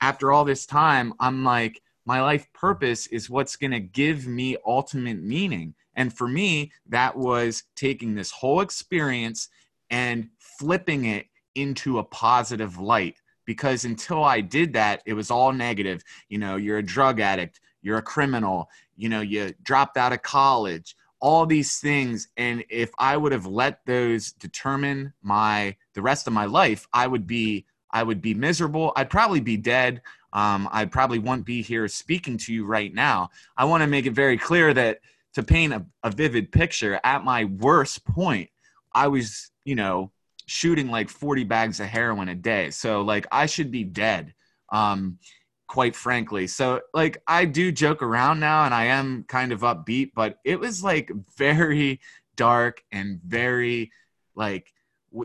after 0.00 0.32
all 0.32 0.44
this 0.44 0.66
time, 0.66 1.14
I'm 1.20 1.44
like, 1.44 1.80
my 2.06 2.20
life 2.20 2.46
purpose 2.52 3.06
is 3.06 3.30
what's 3.30 3.56
going 3.56 3.70
to 3.70 3.80
give 3.80 4.26
me 4.26 4.56
ultimate 4.66 5.22
meaning. 5.22 5.74
And 5.96 6.12
for 6.12 6.28
me, 6.28 6.72
that 6.88 7.16
was 7.16 7.64
taking 7.76 8.14
this 8.14 8.30
whole 8.30 8.60
experience 8.60 9.48
and 9.90 10.28
flipping 10.38 11.04
it 11.04 11.26
into 11.54 11.98
a 11.98 12.04
positive 12.04 12.78
light. 12.78 13.20
Because 13.46 13.84
until 13.84 14.24
I 14.24 14.40
did 14.40 14.72
that, 14.72 15.02
it 15.04 15.12
was 15.12 15.30
all 15.30 15.52
negative. 15.52 16.02
You 16.28 16.38
know, 16.38 16.56
you're 16.56 16.78
a 16.78 16.82
drug 16.82 17.20
addict, 17.20 17.60
you're 17.82 17.98
a 17.98 18.02
criminal, 18.02 18.70
you 18.96 19.08
know, 19.08 19.20
you 19.20 19.52
dropped 19.62 19.96
out 19.96 20.12
of 20.12 20.22
college, 20.22 20.96
all 21.20 21.46
these 21.46 21.78
things. 21.78 22.28
And 22.36 22.64
if 22.68 22.90
I 22.98 23.16
would 23.16 23.32
have 23.32 23.46
let 23.46 23.84
those 23.86 24.32
determine 24.32 25.12
my 25.22 25.76
the 25.94 26.02
rest 26.02 26.26
of 26.26 26.32
my 26.32 26.46
life, 26.46 26.86
I 26.92 27.06
would 27.06 27.26
be 27.26 27.66
I 27.90 28.02
would 28.02 28.20
be 28.20 28.34
miserable. 28.34 28.92
I'd 28.96 29.10
probably 29.10 29.40
be 29.40 29.56
dead. 29.56 30.02
Um, 30.32 30.68
I 30.72 30.84
probably 30.84 31.20
won't 31.20 31.46
be 31.46 31.62
here 31.62 31.86
speaking 31.86 32.36
to 32.38 32.52
you 32.52 32.66
right 32.66 32.92
now. 32.92 33.30
I 33.56 33.66
want 33.66 33.82
to 33.82 33.86
make 33.86 34.06
it 34.06 34.14
very 34.14 34.36
clear 34.36 34.74
that 34.74 34.98
to 35.34 35.42
paint 35.42 35.72
a, 35.72 35.84
a 36.02 36.10
vivid 36.10 36.52
picture, 36.52 37.00
at 37.04 37.24
my 37.24 37.44
worst 37.44 38.04
point, 38.04 38.50
I 38.92 39.08
was, 39.08 39.50
you 39.64 39.74
know, 39.74 40.12
shooting 40.46 40.90
like 40.90 41.08
40 41.08 41.44
bags 41.44 41.80
of 41.80 41.86
heroin 41.86 42.28
a 42.28 42.34
day. 42.34 42.70
So, 42.70 43.02
like, 43.02 43.26
I 43.32 43.46
should 43.46 43.70
be 43.70 43.84
dead, 43.84 44.34
um, 44.70 45.18
quite 45.66 45.96
frankly. 45.96 46.46
So, 46.46 46.80
like, 46.92 47.22
I 47.26 47.44
do 47.44 47.72
joke 47.72 48.02
around 48.02 48.40
now 48.40 48.64
and 48.64 48.74
I 48.74 48.86
am 48.86 49.24
kind 49.28 49.52
of 49.52 49.60
upbeat, 49.60 50.12
but 50.14 50.38
it 50.44 50.60
was 50.60 50.84
like 50.84 51.10
very 51.36 52.00
dark 52.36 52.82
and 52.92 53.20
very, 53.24 53.90
like, 54.34 54.72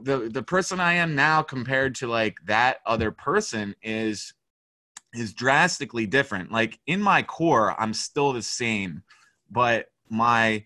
the 0.04 0.30
the 0.32 0.44
person 0.44 0.80
I 0.80 0.94
am 0.94 1.16
now 1.16 1.42
compared 1.42 1.96
to 1.96 2.08
like 2.08 2.38
that 2.46 2.78
other 2.86 3.10
person 3.12 3.76
is 3.82 4.34
is 5.14 5.34
drastically 5.34 6.06
different. 6.06 6.52
Like 6.52 6.80
in 6.86 7.02
my 7.02 7.24
core, 7.24 7.80
I'm 7.80 7.94
still 7.94 8.32
the 8.32 8.44
same, 8.44 9.02
but 9.50 9.88
my 10.10 10.66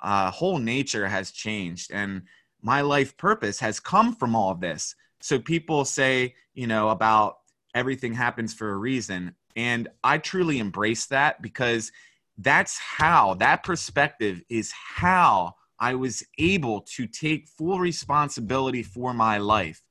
uh, 0.00 0.30
whole 0.30 0.58
nature 0.58 1.06
has 1.06 1.30
changed, 1.30 1.90
and 1.92 2.22
my 2.62 2.80
life 2.80 3.16
purpose 3.16 3.60
has 3.60 3.80
come 3.80 4.14
from 4.14 4.34
all 4.34 4.50
of 4.50 4.60
this. 4.60 4.94
So 5.20 5.38
people 5.38 5.84
say, 5.84 6.34
you 6.54 6.66
know, 6.66 6.90
about 6.90 7.38
everything 7.74 8.14
happens 8.14 8.54
for 8.54 8.70
a 8.70 8.76
reason, 8.76 9.34
and 9.56 9.88
I 10.02 10.18
truly 10.18 10.58
embrace 10.58 11.06
that 11.06 11.42
because 11.42 11.92
that's 12.38 12.78
how 12.78 13.34
that 13.34 13.62
perspective 13.62 14.42
is 14.48 14.72
how 14.72 15.54
I 15.78 15.94
was 15.94 16.24
able 16.38 16.80
to 16.96 17.06
take 17.06 17.48
full 17.48 17.78
responsibility 17.78 18.82
for 18.82 19.14
my 19.14 19.38
life 19.38 19.82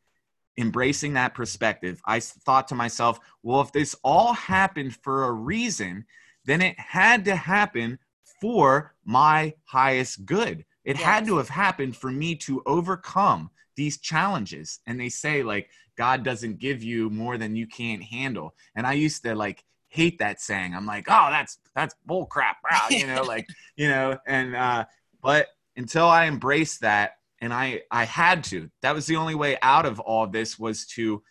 embracing 0.57 1.13
that 1.13 1.33
perspective, 1.33 2.01
I 2.05 2.19
thought 2.19 2.67
to 2.69 2.75
myself, 2.75 3.19
well, 3.41 3.61
if 3.61 3.71
this 3.71 3.95
all 4.03 4.33
happened 4.33 4.95
for 4.95 5.25
a 5.25 5.31
reason, 5.31 6.05
then 6.45 6.61
it 6.61 6.79
had 6.79 7.25
to 7.25 7.35
happen 7.35 7.99
for 8.43 8.93
my 9.05 9.53
highest 9.63 10.25
good. 10.25 10.65
It 10.83 10.97
had 10.97 11.25
to 11.27 11.37
have 11.37 11.47
happened 11.47 11.95
for 11.95 12.11
me 12.11 12.35
to 12.35 12.61
overcome 12.65 13.49
these 13.77 13.99
challenges. 13.99 14.81
And 14.85 14.99
they 14.99 15.07
say, 15.07 15.43
like, 15.43 15.69
God 15.95 16.25
doesn't 16.25 16.59
give 16.59 16.83
you 16.83 17.09
more 17.09 17.37
than 17.37 17.55
you 17.55 17.65
can't 17.67 18.03
handle. 18.03 18.53
And 18.75 18.85
I 18.85 18.93
used 18.93 19.23
to 19.23 19.33
like 19.33 19.63
hate 19.87 20.19
that 20.19 20.41
saying. 20.41 20.75
I'm 20.75 20.85
like, 20.85 21.05
oh, 21.07 21.27
that's 21.29 21.57
that's 21.73 21.95
bull 22.05 22.25
crap, 22.25 22.57
Wow, 22.69 22.87
you 22.89 23.07
know, 23.07 23.23
like, 23.27 23.47
you 23.77 23.87
know, 23.87 24.17
and 24.27 24.57
uh, 24.57 24.85
but 25.21 25.47
until 25.77 26.07
I 26.07 26.25
embraced 26.25 26.81
that, 26.81 27.13
and 27.39 27.53
I 27.53 27.83
I 27.91 28.03
had 28.03 28.43
to. 28.45 28.69
That 28.81 28.93
was 28.93 29.05
the 29.05 29.15
only 29.15 29.35
way 29.35 29.57
out 29.61 29.85
of 29.85 30.01
all 30.01 30.27
this 30.27 30.59
was 30.59 30.85
to 30.87 31.23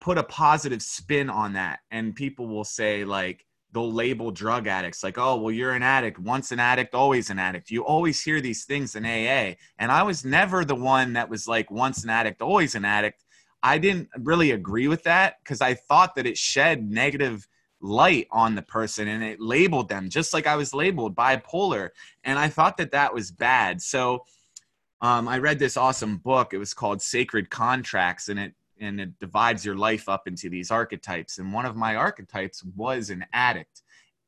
put 0.00 0.16
a 0.16 0.22
positive 0.22 0.80
spin 0.80 1.28
on 1.28 1.54
that. 1.54 1.80
And 1.90 2.14
people 2.14 2.46
will 2.46 2.64
say 2.64 3.04
like 3.04 3.44
they'll 3.76 3.92
label 3.92 4.30
drug 4.30 4.66
addicts 4.66 5.04
like, 5.04 5.18
oh, 5.18 5.36
well, 5.36 5.52
you're 5.52 5.74
an 5.74 5.82
addict. 5.82 6.18
Once 6.18 6.50
an 6.50 6.58
addict, 6.58 6.94
always 6.94 7.28
an 7.28 7.38
addict. 7.38 7.70
You 7.70 7.84
always 7.84 8.22
hear 8.22 8.40
these 8.40 8.64
things 8.64 8.96
in 8.96 9.04
AA. 9.04 9.56
And 9.78 9.92
I 9.92 10.02
was 10.02 10.24
never 10.24 10.64
the 10.64 10.74
one 10.74 11.12
that 11.12 11.28
was 11.28 11.46
like 11.46 11.70
once 11.70 12.02
an 12.02 12.08
addict, 12.08 12.40
always 12.40 12.74
an 12.74 12.86
addict. 12.86 13.22
I 13.62 13.76
didn't 13.76 14.08
really 14.18 14.52
agree 14.52 14.88
with 14.88 15.02
that 15.02 15.34
because 15.44 15.60
I 15.60 15.74
thought 15.74 16.14
that 16.14 16.24
it 16.26 16.38
shed 16.38 16.90
negative 16.90 17.46
light 17.82 18.28
on 18.30 18.54
the 18.54 18.62
person 18.62 19.08
and 19.08 19.22
it 19.22 19.42
labeled 19.42 19.90
them 19.90 20.08
just 20.08 20.32
like 20.32 20.46
I 20.46 20.56
was 20.56 20.72
labeled 20.72 21.14
bipolar. 21.14 21.90
And 22.24 22.38
I 22.38 22.48
thought 22.48 22.78
that 22.78 22.92
that 22.92 23.12
was 23.12 23.30
bad. 23.30 23.82
So 23.82 24.24
um, 25.02 25.28
I 25.28 25.36
read 25.36 25.58
this 25.58 25.76
awesome 25.76 26.16
book. 26.16 26.54
It 26.54 26.58
was 26.58 26.72
called 26.72 27.02
Sacred 27.02 27.50
Contracts, 27.50 28.30
and 28.30 28.38
it 28.38 28.54
and 28.80 29.00
it 29.00 29.18
divides 29.18 29.64
your 29.64 29.76
life 29.76 30.08
up 30.08 30.28
into 30.28 30.48
these 30.48 30.70
archetypes. 30.70 31.38
And 31.38 31.52
one 31.52 31.66
of 31.66 31.76
my 31.76 31.96
archetypes 31.96 32.62
was 32.76 33.10
an 33.10 33.24
addict, 33.32 33.82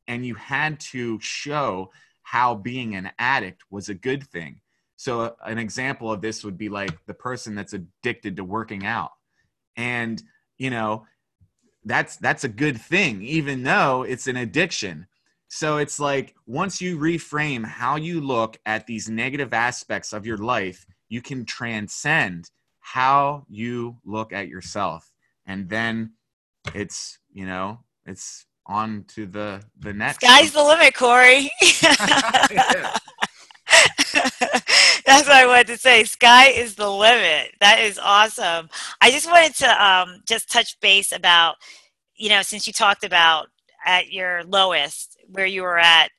and 0.06 0.24
you 0.24 0.34
had 0.34 0.80
to 0.80 1.18
show 1.20 1.90
how 2.22 2.54
being 2.54 2.94
an 2.94 3.10
addict 3.18 3.62
was 3.70 3.88
a 3.88 3.94
good 3.94 4.24
thing. 4.24 4.60
So 4.96 5.20
uh, 5.20 5.30
an 5.44 5.58
example 5.58 6.12
of 6.12 6.20
this 6.20 6.44
would 6.44 6.58
be 6.58 6.68
like 6.68 7.04
the 7.06 7.14
person 7.14 7.54
that's 7.54 7.72
addicted 7.72 8.36
to 8.36 8.44
working 8.44 8.84
out, 8.84 9.12
and 9.76 10.22
you 10.58 10.70
know 10.70 11.06
that's 11.84 12.16
that's 12.16 12.44
a 12.44 12.48
good 12.48 12.80
thing, 12.80 13.22
even 13.22 13.62
though 13.62 14.02
it's 14.02 14.26
an 14.26 14.36
addiction. 14.36 15.06
So 15.48 15.78
it's 15.78 15.98
like 15.98 16.34
once 16.46 16.80
you 16.82 16.98
reframe 16.98 17.64
how 17.64 17.96
you 17.96 18.20
look 18.20 18.58
at 18.66 18.86
these 18.86 19.08
negative 19.08 19.54
aspects 19.54 20.12
of 20.12 20.26
your 20.26 20.36
life, 20.36 20.84
you 21.08 21.22
can 21.22 21.46
transcend 21.46 22.50
how 22.92 23.44
you 23.50 23.98
look 24.06 24.32
at 24.32 24.48
yourself. 24.48 25.12
And 25.46 25.68
then 25.68 26.12
it's, 26.74 27.18
you 27.32 27.44
know, 27.44 27.80
it's 28.06 28.46
on 28.64 29.04
to 29.08 29.26
the 29.26 29.62
the 29.78 29.92
next. 29.92 30.24
Sky's 30.24 30.52
the 30.52 30.64
limit, 30.64 30.94
Corey. 30.94 31.50
That's 35.04 35.26
what 35.26 35.36
I 35.36 35.46
wanted 35.46 35.66
to 35.68 35.76
say. 35.76 36.04
Sky 36.04 36.48
is 36.48 36.76
the 36.76 36.90
limit. 36.90 37.52
That 37.60 37.80
is 37.80 37.98
awesome. 38.02 38.70
I 39.02 39.10
just 39.10 39.30
wanted 39.30 39.54
to 39.56 39.84
um, 39.84 40.22
just 40.26 40.50
touch 40.50 40.80
base 40.80 41.12
about, 41.12 41.56
you 42.16 42.30
know, 42.30 42.40
since 42.40 42.66
you 42.66 42.72
talked 42.72 43.04
about 43.04 43.48
at 43.84 44.12
your 44.12 44.44
lowest, 44.44 45.18
where 45.28 45.46
you 45.46 45.62
were 45.62 45.78
at 45.78 46.10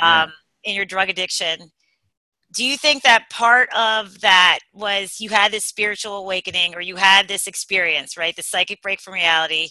um, 0.00 0.32
yeah. 0.64 0.70
in 0.70 0.74
your 0.74 0.84
drug 0.84 1.08
addiction. 1.08 1.70
Do 2.52 2.64
you 2.64 2.76
think 2.76 3.02
that 3.02 3.28
part 3.28 3.68
of 3.74 4.20
that 4.20 4.60
was 4.72 5.20
you 5.20 5.30
had 5.30 5.52
this 5.52 5.64
spiritual 5.64 6.16
awakening 6.16 6.74
or 6.74 6.80
you 6.80 6.96
had 6.96 7.28
this 7.28 7.46
experience, 7.46 8.16
right? 8.16 8.34
The 8.36 8.42
psychic 8.42 8.80
break 8.82 9.00
from 9.00 9.14
reality. 9.14 9.70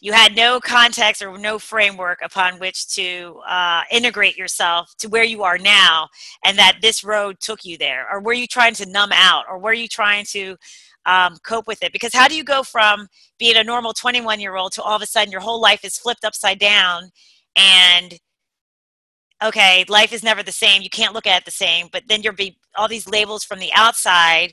You 0.00 0.14
had 0.14 0.34
no 0.34 0.60
context 0.60 1.20
or 1.20 1.36
no 1.36 1.58
framework 1.58 2.20
upon 2.22 2.58
which 2.58 2.88
to 2.94 3.40
uh, 3.46 3.82
integrate 3.90 4.36
yourself 4.36 4.94
to 4.98 5.08
where 5.08 5.24
you 5.24 5.42
are 5.42 5.58
now 5.58 6.08
and 6.44 6.56
that 6.58 6.78
this 6.80 7.04
road 7.04 7.36
took 7.40 7.64
you 7.64 7.76
there. 7.76 8.06
Or 8.10 8.20
were 8.20 8.32
you 8.32 8.46
trying 8.46 8.74
to 8.74 8.86
numb 8.86 9.12
out 9.12 9.44
or 9.48 9.58
were 9.58 9.74
you 9.74 9.88
trying 9.88 10.24
to 10.30 10.56
um, 11.04 11.36
cope 11.44 11.66
with 11.66 11.82
it? 11.82 11.92
Because 11.92 12.14
how 12.14 12.28
do 12.28 12.34
you 12.34 12.44
go 12.44 12.62
from 12.62 13.08
being 13.38 13.56
a 13.56 13.64
normal 13.64 13.92
21 13.92 14.40
year 14.40 14.56
old 14.56 14.72
to 14.72 14.82
all 14.82 14.96
of 14.96 15.02
a 15.02 15.06
sudden 15.06 15.30
your 15.30 15.42
whole 15.42 15.60
life 15.60 15.84
is 15.84 15.98
flipped 15.98 16.24
upside 16.24 16.58
down 16.58 17.10
and 17.56 18.18
okay 19.42 19.84
life 19.88 20.12
is 20.12 20.22
never 20.22 20.42
the 20.42 20.52
same 20.52 20.82
you 20.82 20.90
can't 20.90 21.14
look 21.14 21.26
at 21.26 21.40
it 21.40 21.44
the 21.44 21.50
same 21.50 21.88
but 21.92 22.02
then 22.08 22.22
you're 22.22 22.32
be 22.32 22.58
all 22.76 22.88
these 22.88 23.08
labels 23.08 23.44
from 23.44 23.58
the 23.58 23.72
outside 23.74 24.52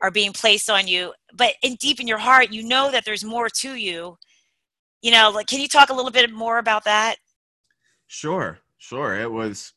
are 0.00 0.10
being 0.10 0.32
placed 0.32 0.70
on 0.70 0.86
you 0.86 1.12
but 1.34 1.54
in 1.62 1.74
deep 1.76 2.00
in 2.00 2.06
your 2.06 2.18
heart 2.18 2.52
you 2.52 2.62
know 2.62 2.90
that 2.90 3.04
there's 3.04 3.24
more 3.24 3.48
to 3.48 3.74
you. 3.74 4.16
You 5.02 5.12
know 5.12 5.30
like 5.34 5.46
can 5.46 5.60
you 5.60 5.68
talk 5.68 5.90
a 5.90 5.94
little 5.94 6.10
bit 6.10 6.32
more 6.32 6.58
about 6.58 6.84
that? 6.84 7.16
Sure 8.06 8.58
sure 8.78 9.14
it 9.14 9.30
was 9.30 9.72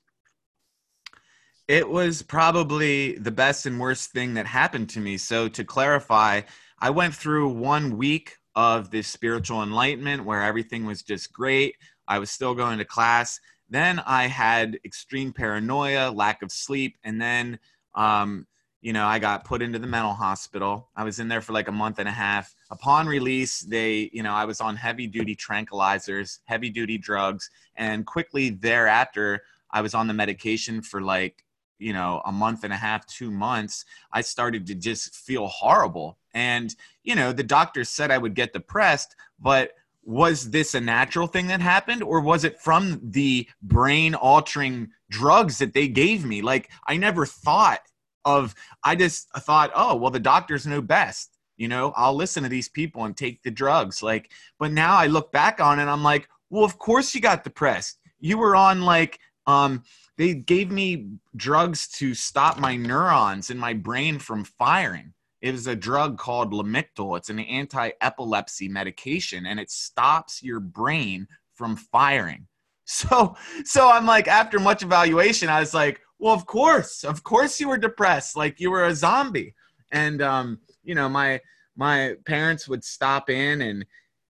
it 1.68 1.88
was 1.88 2.22
probably 2.22 3.18
the 3.18 3.32
best 3.32 3.66
and 3.66 3.80
worst 3.80 4.12
thing 4.12 4.34
that 4.34 4.46
happened 4.46 4.90
to 4.90 5.00
me. 5.00 5.18
So 5.18 5.48
to 5.50 5.64
clarify 5.64 6.42
i 6.80 6.90
went 6.90 7.14
through 7.14 7.50
one 7.50 7.98
week 7.98 8.36
of 8.56 8.92
this 8.92 9.08
spiritual 9.08 9.64
enlightenment 9.64 10.26
where 10.26 10.44
everything 10.44 10.86
was 10.86 11.04
just 11.04 11.32
great. 11.32 11.76
I 12.08 12.20
was 12.20 12.32
still 12.32 12.54
going 12.54 12.80
to 12.80 12.86
class 12.86 13.40
then 13.72 14.00
i 14.06 14.28
had 14.28 14.80
extreme 14.86 15.34
paranoia 15.34 16.12
lack 16.12 16.44
of 16.44 16.52
sleep 16.52 16.98
and 17.04 17.20
then 17.20 17.58
um, 17.94 18.48
you 18.82 18.94
know, 18.94 19.06
I 19.06 19.20
got 19.20 19.46
put 19.46 19.62
into 19.62 19.78
the 19.78 19.88
mental 19.88 20.14
hospital. 20.14 20.90
I 20.96 21.04
was 21.04 21.20
in 21.20 21.28
there 21.28 21.42
for 21.42 21.54
like 21.54 21.68
a 21.68 21.72
month 21.72 22.00
and 22.00 22.10
a 22.10 22.12
half. 22.12 22.56
Upon 22.72 23.06
release, 23.06 23.60
they, 23.60 24.10
you 24.12 24.24
know, 24.24 24.34
I 24.34 24.46
was 24.46 24.60
on 24.60 24.76
heavy 24.76 25.06
duty 25.06 25.36
tranquilizers, 25.36 26.40
heavy 26.46 26.72
duty 26.72 26.98
drugs, 26.98 27.52
and 27.76 28.06
quickly 28.06 28.50
thereafter, 28.50 29.44
I 29.70 29.82
was 29.82 29.94
on 29.94 30.08
the 30.08 30.16
medication 30.16 30.82
for 30.82 31.00
like, 31.00 31.46
you 31.78 31.94
know, 31.94 32.22
a 32.26 32.32
month 32.32 32.64
and 32.64 32.74
a 32.74 32.78
half, 32.78 33.06
two 33.06 33.30
months. 33.30 33.86
I 34.12 34.22
started 34.22 34.66
to 34.68 34.76
just 34.76 35.16
feel 35.16 35.48
horrible. 35.48 36.18
And, 36.34 36.76
you 37.04 37.16
know, 37.16 37.34
the 37.34 37.44
doctor 37.44 37.84
said 37.84 38.10
I 38.10 38.18
would 38.18 38.34
get 38.34 38.54
depressed, 38.54 39.16
but 39.40 39.74
was 40.04 40.50
this 40.50 40.74
a 40.74 40.82
natural 40.82 41.28
thing 41.28 41.48
that 41.48 41.62
happened 41.62 42.02
or 42.04 42.20
was 42.22 42.44
it 42.44 42.60
from 42.60 43.00
the 43.04 43.48
brain 43.62 44.16
altering 44.16 44.90
drugs 45.10 45.60
that 45.60 45.74
they 45.74 45.88
gave 45.88 46.26
me? 46.26 46.42
Like, 46.42 46.70
I 46.88 46.98
never 46.98 47.26
thought 47.26 47.82
of 48.26 48.56
I 48.84 48.96
just 48.96 49.30
thought, 49.40 49.72
oh, 49.76 49.96
well, 49.96 50.12
the 50.12 50.20
doctors 50.20 50.68
know 50.68 50.82
best. 50.82 51.38
You 51.58 51.68
know, 51.68 51.94
I'll 51.96 52.16
listen 52.16 52.44
to 52.44 52.50
these 52.50 52.70
people 52.70 53.06
and 53.06 53.16
take 53.16 53.44
the 53.44 53.52
drugs. 53.52 54.02
Like, 54.02 54.32
but 54.60 54.72
now 54.72 54.96
I 54.96 55.08
look 55.08 55.32
back 55.32 55.62
on 55.62 55.80
it, 55.80 55.86
I'm 55.86 56.04
like, 56.04 56.28
well, 56.50 56.64
of 56.64 56.78
course 56.80 57.14
you 57.14 57.22
got 57.22 57.44
depressed. 57.44 58.00
You 58.20 58.38
were 58.38 58.56
on 58.56 58.82
like, 58.82 59.20
um, 59.48 59.84
they 60.18 60.34
gave 60.34 60.72
me 60.72 61.10
drugs 61.36 61.88
to 61.88 62.14
stop 62.14 62.60
my 62.60 62.76
neurons 62.76 63.50
in 63.50 63.58
my 63.58 63.74
brain 63.74 64.20
from 64.20 64.44
firing. 64.44 65.14
It 65.42 65.52
was 65.52 65.68
a 65.68 65.76
drug 65.76 66.18
called 66.18 66.54
Lamictal. 66.54 67.18
It's 67.18 67.30
an 67.30 67.40
anti-epilepsy 67.40 68.70
medication, 68.70 69.46
and 69.46 69.60
it 69.60 69.72
stops 69.72 70.44
your 70.44 70.60
brain 70.60 71.28
from 71.54 71.76
firing. 71.76 72.48
So, 72.84 73.38
so 73.64 73.90
I'm 73.90 74.06
like, 74.06 74.28
after 74.28 74.60
much 74.60 74.84
evaluation, 74.84 75.48
I 75.48 75.62
was 75.62 75.74
like, 75.74 76.02
well, 76.20 76.34
of 76.34 76.46
course, 76.46 77.06
of 77.06 77.24
course 77.24 77.58
you 77.58 77.70
were 77.70 77.78
depressed, 77.78 78.36
like 78.36 78.60
you 78.60 78.70
were 78.70 78.84
a 78.84 78.94
zombie. 78.94 79.56
And 79.92 80.22
um, 80.22 80.60
you 80.84 80.94
know, 80.94 81.08
my 81.08 81.40
my 81.78 82.16
parents 82.26 82.68
would 82.68 82.84
stop 82.84 83.30
in 83.30 83.62
and 83.62 83.86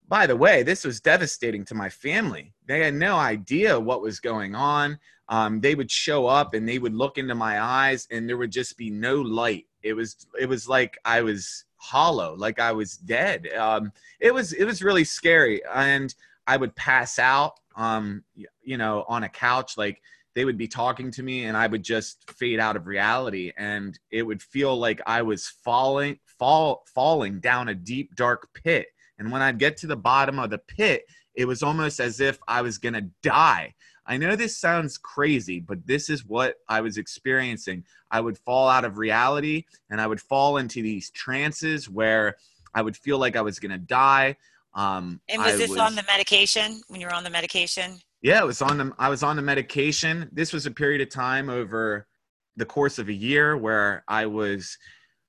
by 0.07 0.27
the 0.27 0.35
way, 0.35 0.63
this 0.63 0.85
was 0.85 1.01
devastating 1.01 1.65
to 1.65 1.75
my 1.75 1.89
family. 1.89 2.53
They 2.67 2.81
had 2.81 2.93
no 2.93 3.15
idea 3.15 3.79
what 3.79 4.01
was 4.01 4.19
going 4.19 4.53
on. 4.53 4.99
Um, 5.29 5.61
they 5.61 5.75
would 5.75 5.89
show 5.89 6.27
up 6.27 6.53
and 6.53 6.67
they 6.67 6.77
would 6.77 6.93
look 6.93 7.17
into 7.17 7.35
my 7.35 7.61
eyes 7.61 8.07
and 8.11 8.29
there 8.29 8.37
would 8.37 8.51
just 8.51 8.77
be 8.77 8.89
no 8.89 9.15
light. 9.15 9.65
It 9.83 9.93
was 9.93 10.25
it 10.39 10.47
was 10.47 10.67
like 10.67 10.97
I 11.05 11.21
was 11.21 11.65
hollow, 11.77 12.35
like 12.37 12.59
I 12.59 12.71
was 12.71 12.97
dead. 12.97 13.47
Um, 13.53 13.91
it 14.19 14.33
was 14.33 14.53
it 14.53 14.65
was 14.65 14.81
really 14.81 15.03
scary, 15.03 15.61
and 15.73 16.13
I 16.47 16.57
would 16.57 16.75
pass 16.75 17.19
out, 17.19 17.59
um, 17.75 18.23
you 18.61 18.77
know, 18.77 19.05
on 19.07 19.23
a 19.23 19.29
couch, 19.29 19.77
like 19.77 20.01
they 20.35 20.45
would 20.45 20.57
be 20.57 20.67
talking 20.67 21.11
to 21.11 21.23
me 21.23 21.45
and 21.45 21.55
I 21.55 21.67
would 21.67 21.83
just 21.83 22.29
fade 22.31 22.59
out 22.59 22.75
of 22.75 22.87
reality 22.87 23.51
and 23.57 23.97
it 24.11 24.23
would 24.23 24.41
feel 24.41 24.77
like 24.77 25.01
I 25.05 25.21
was 25.21 25.47
falling 25.47 26.19
fall 26.39 26.83
falling 26.93 27.39
down 27.39 27.69
a 27.69 27.75
deep 27.75 28.15
dark 28.15 28.49
pit 28.53 28.87
and 29.19 29.31
when 29.31 29.41
I'd 29.41 29.59
get 29.59 29.77
to 29.77 29.87
the 29.87 29.95
bottom 29.95 30.39
of 30.39 30.49
the 30.49 30.57
pit 30.57 31.05
it 31.35 31.45
was 31.45 31.63
almost 31.63 31.99
as 31.99 32.19
if 32.19 32.39
I 32.47 32.61
was 32.61 32.77
to 32.93 33.09
die. 33.21 33.73
I 34.05 34.17
know 34.17 34.35
this 34.35 34.57
sounds 34.57 34.97
crazy, 34.97 35.59
but 35.59 35.85
this 35.87 36.09
is 36.09 36.25
what 36.25 36.55
I 36.67 36.81
was 36.81 36.97
experiencing. 36.97 37.85
I 38.11 38.19
would 38.19 38.37
fall 38.37 38.67
out 38.67 38.85
of 38.85 38.97
reality 38.97 39.65
and 39.89 40.01
I 40.01 40.07
would 40.07 40.19
fall 40.19 40.57
into 40.57 40.81
these 40.81 41.09
trances 41.11 41.89
where 41.89 42.35
I 42.73 42.81
would 42.81 42.97
feel 42.97 43.17
like 43.17 43.35
I 43.35 43.41
was 43.41 43.59
going 43.59 43.71
to 43.71 43.77
die. 43.77 44.35
Um, 44.73 45.21
and 45.29 45.41
was 45.41 45.53
I 45.53 45.57
this 45.57 45.69
was, 45.69 45.79
on 45.79 45.95
the 45.95 46.03
medication 46.03 46.81
when 46.87 46.99
you 46.99 47.07
were 47.07 47.13
on 47.13 47.23
the 47.23 47.29
medication? 47.29 47.99
Yeah, 48.21 48.41
it 48.41 48.45
was 48.45 48.61
on 48.61 48.77
the 48.77 48.91
I 48.97 49.09
was 49.09 49.21
on 49.21 49.35
the 49.35 49.41
medication. 49.41 50.29
This 50.31 50.53
was 50.53 50.65
a 50.65 50.71
period 50.71 51.01
of 51.01 51.09
time 51.09 51.49
over 51.49 52.07
the 52.55 52.65
course 52.65 52.97
of 52.97 53.09
a 53.09 53.13
year 53.13 53.57
where 53.57 54.03
I 54.07 54.25
was 54.25 54.77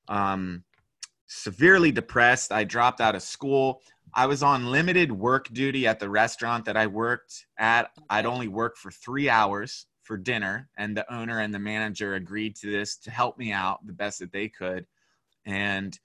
um, 0.08 0.64
severely 1.26 1.92
depressed. 1.92 2.52
I 2.52 2.64
dropped 2.64 3.00
out 3.00 3.14
of 3.14 3.22
school. 3.22 3.82
I 4.14 4.27
was 4.27 4.42
on 4.42 4.70
limited 4.70 5.11
work 5.11 5.48
duty 5.53 5.87
at 5.88 5.98
the 5.98 6.09
restaurant 6.09 6.66
that 6.66 6.77
I 6.77 6.87
worked 6.87 7.46
at. 7.59 7.90
I'd 8.09 8.27
only 8.27 8.46
work 8.46 8.77
for 8.77 8.90
three 8.92 9.29
hours 9.29 9.87
for 10.03 10.16
dinner, 10.16 10.68
and 10.77 10.96
the 10.96 11.12
owner 11.12 11.40
and 11.40 11.53
the 11.53 11.59
manager 11.59 12.14
agreed 12.14 12.55
to 12.57 12.70
this 12.70 12.96
to 12.98 13.11
help 13.11 13.38
me 13.38 13.50
out 13.50 13.85
the 13.85 13.92
best 13.92 14.20
that 14.20 14.33
they 14.33 14.48
could. 14.48 14.87
And 15.44 15.98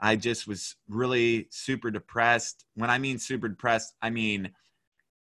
I 0.00 0.16
just 0.16 0.46
was 0.46 0.76
really 0.88 1.48
super 1.50 1.90
depressed. 1.90 2.64
When 2.74 2.90
I 2.90 2.98
mean 2.98 3.18
super 3.18 3.48
depressed, 3.48 3.94
I 4.00 4.10
mean 4.10 4.50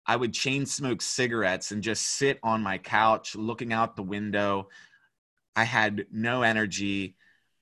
I 0.05 0.15
would 0.15 0.33
chain 0.33 0.65
smoke 0.65 1.01
cigarettes 1.01 1.71
and 1.71 1.81
just 1.81 2.05
sit 2.05 2.39
on 2.43 2.61
my 2.61 2.77
couch 2.77 3.35
looking 3.35 3.73
out 3.73 3.95
the 3.95 4.03
window. 4.03 4.69
I 5.55 5.63
had 5.63 6.05
no 6.11 6.43
energy. 6.43 7.15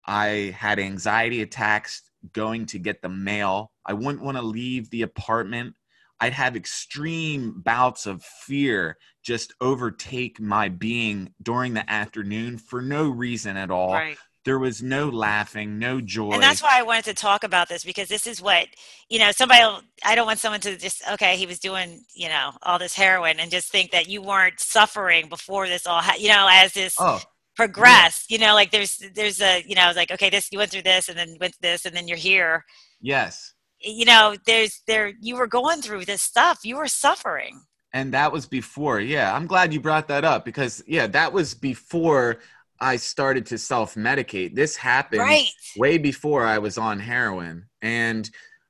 I 0.05 0.55
had 0.57 0.79
anxiety 0.79 1.41
attacks 1.41 2.01
going 2.33 2.65
to 2.67 2.79
get 2.79 3.01
the 3.01 3.09
mail. 3.09 3.71
I 3.89 3.93
wouldn't 3.93 4.23
want 4.23 4.37
to 4.37 4.43
leave 4.43 4.89
the 4.89 5.01
apartment. 5.01 5.75
I'd 6.21 6.33
have 6.33 6.55
extreme 6.55 7.61
bouts 7.61 8.05
of 8.05 8.23
fear 8.23 8.97
just 9.23 9.53
overtake 9.59 10.39
my 10.39 10.69
being 10.69 11.33
during 11.41 11.73
the 11.73 11.89
afternoon 11.89 12.57
for 12.57 12.81
no 12.81 13.09
reason 13.09 13.57
at 13.57 13.71
all. 13.71 13.93
Right 13.93 14.17
there 14.45 14.59
was 14.59 14.81
no 14.81 15.09
laughing, 15.09 15.79
no 15.79 16.01
joy. 16.01 16.31
And 16.31 16.41
that's 16.41 16.63
why 16.63 16.79
I 16.79 16.81
wanted 16.81 17.05
to 17.05 17.13
talk 17.13 17.43
about 17.43 17.69
this 17.69 17.83
because 17.83 18.07
this 18.07 18.25
is 18.25 18.41
what, 18.41 18.67
you 19.09 19.19
know, 19.19 19.31
somebody, 19.31 19.61
I 20.03 20.15
don't 20.15 20.25
want 20.25 20.39
someone 20.39 20.61
to 20.61 20.77
just, 20.77 21.03
okay, 21.11 21.35
he 21.35 21.45
was 21.45 21.59
doing, 21.59 22.01
you 22.15 22.29
know, 22.29 22.53
all 22.63 22.79
this 22.79 22.95
heroin 22.95 23.39
and 23.39 23.51
just 23.51 23.71
think 23.71 23.91
that 23.91 24.07
you 24.07 24.21
weren't 24.21 24.59
suffering 24.59 25.29
before 25.29 25.67
this 25.67 25.85
all, 25.85 26.01
ha- 26.01 26.15
you 26.17 26.29
know, 26.29 26.47
as 26.49 26.73
this 26.73 26.95
oh, 26.99 27.21
progressed, 27.55 28.31
yeah. 28.31 28.35
you 28.37 28.45
know, 28.45 28.53
like 28.53 28.71
there's, 28.71 29.01
there's 29.13 29.41
a, 29.41 29.63
you 29.67 29.75
know, 29.75 29.83
I 29.83 29.87
was 29.87 29.97
like, 29.97 30.11
okay, 30.11 30.29
this, 30.29 30.49
you 30.51 30.57
went 30.57 30.71
through 30.71 30.83
this 30.83 31.09
and 31.09 31.17
then 31.17 31.35
went 31.39 31.53
through 31.55 31.69
this 31.69 31.85
and 31.85 31.95
then 31.95 32.07
you're 32.07 32.17
here. 32.17 32.63
Yes. 33.01 33.53
You 33.81 34.05
know, 34.05 34.35
there's, 34.45 34.81
there, 34.87 35.13
you 35.21 35.35
were 35.35 35.47
going 35.47 35.81
through 35.81 36.05
this 36.05 36.21
stuff, 36.21 36.59
you 36.63 36.77
were 36.77 36.87
suffering. 36.87 37.61
And 37.93 38.13
that 38.13 38.31
was 38.31 38.45
before. 38.45 38.99
Yeah. 38.99 39.33
I'm 39.33 39.47
glad 39.47 39.73
you 39.73 39.79
brought 39.79 40.07
that 40.09 40.23
up 40.23 40.45
because, 40.45 40.83
yeah, 40.85 41.07
that 41.07 41.33
was 41.33 41.53
before 41.55 42.37
I 42.79 42.95
started 42.95 43.45
to 43.47 43.57
self 43.57 43.95
medicate. 43.95 44.55
This 44.55 44.75
happened 44.75 45.21
right. 45.21 45.47
way 45.75 45.97
before 45.97 46.45
I 46.45 46.59
was 46.59 46.77
on 46.77 46.99
heroin. 46.99 47.67
And 47.81 48.29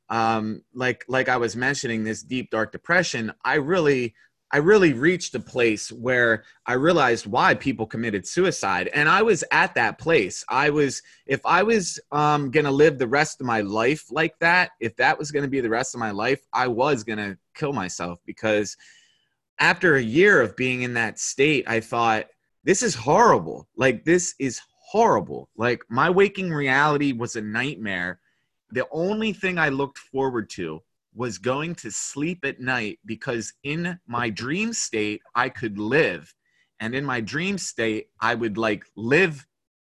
um, 0.10 0.64
like 0.74 1.06
like 1.08 1.30
I 1.30 1.38
was 1.38 1.56
mentioning, 1.56 2.04
this 2.04 2.24
deep 2.24 2.50
dark 2.50 2.72
depression, 2.72 3.32
I 3.44 3.56
really 3.56 4.16
I 4.52 4.58
really 4.58 4.94
reached 4.94 5.36
a 5.36 5.40
place 5.40 5.92
where 5.92 6.44
I 6.66 6.74
realized 6.74 7.28
why 7.28 7.54
people 7.54 7.86
committed 7.86 8.28
suicide. 8.28 8.90
And 8.94 9.08
I 9.08 9.22
was 9.22 9.44
at 9.52 9.76
that 9.76 10.00
place. 10.00 10.44
I 10.50 10.72
was, 10.72 11.04
if 11.28 11.46
I 11.46 11.62
was 11.62 12.00
um, 12.12 12.50
going 12.50 12.66
to 12.66 12.72
live 12.72 12.98
the 12.98 13.08
rest 13.08 13.42
of 13.42 13.48
my 13.48 13.62
life 13.62 14.12
like 14.12 14.38
that, 14.40 14.72
if 14.80 14.96
that 14.96 15.20
was 15.20 15.30
going 15.30 15.44
to 15.44 15.50
be 15.50 15.62
the 15.62 15.70
rest 15.70 15.94
of 15.94 16.00
my 16.00 16.12
life, 16.12 16.42
I 16.52 16.68
was 16.68 17.04
going 17.04 17.20
to 17.20 17.38
kill 17.54 17.74
myself 17.74 18.20
because 18.26 18.76
after 19.60 19.96
a 19.96 20.02
year 20.02 20.42
of 20.42 20.56
being 20.56 20.82
in 20.82 20.96
that 20.96 21.20
state, 21.20 21.66
I 21.68 21.80
thought, 21.80 22.26
this 22.64 22.82
is 22.82 22.96
horrible. 22.96 23.68
Like, 23.76 24.04
this 24.04 24.34
is 24.40 24.62
horrible. 24.80 25.50
Like, 25.58 25.84
my 25.90 26.10
waking 26.10 26.52
reality 26.52 27.12
was 27.12 27.36
a 27.36 27.42
nightmare. 27.42 28.20
The 28.72 28.88
only 28.92 29.34
thing 29.34 29.60
I 29.60 29.70
looked 29.70 29.98
forward 29.98 30.50
to 30.52 30.82
was 31.14 31.38
going 31.38 31.76
to 31.76 31.92
sleep 31.92 32.40
at 32.44 32.60
night 32.60 33.00
because 33.06 33.54
in 33.64 34.00
my 34.08 34.30
dream 34.30 34.74
state, 34.74 35.22
I 35.36 35.50
could 35.50 35.78
live. 35.78 36.34
And 36.80 36.96
in 36.96 37.04
my 37.04 37.20
dream 37.20 37.58
state, 37.58 38.08
I 38.22 38.36
would 38.36 38.58
like 38.58 38.86
live 38.96 39.46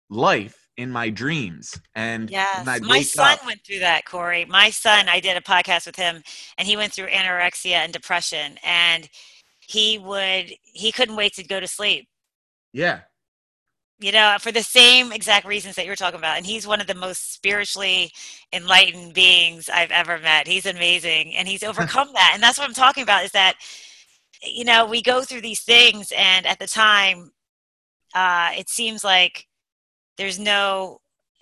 life 0.09 0.69
in 0.77 0.91
my 0.91 1.09
dreams. 1.09 1.81
And 1.95 2.31
yes, 2.31 2.65
my 2.83 3.03
son 3.03 3.35
up, 3.35 3.47
went 3.47 3.65
through 3.67 3.81
that, 3.81 4.05
Corey. 4.05 4.45
My 4.45 4.71
son, 4.71 5.09
I 5.09 5.21
did 5.21 5.37
a 5.37 5.41
podcast 5.41 5.87
with 5.87 5.97
him, 5.97 6.23
and 6.59 6.69
he 6.69 6.77
went 6.77 6.93
through 6.93 7.09
anorexia 7.09 7.73
and 7.73 7.93
depression, 7.93 8.59
and 8.63 9.09
he 9.59 9.99
would 9.99 10.53
he 10.63 10.93
couldn't 10.93 11.17
wait 11.17 11.35
to 11.35 11.45
go 11.45 11.61
to 11.61 11.67
sleep. 11.67 12.09
Yeah. 12.73 13.01
You 13.99 14.13
know, 14.13 14.37
for 14.41 14.53
the 14.53 14.63
same 14.63 15.11
exact 15.11 15.47
reasons 15.47 15.77
that 15.77 15.87
you're 15.87 15.97
talking 15.97 16.19
about. 16.19 16.37
And 16.37 16.45
he's 16.45 16.67
one 16.67 16.83
of 16.83 16.87
the 16.87 16.95
most 16.95 17.33
spiritually 17.33 18.13
enlightened 18.53 19.15
beings 19.15 19.71
I've 19.73 19.91
ever 19.91 20.19
met. 20.19 20.47
He's 20.47 20.67
amazing. 20.67 21.35
And 21.35 21.49
he's 21.49 21.63
overcome 21.65 22.09
that. 22.13 22.33
And 22.35 22.43
that's 22.43 22.59
what 22.59 22.69
I'm 22.69 22.75
talking 22.75 23.03
about 23.03 23.25
is 23.25 23.31
that, 23.33 23.55
you 24.43 24.65
know, 24.65 24.85
we 24.85 25.01
go 25.01 25.23
through 25.23 25.41
these 25.41 25.63
things 25.63 26.13
and 26.17 26.47
at 26.47 26.59
the 26.59 26.67
time, 26.67 27.33
uh, 28.15 28.51
it 28.57 28.69
seems 28.69 29.03
like 29.03 29.47
there's 30.17 30.39
no 30.39 31.01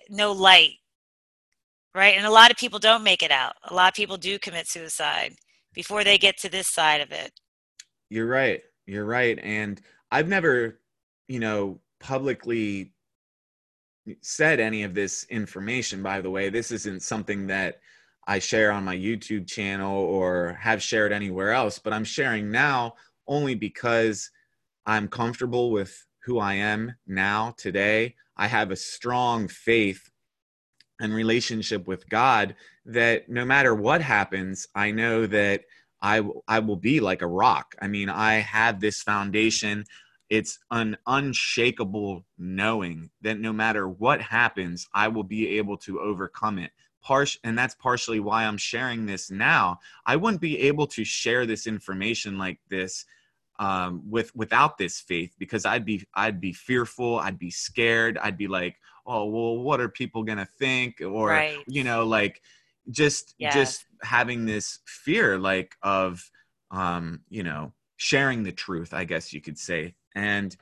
no 0.09 0.31
light 0.31 0.73
right 1.95 2.15
and 2.15 2.25
a 2.25 2.31
lot 2.31 2.51
of 2.51 2.57
people 2.57 2.79
don't 2.79 3.03
make 3.03 3.23
it 3.23 3.31
out 3.31 3.53
a 3.69 3.73
lot 3.73 3.87
of 3.87 3.95
people 3.95 4.17
do 4.17 4.37
commit 4.37 4.67
suicide 4.67 5.33
before 5.73 6.03
they 6.03 6.17
get 6.17 6.37
to 6.37 6.49
this 6.49 6.67
side 6.67 7.01
of 7.01 7.11
it 7.11 7.31
you're 8.09 8.27
right 8.27 8.61
you're 8.85 9.05
right 9.05 9.39
and 9.41 9.81
i've 10.11 10.27
never 10.27 10.79
you 11.27 11.39
know 11.39 11.79
publicly 12.05 12.93
said 14.21 14.59
any 14.59 14.83
of 14.83 14.93
this 14.93 15.25
information 15.29 16.03
by 16.03 16.21
the 16.21 16.29
way 16.29 16.49
this 16.49 16.71
isn't 16.71 17.01
something 17.01 17.47
that 17.47 17.79
i 18.27 18.37
share 18.37 18.71
on 18.71 18.83
my 18.83 18.95
youtube 18.95 19.47
channel 19.47 19.97
or 19.97 20.55
have 20.59 20.81
shared 20.81 21.11
anywhere 21.11 21.51
else 21.51 21.79
but 21.79 21.91
i'm 21.91 22.03
sharing 22.03 22.51
now 22.51 22.93
only 23.27 23.55
because 23.55 24.29
i'm 24.85 25.07
comfortable 25.07 25.71
with 25.71 26.05
who 26.23 26.37
i 26.37 26.53
am 26.53 26.93
now 27.07 27.51
today 27.57 28.13
I 28.37 28.47
have 28.47 28.71
a 28.71 28.75
strong 28.75 29.47
faith 29.47 30.09
and 30.99 31.13
relationship 31.13 31.87
with 31.87 32.07
God 32.09 32.55
that 32.85 33.29
no 33.29 33.45
matter 33.45 33.73
what 33.73 34.01
happens, 34.01 34.67
I 34.75 34.91
know 34.91 35.25
that 35.27 35.61
I, 36.01 36.21
I 36.47 36.59
will 36.59 36.75
be 36.75 36.99
like 36.99 37.21
a 37.21 37.27
rock. 37.27 37.75
I 37.81 37.87
mean, 37.87 38.09
I 38.09 38.35
have 38.35 38.79
this 38.79 39.01
foundation. 39.01 39.85
It's 40.29 40.59
an 40.71 40.97
unshakable 41.05 42.25
knowing 42.37 43.09
that 43.21 43.39
no 43.39 43.53
matter 43.53 43.87
what 43.87 44.21
happens, 44.21 44.87
I 44.93 45.07
will 45.07 45.23
be 45.23 45.57
able 45.57 45.77
to 45.79 45.99
overcome 45.99 46.59
it. 46.59 46.71
Part, 47.03 47.37
and 47.43 47.55
that's 47.55 47.75
partially 47.75 48.19
why 48.19 48.45
I'm 48.45 48.57
sharing 48.57 49.05
this 49.05 49.29
now. 49.29 49.77
I 50.07 50.15
wouldn't 50.15 50.41
be 50.41 50.59
able 50.61 50.87
to 50.87 51.03
share 51.03 51.45
this 51.45 51.67
information 51.67 52.39
like 52.39 52.59
this 52.69 53.05
um, 53.59 54.01
with 54.09 54.35
without 54.35 54.77
this 54.77 54.99
faith 54.99 55.33
because 55.37 55.65
I'd 55.65 55.85
be 55.85 56.05
I'd 56.13 56.41
be 56.41 56.51
fearful, 56.51 57.19
I'd 57.19 57.39
be 57.39 57.51
scared, 57.51 58.17
I'd 58.17 58.37
be 58.37 58.47
like, 58.47 58.77
oh 59.05 59.25
well, 59.25 59.57
what 59.59 59.79
are 59.79 59.89
people 59.89 60.23
gonna 60.23 60.47
think, 60.57 61.01
or 61.01 61.29
right. 61.29 61.59
you 61.67 61.83
know, 61.83 62.05
like 62.05 62.41
just 62.89 63.35
yes. 63.37 63.53
just 63.53 63.85
having 64.01 64.45
this 64.45 64.79
fear 64.85 65.37
like 65.37 65.75
of 65.81 66.29
um, 66.71 67.21
you 67.29 67.43
know 67.43 67.73
sharing 67.97 68.43
the 68.43 68.51
truth, 68.51 68.93
I 68.93 69.05
guess 69.05 69.31
you 69.31 69.41
could 69.41 69.57
say, 69.57 69.95
and 70.15 70.55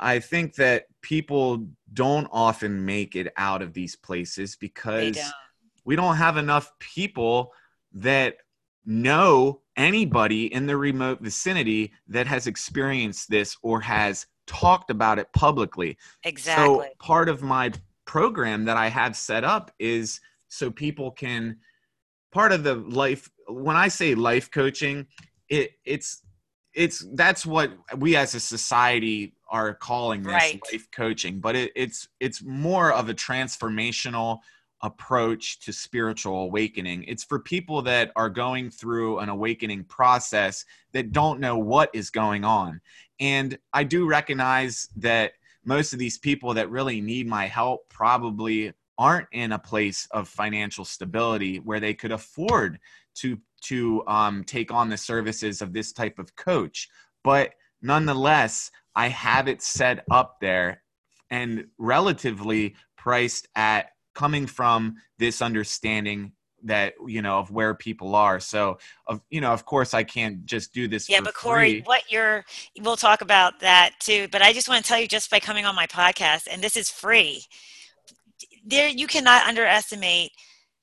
I 0.00 0.18
think 0.18 0.54
that 0.56 0.86
people 1.02 1.66
don't 1.92 2.28
often 2.32 2.84
make 2.84 3.14
it 3.16 3.32
out 3.36 3.62
of 3.62 3.72
these 3.72 3.94
places 3.96 4.56
because 4.56 5.16
don't. 5.16 5.32
we 5.84 5.96
don't 5.96 6.16
have 6.16 6.36
enough 6.36 6.72
people 6.78 7.52
that 7.92 8.36
know 8.86 9.60
anybody 9.76 10.52
in 10.52 10.66
the 10.66 10.76
remote 10.76 11.20
vicinity 11.20 11.92
that 12.08 12.26
has 12.26 12.46
experienced 12.46 13.30
this 13.30 13.56
or 13.62 13.80
has 13.80 14.26
talked 14.46 14.90
about 14.90 15.18
it 15.18 15.32
publicly. 15.32 15.96
Exactly. 16.24 16.64
So 16.64 16.84
part 16.98 17.28
of 17.28 17.42
my 17.42 17.72
program 18.04 18.64
that 18.64 18.76
I 18.76 18.88
have 18.88 19.16
set 19.16 19.44
up 19.44 19.70
is 19.78 20.20
so 20.48 20.70
people 20.70 21.10
can 21.10 21.56
part 22.32 22.52
of 22.52 22.64
the 22.64 22.74
life 22.74 23.30
when 23.48 23.76
I 23.76 23.88
say 23.88 24.14
life 24.14 24.50
coaching, 24.50 25.06
it 25.48 25.72
it's 25.84 26.22
it's 26.74 27.06
that's 27.12 27.46
what 27.46 27.72
we 27.98 28.16
as 28.16 28.34
a 28.34 28.40
society 28.40 29.34
are 29.48 29.74
calling 29.74 30.22
this 30.22 30.32
right. 30.32 30.60
life 30.72 30.88
coaching, 30.90 31.40
but 31.40 31.54
it, 31.54 31.72
it's 31.76 32.08
it's 32.20 32.42
more 32.42 32.92
of 32.92 33.08
a 33.08 33.14
transformational 33.14 34.40
approach 34.82 35.60
to 35.60 35.72
spiritual 35.72 36.42
awakening. 36.42 37.04
It's 37.04 37.24
for 37.24 37.38
people 37.38 37.80
that 37.82 38.12
are 38.16 38.28
going 38.28 38.70
through 38.70 39.20
an 39.20 39.28
awakening 39.30 39.84
process 39.84 40.64
that 40.92 41.12
don't 41.12 41.40
know 41.40 41.56
what 41.56 41.90
is 41.94 42.10
going 42.10 42.44
on. 42.44 42.80
And 43.18 43.58
I 43.72 43.84
do 43.84 44.06
recognize 44.06 44.88
that 44.96 45.32
most 45.64 45.94
of 45.94 45.98
these 45.98 46.18
people 46.18 46.52
that 46.54 46.70
really 46.70 47.00
need 47.00 47.26
my 47.26 47.46
help 47.46 47.88
probably 47.88 48.74
aren't 48.98 49.28
in 49.32 49.52
a 49.52 49.58
place 49.58 50.06
of 50.10 50.28
financial 50.28 50.84
stability 50.84 51.58
where 51.58 51.80
they 51.80 51.94
could 51.94 52.12
afford 52.12 52.78
to 53.14 53.38
to 53.62 54.06
um, 54.06 54.44
take 54.44 54.70
on 54.72 54.90
the 54.90 54.96
services 54.96 55.62
of 55.62 55.72
this 55.72 55.92
type 55.92 56.18
of 56.18 56.36
coach. 56.36 56.88
But 57.22 57.54
nonetheless, 57.80 58.70
I 58.94 59.08
have 59.08 59.48
it 59.48 59.62
set 59.62 60.04
up 60.10 60.36
there 60.40 60.82
and 61.30 61.66
relatively 61.78 62.74
priced 62.96 63.48
at 63.56 63.90
coming 64.14 64.46
from 64.46 64.96
this 65.18 65.42
understanding 65.42 66.32
that 66.62 66.94
you 67.06 67.20
know 67.20 67.38
of 67.38 67.50
where 67.50 67.74
people 67.74 68.14
are 68.14 68.40
so 68.40 68.78
of 69.06 69.20
you 69.28 69.40
know 69.40 69.52
of 69.52 69.66
course 69.66 69.92
i 69.92 70.02
can't 70.02 70.46
just 70.46 70.72
do 70.72 70.88
this 70.88 71.10
yeah 71.10 71.20
but 71.20 71.34
corey 71.34 71.72
free. 71.72 71.82
what 71.82 72.02
you're 72.10 72.42
we'll 72.80 72.96
talk 72.96 73.20
about 73.20 73.60
that 73.60 73.90
too 74.00 74.26
but 74.32 74.40
i 74.40 74.50
just 74.50 74.66
want 74.68 74.82
to 74.82 74.88
tell 74.88 74.98
you 74.98 75.06
just 75.06 75.30
by 75.30 75.38
coming 75.38 75.66
on 75.66 75.74
my 75.74 75.86
podcast 75.86 76.46
and 76.50 76.62
this 76.62 76.74
is 76.74 76.88
free 76.88 77.42
there 78.64 78.88
you 78.88 79.06
cannot 79.06 79.46
underestimate 79.46 80.30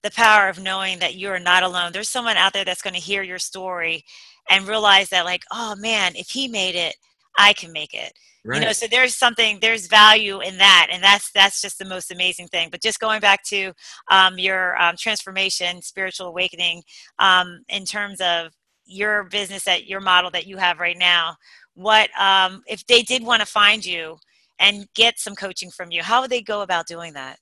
the 0.03 0.11
power 0.11 0.49
of 0.49 0.59
knowing 0.59 0.99
that 0.99 1.15
you 1.15 1.29
are 1.29 1.39
not 1.39 1.63
alone 1.63 1.91
there's 1.91 2.09
someone 2.09 2.37
out 2.37 2.53
there 2.53 2.65
that's 2.65 2.81
going 2.81 2.93
to 2.93 2.99
hear 2.99 3.23
your 3.23 3.39
story 3.39 4.03
and 4.49 4.67
realize 4.67 5.09
that 5.09 5.25
like 5.25 5.43
oh 5.51 5.75
man 5.77 6.13
if 6.15 6.29
he 6.29 6.47
made 6.47 6.75
it 6.75 6.95
i 7.37 7.53
can 7.53 7.71
make 7.71 7.93
it 7.93 8.13
Right. 8.43 8.59
You 8.59 8.65
know, 8.65 8.73
so 8.73 8.87
there's 8.87 9.15
something, 9.15 9.59
there's 9.61 9.85
value 9.85 10.41
in 10.41 10.57
that, 10.57 10.87
and 10.91 11.03
that's 11.03 11.31
that's 11.31 11.61
just 11.61 11.77
the 11.77 11.85
most 11.85 12.11
amazing 12.11 12.47
thing. 12.47 12.69
But 12.71 12.81
just 12.81 12.99
going 12.99 13.21
back 13.21 13.43
to 13.49 13.71
um, 14.09 14.39
your 14.39 14.81
um, 14.81 14.95
transformation, 14.97 15.79
spiritual 15.83 16.25
awakening, 16.25 16.81
um, 17.19 17.61
in 17.69 17.85
terms 17.85 18.19
of 18.19 18.51
your 18.85 19.25
business 19.25 19.63
that 19.65 19.85
your 19.85 19.99
model 20.01 20.31
that 20.31 20.47
you 20.47 20.57
have 20.57 20.79
right 20.79 20.97
now, 20.97 21.35
what 21.75 22.09
um, 22.19 22.63
if 22.65 22.83
they 22.87 23.03
did 23.03 23.23
want 23.23 23.41
to 23.41 23.45
find 23.45 23.85
you 23.85 24.17
and 24.57 24.87
get 24.95 25.19
some 25.19 25.35
coaching 25.35 25.69
from 25.69 25.91
you? 25.91 26.01
How 26.01 26.21
would 26.21 26.31
they 26.31 26.41
go 26.41 26.61
about 26.61 26.87
doing 26.87 27.13
that? 27.13 27.37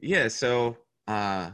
Yeah, 0.00 0.28
so 0.28 0.76
uh, 1.06 1.50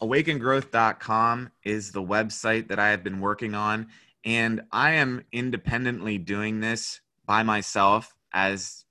awakengrowth.com 0.00 1.50
is 1.64 1.92
the 1.92 2.02
website 2.02 2.68
that 2.68 2.78
I 2.78 2.90
have 2.90 3.02
been 3.02 3.20
working 3.20 3.54
on, 3.54 3.88
and 4.24 4.62
I 4.72 4.92
am 4.92 5.24
independently 5.32 6.18
doing 6.18 6.60
this 6.60 7.00
by 7.26 7.42
myself 7.42 8.14
as 8.32 8.84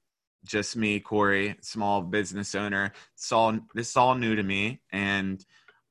just 0.45 0.75
me, 0.75 0.99
Corey, 0.99 1.55
small 1.61 2.01
business 2.01 2.55
owner. 2.55 2.93
It's 3.13 3.31
all 3.31 3.59
this 3.73 3.89
is 3.89 3.97
all 3.97 4.15
new 4.15 4.35
to 4.35 4.43
me, 4.43 4.81
and 4.91 5.43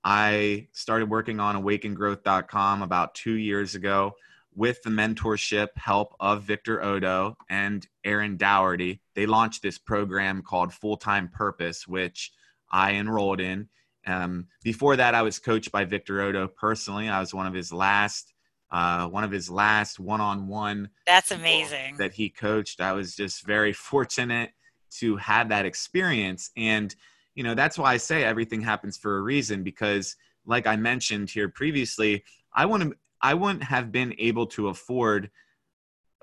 I 0.05 0.69
started 0.73 1.11
working 1.11 1.41
on 1.41 1.57
awakengrowth.com 1.57 2.83
about 2.83 3.15
two 3.15 3.35
years 3.35 3.75
ago 3.75 4.15
with 4.55 4.83
the 4.83 4.91
mentorship 4.91 5.69
help 5.77 6.15
of 6.19 6.45
Victor 6.45 6.83
Oddo 6.83 7.37
and 7.51 7.87
Aaron 8.05 8.37
Doughty. 8.37 9.01
They 9.15 9.27
launched 9.27 9.63
this 9.63 9.79
program 9.79 10.43
called 10.43 10.73
Full 10.73 10.97
Time 10.97 11.29
Purpose, 11.29 11.87
which 11.87 12.33
I 12.71 12.93
enrolled 12.93 13.41
in. 13.41 13.69
Um, 14.07 14.47
before 14.63 14.97
that, 14.97 15.15
I 15.15 15.23
was 15.23 15.39
coached 15.39 15.73
by 15.73 15.85
Victor 15.85 16.23
Oddo 16.23 16.49
personally. 16.49 17.09
I 17.09 17.21
was 17.21 17.35
one 17.35 17.47
of 17.47 17.55
his 17.55 17.73
last 17.73 18.33
uh, 18.71 19.07
one 19.07 19.23
of 19.23 19.31
his 19.31 19.49
last 19.49 20.01
one-on-one. 20.01 20.91
That's 21.07 21.31
amazing. 21.31 21.97
That 21.99 22.13
he 22.13 22.29
coached. 22.29 22.81
I 22.81 22.93
was 22.93 23.15
just 23.15 23.47
very 23.47 23.73
fortunate 23.73 24.51
to 24.99 25.17
have 25.17 25.49
that 25.51 25.67
experience, 25.67 26.51
and 26.57 26.95
you 27.35 27.43
know 27.43 27.55
that's 27.55 27.79
why 27.79 27.93
I 27.93 27.97
say 27.97 28.25
everything 28.25 28.61
happens 28.61 28.97
for 28.97 29.19
a 29.19 29.23
reason. 29.23 29.63
Because, 29.63 30.17
like 30.47 30.67
I 30.67 30.77
mentioned 30.77 31.31
here 31.31 31.49
previously, 31.49 32.25
I 32.55 32.67
wouldn't 32.67 32.95
I 33.21 33.35
wouldn't 33.35 33.65
have 33.65 33.93
been 33.93 34.15
able 34.19 34.47
to 34.49 34.69
afford 34.69 35.31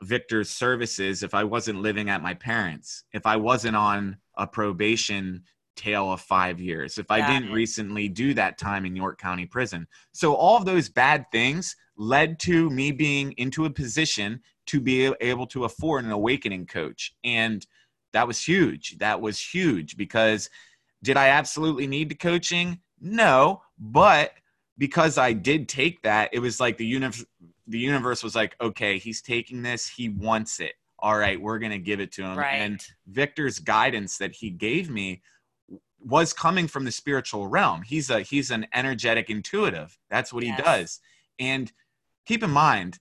Victor's 0.02 0.50
services 0.50 1.24
if 1.24 1.34
I 1.34 1.44
wasn't 1.44 1.82
living 1.82 2.10
at 2.10 2.22
my 2.22 2.34
parents, 2.34 3.04
if 3.14 3.26
I 3.26 3.38
wasn't 3.38 3.76
on 3.76 4.18
a 4.38 4.48
probation 4.48 5.44
tale 5.76 6.12
of 6.12 6.22
five 6.22 6.60
years 6.60 6.98
if 6.98 7.10
I 7.10 7.20
Got 7.20 7.30
didn't 7.32 7.52
recently 7.52 8.08
do 8.08 8.34
that 8.36 8.58
time 8.58 8.86
in 8.86 8.96
York 8.96 9.20
County 9.20 9.46
Prison. 9.46 9.88
So 10.14 10.36
all 10.36 10.58
of 10.58 10.66
those 10.66 10.90
bad 10.90 11.26
things 11.32 11.76
led 11.98 12.40
to 12.40 12.70
me 12.70 12.92
being 12.92 13.34
into 13.38 13.66
a 13.66 13.70
position 13.70 14.42
to 14.68 14.80
be 14.80 15.06
able 15.22 15.48
to 15.48 15.66
afford 15.66 16.06
an 16.06 16.12
awakening 16.12 16.66
coach. 16.68 17.14
And 17.24 17.66
that 18.14 18.28
was 18.28 18.44
huge. 18.44 18.98
That 19.00 19.22
was 19.22 19.40
huge 19.40 19.98
because 19.98 20.50
did 21.04 21.18
I 21.18 21.28
absolutely 21.28 21.88
need 21.88 22.10
the 22.10 22.16
coaching? 22.16 22.80
No, 23.02 23.62
but 23.78 24.32
because 24.78 25.18
I 25.18 25.34
did 25.34 25.68
take 25.68 26.02
that, 26.04 26.30
it 26.32 26.40
was 26.40 26.60
like 26.60 26.78
the 26.78 26.86
universe 26.86 27.26
the 27.68 27.80
universe 27.80 28.24
was 28.24 28.36
like, 28.36 28.56
okay, 28.60 28.98
he's 28.98 29.22
taking 29.22 29.62
this, 29.62 29.88
he 29.88 30.10
wants 30.10 30.60
it. 30.60 30.74
All 31.00 31.18
right, 31.18 31.40
we're 31.40 31.60
going 31.60 31.72
to 31.72 31.80
give 31.80 32.00
it 32.00 32.12
to 32.14 32.24
him. 32.24 32.38
Right. 32.38 32.56
And 32.56 32.86
Victor's 33.08 33.60
guidance 33.60 34.18
that 34.18 34.34
he 34.34 34.50
gave 34.50 34.90
me 34.90 35.22
was 36.06 36.34
coming 36.34 36.68
from 36.68 36.86
the 36.86 36.92
spiritual 36.92 37.48
realm. 37.48 37.82
He's 37.82 38.10
a 38.10 38.22
he's 38.22 38.52
an 38.52 38.68
energetic 38.74 39.30
intuitive. 39.30 39.98
That's 40.10 40.34
what 40.34 40.44
Yes. 40.44 40.58
he 40.58 40.64
does. 40.64 41.00
And 41.40 41.72
keep 42.26 42.44
in 42.44 42.52
mind, 42.52 43.00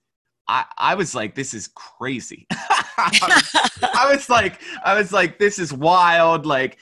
I 0.48 0.64
I 0.76 0.94
was 0.94 1.14
like 1.14 1.34
this 1.34 1.54
is 1.54 1.68
crazy. 1.68 2.46
I 2.98 4.08
was 4.12 4.28
like 4.28 4.60
I 4.84 4.94
was 4.94 5.12
like 5.12 5.38
this 5.38 5.58
is 5.58 5.72
wild 5.72 6.46
like 6.46 6.78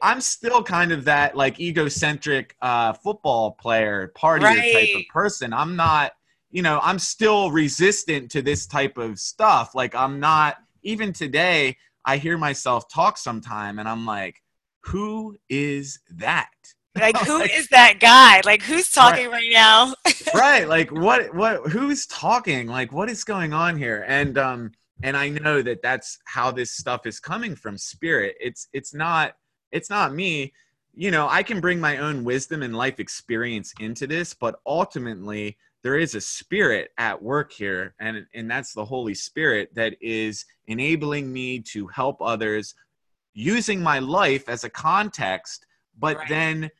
I'm 0.00 0.20
still 0.20 0.62
kind 0.62 0.92
of 0.92 1.04
that 1.06 1.36
like 1.36 1.58
egocentric 1.58 2.56
uh 2.62 2.92
football 2.92 3.52
player 3.52 4.12
partier 4.16 4.72
type 4.72 4.90
of 4.94 5.02
person. 5.12 5.52
I'm 5.52 5.76
not 5.76 6.12
you 6.50 6.60
know, 6.62 6.80
I'm 6.82 6.98
still 6.98 7.50
resistant 7.50 8.30
to 8.32 8.42
this 8.42 8.66
type 8.66 8.98
of 8.98 9.18
stuff. 9.18 9.74
Like 9.74 9.94
I'm 9.94 10.20
not 10.20 10.58
even 10.82 11.12
today 11.12 11.76
I 12.04 12.16
hear 12.16 12.36
myself 12.36 12.88
talk 12.88 13.16
sometime 13.16 13.78
and 13.78 13.88
I'm 13.88 14.04
like 14.06 14.42
who 14.84 15.36
is 15.48 16.00
that? 16.10 16.50
Like, 16.98 17.16
who 17.26 17.40
Like- 17.40 17.56
is 17.56 17.68
that 17.68 17.98
guy? 18.00 18.42
Like, 18.44 18.62
who's 18.62 18.90
talking 18.90 19.30
right 19.30 19.50
now? 19.50 19.94
right 20.34 20.68
like 20.68 20.90
what 20.90 21.34
what 21.34 21.66
who's 21.70 22.06
talking 22.06 22.66
like 22.66 22.92
what 22.92 23.10
is 23.10 23.24
going 23.24 23.52
on 23.52 23.76
here 23.76 24.04
and 24.08 24.38
um 24.38 24.70
and 25.02 25.16
i 25.16 25.28
know 25.28 25.60
that 25.60 25.82
that's 25.82 26.18
how 26.24 26.50
this 26.50 26.70
stuff 26.70 27.06
is 27.06 27.20
coming 27.20 27.54
from 27.54 27.76
spirit 27.76 28.34
it's 28.40 28.68
it's 28.72 28.94
not 28.94 29.34
it's 29.72 29.90
not 29.90 30.14
me 30.14 30.52
you 30.94 31.10
know 31.10 31.28
i 31.28 31.42
can 31.42 31.60
bring 31.60 31.80
my 31.80 31.98
own 31.98 32.24
wisdom 32.24 32.62
and 32.62 32.76
life 32.76 33.00
experience 33.00 33.72
into 33.80 34.06
this 34.06 34.32
but 34.32 34.60
ultimately 34.66 35.56
there 35.82 35.98
is 35.98 36.14
a 36.14 36.20
spirit 36.20 36.90
at 36.98 37.20
work 37.20 37.52
here 37.52 37.94
and 38.00 38.24
and 38.34 38.50
that's 38.50 38.72
the 38.72 38.84
holy 38.84 39.14
spirit 39.14 39.74
that 39.74 39.94
is 40.00 40.44
enabling 40.66 41.32
me 41.32 41.58
to 41.58 41.86
help 41.88 42.16
others 42.20 42.74
using 43.34 43.82
my 43.82 43.98
life 43.98 44.48
as 44.48 44.64
a 44.64 44.70
context 44.70 45.66
but 45.98 46.16
Right. 46.16 46.28
then 46.28 46.70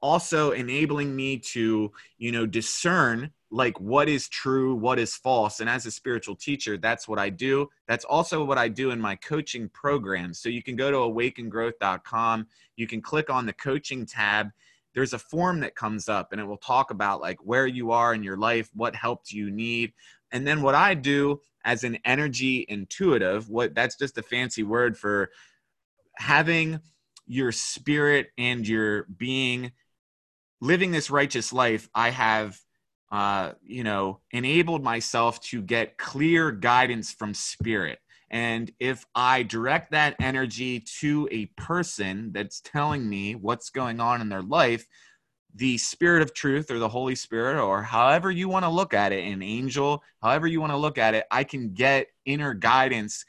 also 0.00 0.50
enabling 0.50 1.14
me 1.14 1.38
to 1.38 1.92
you 2.18 2.32
know 2.32 2.44
discern 2.46 3.30
like 3.50 3.78
what 3.78 4.08
is 4.08 4.28
true 4.28 4.74
what 4.74 4.98
is 4.98 5.14
false. 5.14 5.60
And 5.60 5.68
as 5.70 5.86
a 5.86 5.90
spiritual 5.90 6.34
teacher 6.34 6.76
that's 6.76 7.06
what 7.06 7.18
i 7.18 7.28
do. 7.30 7.68
That's 7.86 8.04
also 8.04 8.44
what 8.44 8.58
i 8.58 8.68
do 8.68 8.90
in 8.90 9.00
my 9.00 9.14
coaching 9.16 9.68
program. 9.68 10.34
So 10.34 10.48
you 10.48 10.62
can 10.62 10.74
go 10.76 10.90
to 10.90 10.96
awakengrowth.com 10.96 12.46
you 12.76 12.86
can 12.86 13.00
click 13.00 13.30
on 13.30 13.46
the 13.46 13.52
coaching 13.52 14.06
tab. 14.06 14.48
There's 14.94 15.12
a 15.12 15.18
form 15.18 15.60
that 15.60 15.74
comes 15.76 16.08
up 16.08 16.32
and 16.32 16.40
it 16.40 16.44
will 16.44 16.56
talk 16.58 16.90
about 16.90 17.20
like 17.20 17.38
where 17.44 17.66
you 17.66 17.92
are 17.92 18.12
in 18.14 18.22
your 18.22 18.36
life 18.36 18.68
what 18.74 18.94
help 18.96 19.24
do 19.24 19.36
you 19.36 19.50
need. 19.50 19.92
And 20.32 20.46
then 20.46 20.62
what 20.62 20.74
i 20.74 20.94
do 20.94 21.40
as 21.64 21.84
an 21.84 21.96
energy 22.04 22.66
intuitive 22.68 23.48
what 23.48 23.74
that's 23.74 23.96
just 23.96 24.18
a 24.18 24.22
fancy 24.22 24.64
word 24.64 24.98
for 24.98 25.30
having 26.16 26.80
your 27.26 27.52
spirit 27.52 28.28
and 28.36 28.66
your 28.66 29.04
being 29.04 29.72
living 30.60 30.90
this 30.90 31.10
righteous 31.10 31.52
life 31.52 31.88
i 31.94 32.10
have 32.10 32.58
uh 33.10 33.52
you 33.62 33.84
know 33.84 34.20
enabled 34.32 34.82
myself 34.82 35.40
to 35.40 35.62
get 35.62 35.98
clear 35.98 36.50
guidance 36.50 37.12
from 37.12 37.34
spirit. 37.34 37.98
And 38.30 38.72
if 38.80 39.04
i 39.14 39.42
direct 39.42 39.90
that 39.90 40.16
energy 40.20 40.80
to 41.00 41.28
a 41.30 41.46
person 41.56 42.32
that's 42.32 42.60
telling 42.62 43.06
me 43.08 43.34
what's 43.34 43.70
going 43.70 44.00
on 44.00 44.20
in 44.22 44.30
their 44.30 44.42
life 44.42 44.86
the 45.54 45.76
spirit 45.76 46.22
of 46.22 46.32
truth 46.32 46.70
or 46.70 46.78
the 46.78 46.88
holy 46.88 47.14
spirit 47.14 47.60
or 47.60 47.82
however 47.82 48.30
you 48.30 48.48
want 48.48 48.64
to 48.64 48.70
look 48.70 48.94
at 48.94 49.12
it 49.12 49.24
an 49.24 49.42
angel 49.42 50.02
however 50.22 50.46
you 50.46 50.60
want 50.60 50.72
to 50.72 50.78
look 50.78 50.96
at 50.96 51.14
it 51.14 51.26
i 51.30 51.44
can 51.44 51.74
get 51.74 52.06
inner 52.24 52.54
guidance 52.54 53.26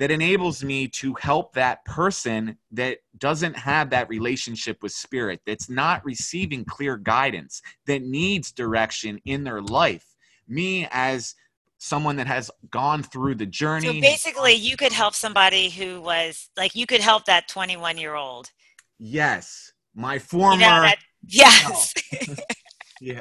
that 0.00 0.10
enables 0.10 0.64
me 0.64 0.88
to 0.88 1.12
help 1.20 1.52
that 1.52 1.84
person 1.84 2.56
that 2.72 2.98
doesn't 3.18 3.54
have 3.54 3.90
that 3.90 4.08
relationship 4.08 4.82
with 4.82 4.92
spirit, 4.92 5.42
that's 5.46 5.68
not 5.68 6.02
receiving 6.06 6.64
clear 6.64 6.96
guidance, 6.96 7.60
that 7.86 8.00
needs 8.00 8.50
direction 8.50 9.20
in 9.26 9.44
their 9.44 9.60
life. 9.60 10.16
Me, 10.48 10.88
as 10.90 11.34
someone 11.76 12.16
that 12.16 12.26
has 12.26 12.50
gone 12.70 13.02
through 13.02 13.34
the 13.34 13.44
journey. 13.44 13.86
So 13.86 14.00
basically, 14.00 14.54
you 14.54 14.78
could 14.78 14.92
help 14.92 15.14
somebody 15.14 15.68
who 15.68 16.00
was 16.00 16.48
like, 16.56 16.74
you 16.74 16.86
could 16.86 17.02
help 17.02 17.26
that 17.26 17.46
21 17.46 17.98
year 17.98 18.14
old. 18.14 18.50
yes, 18.98 19.72
my 19.94 20.14
You 20.14 20.20
former. 20.20 20.56
know, 20.56 20.66
that, 20.66 20.96
yes. 21.26 21.92
yeah, 23.02 23.20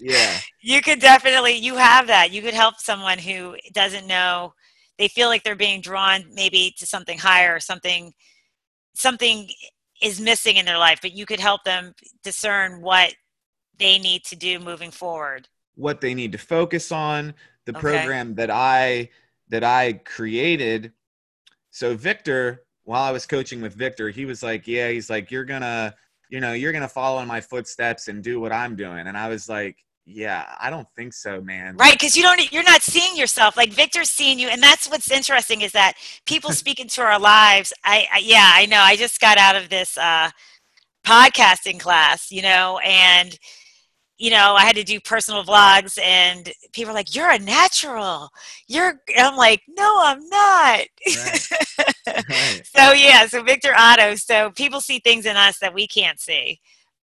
yeah, 0.00 0.38
you 0.62 0.80
could 0.80 1.00
definitely, 1.00 1.54
you 1.56 1.74
have 1.76 2.06
that. 2.06 2.30
You 2.30 2.40
could 2.40 2.54
help 2.54 2.78
someone 2.78 3.18
who 3.18 3.56
doesn't 3.72 4.06
know, 4.06 4.54
they 5.00 5.08
feel 5.08 5.28
like 5.28 5.42
they're 5.44 5.56
being 5.56 5.80
drawn 5.80 6.22
maybe 6.34 6.74
to 6.78 6.86
something 6.86 7.18
higher 7.18 7.56
or 7.56 7.60
something, 7.60 8.12
something 8.94 9.48
is 10.02 10.20
missing 10.20 10.58
in 10.58 10.66
their 10.66 10.78
life, 10.78 11.00
but 11.02 11.12
you 11.12 11.26
could 11.26 11.40
help 11.40 11.64
them 11.64 11.94
discern 12.22 12.80
what 12.82 13.14
they 13.78 13.98
need 13.98 14.24
to 14.26 14.36
do 14.36 14.60
moving 14.60 14.92
forward. 14.92 15.48
what 15.76 16.00
they 16.00 16.14
need 16.14 16.32
to 16.32 16.38
focus 16.38 16.92
on 16.92 17.34
the 17.66 17.72
Okay. 17.72 17.80
program 17.80 18.34
that 18.34 18.50
i 18.50 19.08
that 19.48 19.64
i 19.64 19.92
created 20.04 20.92
so 21.70 21.96
victor 21.96 22.64
while 22.84 23.02
i 23.02 23.10
was 23.12 23.26
coaching 23.26 23.60
with 23.62 23.74
victor 23.74 24.10
he 24.10 24.24
was 24.26 24.42
like 24.42 24.66
yeah 24.66 24.88
he's 24.90 25.08
like 25.08 25.30
you're 25.30 25.44
gonna 25.44 25.94
you 26.28 26.40
know 26.40 26.52
you're 26.52 26.72
gonna 26.72 26.88
follow 26.88 27.20
in 27.22 27.28
my 27.28 27.40
footsteps 27.40 28.08
and 28.08 28.22
do 28.22 28.40
what 28.40 28.52
i'm 28.52 28.76
doing 28.76 29.06
and 29.06 29.16
i 29.16 29.28
was 29.28 29.48
like 29.48 29.76
yeah 30.06 30.54
i 30.60 30.70
don't 30.70 30.88
think 30.96 31.12
so 31.12 31.40
man 31.40 31.76
Right, 31.76 31.92
because 31.92 32.16
you 32.16 32.22
don't, 32.22 32.52
you're 32.52 32.62
not 32.62 32.82
seeing 32.82 33.16
yourself 33.16 33.56
like 33.56 33.72
Victor's 33.72 34.10
seeing 34.10 34.38
you, 34.38 34.48
and 34.48 34.62
that's 34.62 34.88
what's 34.88 35.10
interesting 35.10 35.60
is 35.60 35.72
that 35.72 35.94
people 36.26 36.50
speak 36.52 36.80
into 36.80 37.00
our 37.00 37.18
lives. 37.18 37.72
I, 37.84 38.06
I 38.12 38.18
yeah, 38.18 38.52
I 38.54 38.66
know. 38.66 38.80
I 38.80 38.96
just 38.96 39.20
got 39.20 39.38
out 39.38 39.56
of 39.56 39.68
this 39.68 39.96
uh, 39.96 40.30
podcasting 41.04 41.80
class, 41.80 42.30
you 42.30 42.42
know, 42.42 42.78
and 42.84 43.38
you 44.18 44.30
know, 44.30 44.54
I 44.54 44.64
had 44.64 44.76
to 44.76 44.84
do 44.84 45.00
personal 45.00 45.42
vlogs, 45.44 45.98
and 45.98 46.52
people 46.74 46.90
are 46.90 46.94
like, 46.94 47.14
"You're 47.14 47.30
a 47.30 47.38
natural." 47.38 48.28
You're, 48.68 49.00
and 49.16 49.26
I'm 49.26 49.36
like, 49.36 49.62
"No, 49.68 50.00
I'm 50.02 50.28
not." 50.28 50.80
Right. 52.06 52.66
so 52.66 52.92
yeah, 52.92 53.26
so 53.26 53.42
Victor 53.42 53.72
Oddo. 53.76 54.16
So 54.16 54.50
people 54.50 54.80
see 54.80 54.98
things 54.98 55.26
in 55.26 55.36
us 55.36 55.58
that 55.60 55.72
we 55.74 55.86
can't 55.86 56.20
see, 56.20 56.60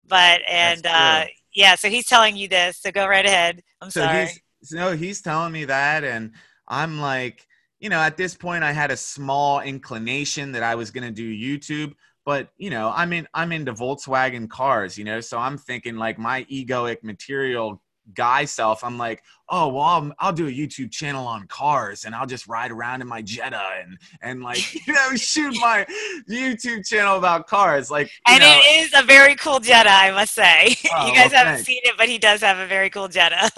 but 0.08 0.42
and 0.48 0.86
uh. 0.86 1.26
Yeah, 1.58 1.76
so 1.76 1.90
he's 1.90 2.06
telling 2.06 2.38
you 2.38 2.48
this. 2.48 2.78
So 2.78 2.92
go 2.92 3.08
right 3.08 3.26
ahead. 3.26 3.62
I'm 3.82 3.90
so 3.90 4.02
sorry. 4.02 4.28
he's 4.28 4.42
no 4.72 4.92
he's 4.92 5.22
telling 5.22 5.54
me 5.54 5.66
that 5.66 6.04
and 6.04 6.32
i'm 6.68 7.00
like 7.00 7.48
you 7.80 7.90
know 7.90 8.00
at 8.00 8.18
this 8.18 8.36
point 8.36 8.64
i 8.64 8.72
had 8.72 8.92
a 8.92 8.98
small 8.98 9.62
inclination 9.62 10.52
that 10.52 10.64
i 10.64 10.76
was 10.76 10.92
going 10.92 11.04
to 11.04 11.14
do 11.14 11.32
youtube 11.32 11.94
but 12.26 12.50
you 12.58 12.70
know 12.70 12.92
i'm 12.96 13.14
in 13.14 13.28
i'm 13.34 13.52
into 13.52 13.74
volkswagen 13.74 14.50
cars 14.50 14.98
you 14.98 15.04
know 15.04 15.22
so 15.22 15.38
i'm 15.38 15.58
thinking 15.58 15.96
like 15.96 16.18
my 16.18 16.44
egoic 16.46 17.04
material 17.04 17.82
guy 18.14 18.46
self 18.46 18.84
i'm 18.84 18.98
like 18.98 19.22
oh 19.50 19.68
well 19.68 19.84
I'll, 19.84 20.12
I'll 20.20 20.34
do 20.34 20.48
a 20.48 20.52
youtube 20.52 20.92
channel 20.92 21.26
on 21.26 21.48
cars 21.48 22.06
and 22.06 22.16
i'll 22.16 22.26
just 22.26 22.48
ride 22.48 22.72
around 22.72 23.02
in 23.02 23.08
my 23.08 23.22
jetta 23.22 23.62
and 23.82 23.98
and 24.22 24.42
like 24.42 24.74
you 24.88 24.94
know 24.94 25.16
shoot 25.16 25.56
my 25.60 25.86
youtube 26.30 26.88
channel 26.88 27.18
about 27.18 27.48
cars 27.48 27.92
like 27.92 28.10
And 28.28 28.42
know, 28.42 28.60
it 28.64 28.86
is 28.86 28.94
a 28.98 29.04
very 29.04 29.36
cool 29.36 29.60
Jetta, 29.60 29.90
I 29.90 30.12
must 30.12 30.34
say. 30.34 30.76
Oh, 30.94 31.08
you 31.08 31.14
guys 31.14 31.32
well, 31.32 31.40
haven't 31.40 31.54
thanks. 31.56 31.66
seen 31.66 31.82
it, 31.84 31.96
but 31.98 32.08
he 32.08 32.18
does 32.18 32.42
have 32.42 32.58
a 32.58 32.66
very 32.66 32.90
cool 32.90 33.08
Jetta. 33.08 33.52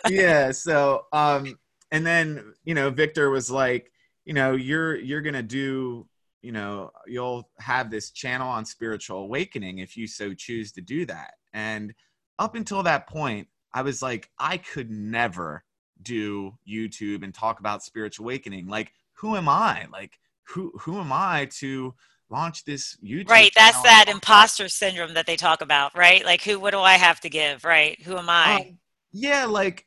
yeah 0.08 0.50
so 0.50 1.06
um 1.12 1.58
and 1.90 2.04
then 2.04 2.54
you 2.64 2.74
know 2.74 2.90
victor 2.90 3.30
was 3.30 3.50
like 3.50 3.92
you 4.24 4.34
know 4.34 4.54
you're 4.54 4.96
you're 4.96 5.20
gonna 5.20 5.42
do 5.42 6.06
you 6.40 6.52
know 6.52 6.90
you'll 7.06 7.48
have 7.58 7.90
this 7.90 8.10
channel 8.10 8.48
on 8.48 8.64
spiritual 8.64 9.18
awakening 9.18 9.78
if 9.78 9.96
you 9.96 10.06
so 10.06 10.34
choose 10.34 10.72
to 10.72 10.80
do 10.80 11.06
that 11.06 11.34
and 11.52 11.94
up 12.38 12.54
until 12.54 12.82
that 12.82 13.06
point 13.06 13.48
i 13.72 13.82
was 13.82 14.02
like 14.02 14.30
i 14.38 14.56
could 14.56 14.90
never 14.90 15.64
do 16.02 16.52
youtube 16.68 17.22
and 17.22 17.34
talk 17.34 17.60
about 17.60 17.82
spiritual 17.82 18.24
awakening 18.24 18.66
like 18.66 18.92
who 19.14 19.36
am 19.36 19.48
i 19.48 19.86
like 19.92 20.18
who 20.44 20.72
who 20.80 20.98
am 20.98 21.12
i 21.12 21.48
to 21.50 21.94
launch 22.32 22.64
this 22.64 22.96
youtube 23.04 23.28
right, 23.28 23.52
that's 23.54 23.80
that 23.82 24.06
imposter 24.08 24.68
syndrome 24.68 25.14
that 25.14 25.26
they 25.26 25.36
talk 25.36 25.60
about, 25.60 25.96
right? 25.96 26.24
Like, 26.24 26.42
who? 26.42 26.58
What 26.58 26.72
do 26.72 26.80
I 26.80 26.94
have 26.94 27.20
to 27.20 27.30
give? 27.30 27.64
Right? 27.64 28.00
Who 28.02 28.16
am 28.16 28.28
I? 28.28 28.56
Um, 28.56 28.78
yeah, 29.12 29.44
like 29.44 29.86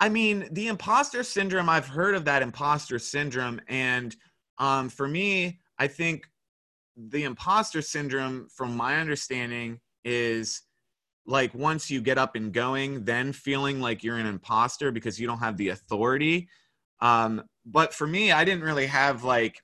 I 0.00 0.08
mean, 0.08 0.48
the 0.50 0.68
imposter 0.68 1.22
syndrome, 1.22 1.68
I've 1.68 1.86
heard 1.86 2.14
of 2.14 2.24
that 2.26 2.42
imposter 2.42 2.98
syndrome 2.98 3.60
and 3.68 4.14
um 4.58 4.88
for 4.88 5.06
me, 5.08 5.60
I 5.78 5.86
think 5.86 6.28
the 6.96 7.24
imposter 7.24 7.82
syndrome, 7.82 8.48
from 8.54 8.76
my 8.76 8.98
understanding, 8.98 9.80
is 10.04 10.62
like 11.26 11.54
once 11.54 11.90
you 11.90 12.00
get 12.00 12.18
up 12.18 12.36
and 12.36 12.52
going, 12.52 13.04
then 13.04 13.32
feeling 13.32 13.80
like 13.80 14.04
you're 14.04 14.16
an 14.16 14.26
imposter 14.26 14.92
because 14.92 15.18
you 15.20 15.26
don't 15.26 15.40
have 15.40 15.56
the 15.56 15.70
authority. 15.70 16.48
Um, 17.00 17.42
but 17.64 17.92
for 17.92 18.06
me, 18.06 18.32
I 18.32 18.44
didn't 18.44 18.64
really 18.64 18.86
have 18.86 19.24
like, 19.24 19.60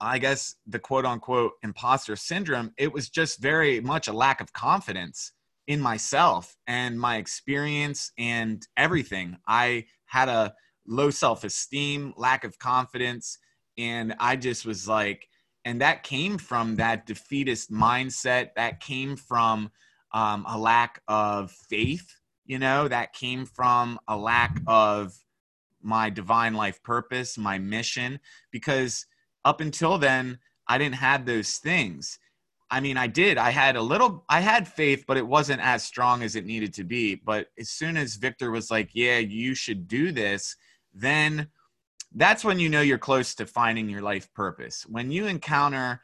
I 0.00 0.18
guess 0.18 0.56
the 0.66 0.78
quote 0.78 1.04
unquote 1.04 1.52
imposter 1.62 2.16
syndrome. 2.16 2.72
It 2.78 2.92
was 2.92 3.08
just 3.08 3.40
very 3.40 3.80
much 3.80 4.08
a 4.08 4.12
lack 4.12 4.40
of 4.40 4.52
confidence 4.52 5.32
in 5.68 5.80
myself 5.80 6.56
and 6.66 6.98
my 6.98 7.18
experience 7.18 8.10
and 8.18 8.66
everything. 8.76 9.36
I 9.46 9.84
had 10.06 10.28
a 10.28 10.54
low 10.86 11.10
self 11.10 11.44
esteem, 11.44 12.14
lack 12.16 12.44
of 12.44 12.58
confidence. 12.58 13.38
And 13.78 14.14
I 14.18 14.36
just 14.36 14.66
was 14.66 14.88
like, 14.88 15.28
and 15.64 15.80
that 15.80 16.02
came 16.02 16.38
from 16.38 16.76
that 16.76 17.06
defeatist 17.06 17.70
mindset. 17.70 18.54
That 18.56 18.80
came 18.80 19.16
from 19.16 19.70
um, 20.12 20.44
a 20.48 20.58
lack 20.58 21.00
of 21.08 21.50
faith, 21.50 22.06
you 22.44 22.58
know, 22.58 22.88
that 22.88 23.12
came 23.12 23.46
from 23.46 23.98
a 24.08 24.16
lack 24.16 24.60
of 24.66 25.14
my 25.80 26.10
divine 26.10 26.54
life 26.54 26.82
purpose, 26.82 27.38
my 27.38 27.58
mission, 27.58 28.20
because 28.50 29.06
up 29.44 29.60
until 29.60 29.98
then, 29.98 30.38
I 30.68 30.78
didn't 30.78 30.96
have 30.96 31.26
those 31.26 31.56
things. 31.56 32.18
I 32.70 32.80
mean, 32.80 32.96
I 32.96 33.06
did. 33.06 33.36
I 33.36 33.50
had 33.50 33.76
a 33.76 33.82
little, 33.82 34.24
I 34.28 34.40
had 34.40 34.66
faith, 34.66 35.04
but 35.06 35.16
it 35.16 35.26
wasn't 35.26 35.60
as 35.60 35.84
strong 35.84 36.22
as 36.22 36.36
it 36.36 36.46
needed 36.46 36.72
to 36.74 36.84
be. 36.84 37.16
But 37.16 37.48
as 37.58 37.68
soon 37.68 37.96
as 37.96 38.14
Victor 38.16 38.50
was 38.50 38.70
like, 38.70 38.90
yeah, 38.94 39.18
you 39.18 39.54
should 39.54 39.88
do 39.88 40.10
this, 40.10 40.56
then 40.94 41.48
that's 42.14 42.44
when 42.44 42.58
you 42.58 42.68
know 42.68 42.80
you're 42.80 42.98
close 42.98 43.34
to 43.34 43.46
finding 43.46 43.88
your 43.88 44.02
life 44.02 44.32
purpose. 44.32 44.86
When 44.88 45.10
you 45.10 45.26
encounter 45.26 46.00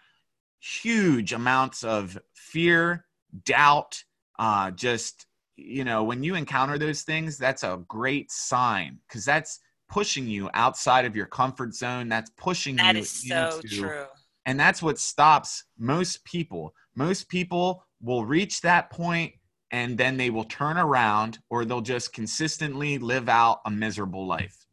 huge 0.61 1.32
amounts 1.32 1.84
of 1.84 2.18
fear, 2.34 3.06
doubt, 3.45 4.03
uh, 4.39 4.70
just, 4.72 5.26
you 5.57 5.85
know, 5.85 6.05
when 6.05 6.22
you 6.22 6.35
encounter 6.35 6.79
those 6.79 7.03
things, 7.03 7.39
that's 7.39 7.62
a 7.62 7.83
great 7.89 8.31
sign 8.31 8.99
because 9.09 9.24
that's 9.24 9.61
pushing 9.89 10.26
you 10.26 10.51
outside 10.55 11.05
of 11.05 11.16
your 11.16 11.26
comfort 11.26 11.74
zone. 11.74 12.09
That's 12.09 12.31
pushing 12.37 12.76
that 12.76 12.87
you. 12.87 12.93
That 12.93 12.99
is 12.99 13.11
so 13.11 13.61
into, 13.62 13.81
true. 13.81 14.05
And 14.47 14.59
that's 14.59 14.83
what 14.83 14.99
stops 14.99 15.64
most 15.79 16.24
people. 16.24 16.74
Most 16.95 17.29
people 17.29 17.85
will 18.01 18.24
reach 18.24 18.61
that 18.62 18.91
point 18.91 19.33
and 19.70 19.99
then 19.99 20.16
they 20.16 20.31
will 20.31 20.45
turn 20.45 20.79
around 20.79 21.39
or 21.51 21.64
they'll 21.64 21.81
just 21.81 22.12
consistently 22.12 22.99
live 22.99 23.29
out 23.29 23.61
a 23.66 23.70
miserable 23.70 24.26
life. 24.26 24.66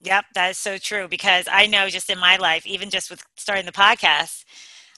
Yep, 0.00 0.26
that 0.34 0.50
is 0.50 0.58
so 0.58 0.78
true 0.78 1.08
because 1.08 1.48
I 1.50 1.66
know 1.66 1.88
just 1.88 2.10
in 2.10 2.18
my 2.18 2.36
life, 2.36 2.66
even 2.66 2.90
just 2.90 3.10
with 3.10 3.22
starting 3.36 3.66
the 3.66 3.72
podcast, 3.72 4.44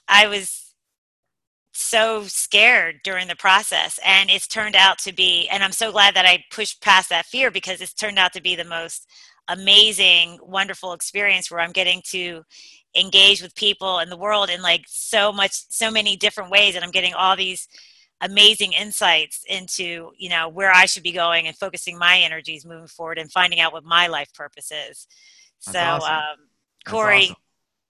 I 0.07 0.27
was 0.27 0.68
so 1.71 2.23
scared 2.23 2.99
during 3.03 3.27
the 3.27 3.35
process 3.35 3.99
and 4.05 4.29
it's 4.29 4.47
turned 4.47 4.75
out 4.75 4.97
to 4.97 5.13
be 5.13 5.47
and 5.49 5.63
I'm 5.63 5.71
so 5.71 5.91
glad 5.91 6.15
that 6.15 6.25
I 6.25 6.43
pushed 6.51 6.81
past 6.81 7.09
that 7.09 7.25
fear 7.25 7.51
because 7.51 7.79
it's 7.81 7.93
turned 7.93 8.17
out 8.17 8.33
to 8.33 8.41
be 8.41 8.55
the 8.55 8.63
most 8.63 9.07
amazing 9.47 10.39
wonderful 10.41 10.93
experience 10.93 11.49
where 11.49 11.59
I'm 11.59 11.71
getting 11.71 12.01
to 12.07 12.43
engage 12.95 13.41
with 13.41 13.55
people 13.55 13.99
in 13.99 14.09
the 14.09 14.17
world 14.17 14.49
in 14.49 14.61
like 14.61 14.83
so 14.87 15.31
much 15.31 15.51
so 15.69 15.91
many 15.91 16.15
different 16.15 16.49
ways 16.49 16.75
and 16.75 16.83
I'm 16.83 16.91
getting 16.91 17.13
all 17.13 17.35
these 17.35 17.67
amazing 18.21 18.73
insights 18.73 19.43
into 19.47 20.11
you 20.17 20.29
know 20.29 20.49
where 20.49 20.71
i 20.71 20.85
should 20.85 21.03
be 21.03 21.11
going 21.11 21.47
and 21.47 21.55
focusing 21.55 21.97
my 21.97 22.19
energies 22.19 22.65
moving 22.65 22.87
forward 22.87 23.17
and 23.17 23.31
finding 23.31 23.59
out 23.59 23.71
what 23.71 23.83
my 23.85 24.07
life 24.07 24.33
purpose 24.33 24.71
is 24.71 25.07
That's 25.65 25.77
so 25.77 25.79
awesome. 25.79 26.13
um, 26.13 26.35
corey 26.85 27.23
awesome. 27.23 27.35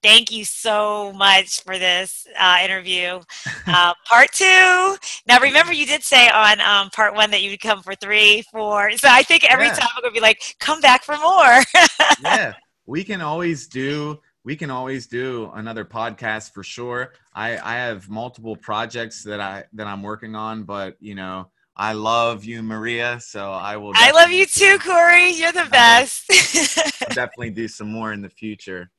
Thank 0.02 0.32
you 0.32 0.44
so 0.46 1.14
much 1.14 1.62
for 1.64 1.78
this 1.78 2.28
uh, 2.40 2.58
interview 2.64 3.20
uh, 3.68 3.94
part 4.08 4.32
two 4.34 4.96
now 5.28 5.40
remember 5.42 5.74
you 5.74 5.86
did 5.86 6.04
say 6.04 6.30
on 6.30 6.60
um, 6.62 6.90
part 6.92 7.16
one 7.16 7.32
that 7.32 7.42
you 7.42 7.52
would 7.52 7.62
come 7.62 7.82
for 7.82 7.96
three 7.96 8.44
four 8.52 8.92
so 8.92 9.08
i 9.10 9.24
think 9.24 9.44
every 9.50 9.66
yeah. 9.66 9.74
time 9.74 9.90
i'm 9.96 10.02
going 10.02 10.14
to 10.14 10.20
be 10.20 10.22
like 10.22 10.56
come 10.60 10.82
back 10.82 11.04
for 11.04 11.18
more 11.18 11.64
yeah 12.24 12.54
we 12.86 13.04
can 13.04 13.22
always 13.22 13.68
do 13.68 14.20
we 14.44 14.56
can 14.56 14.72
always 14.72 15.08
do 15.08 15.52
another 15.54 15.86
podcast 15.86 16.54
for 16.54 16.64
sure. 16.64 17.14
I, 17.34 17.58
I 17.58 17.76
have 17.76 18.10
multiple 18.10 18.56
projects 18.56 19.24
that 19.24 19.40
I 19.40 19.66
that 19.74 19.86
I'm 19.86 20.02
working 20.02 20.36
on, 20.36 20.64
but 20.64 20.96
you 21.00 21.16
know, 21.16 21.52
I 21.76 21.94
love 21.94 22.46
you, 22.46 22.64
Maria. 22.64 23.20
So 23.20 23.52
I 23.52 23.78
will. 23.78 23.92
I 23.96 24.12
love 24.12 24.32
you 24.32 24.46
too, 24.46 24.80
Corey. 24.80 25.32
You're 25.32 25.52
the 25.52 25.68
best. 25.70 26.28
definitely 27.10 27.52
do 27.52 27.68
some 27.68 27.92
more 27.92 28.12
in 28.12 28.22
the 28.22 28.30
future. 28.30 28.90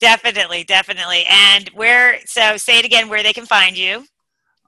Definitely, 0.00 0.64
definitely. 0.64 1.24
And 1.28 1.68
where? 1.70 2.18
So 2.24 2.56
say 2.56 2.78
it 2.78 2.84
again. 2.84 3.08
Where 3.08 3.22
they 3.22 3.34
can 3.34 3.46
find 3.46 3.76
you? 3.76 4.06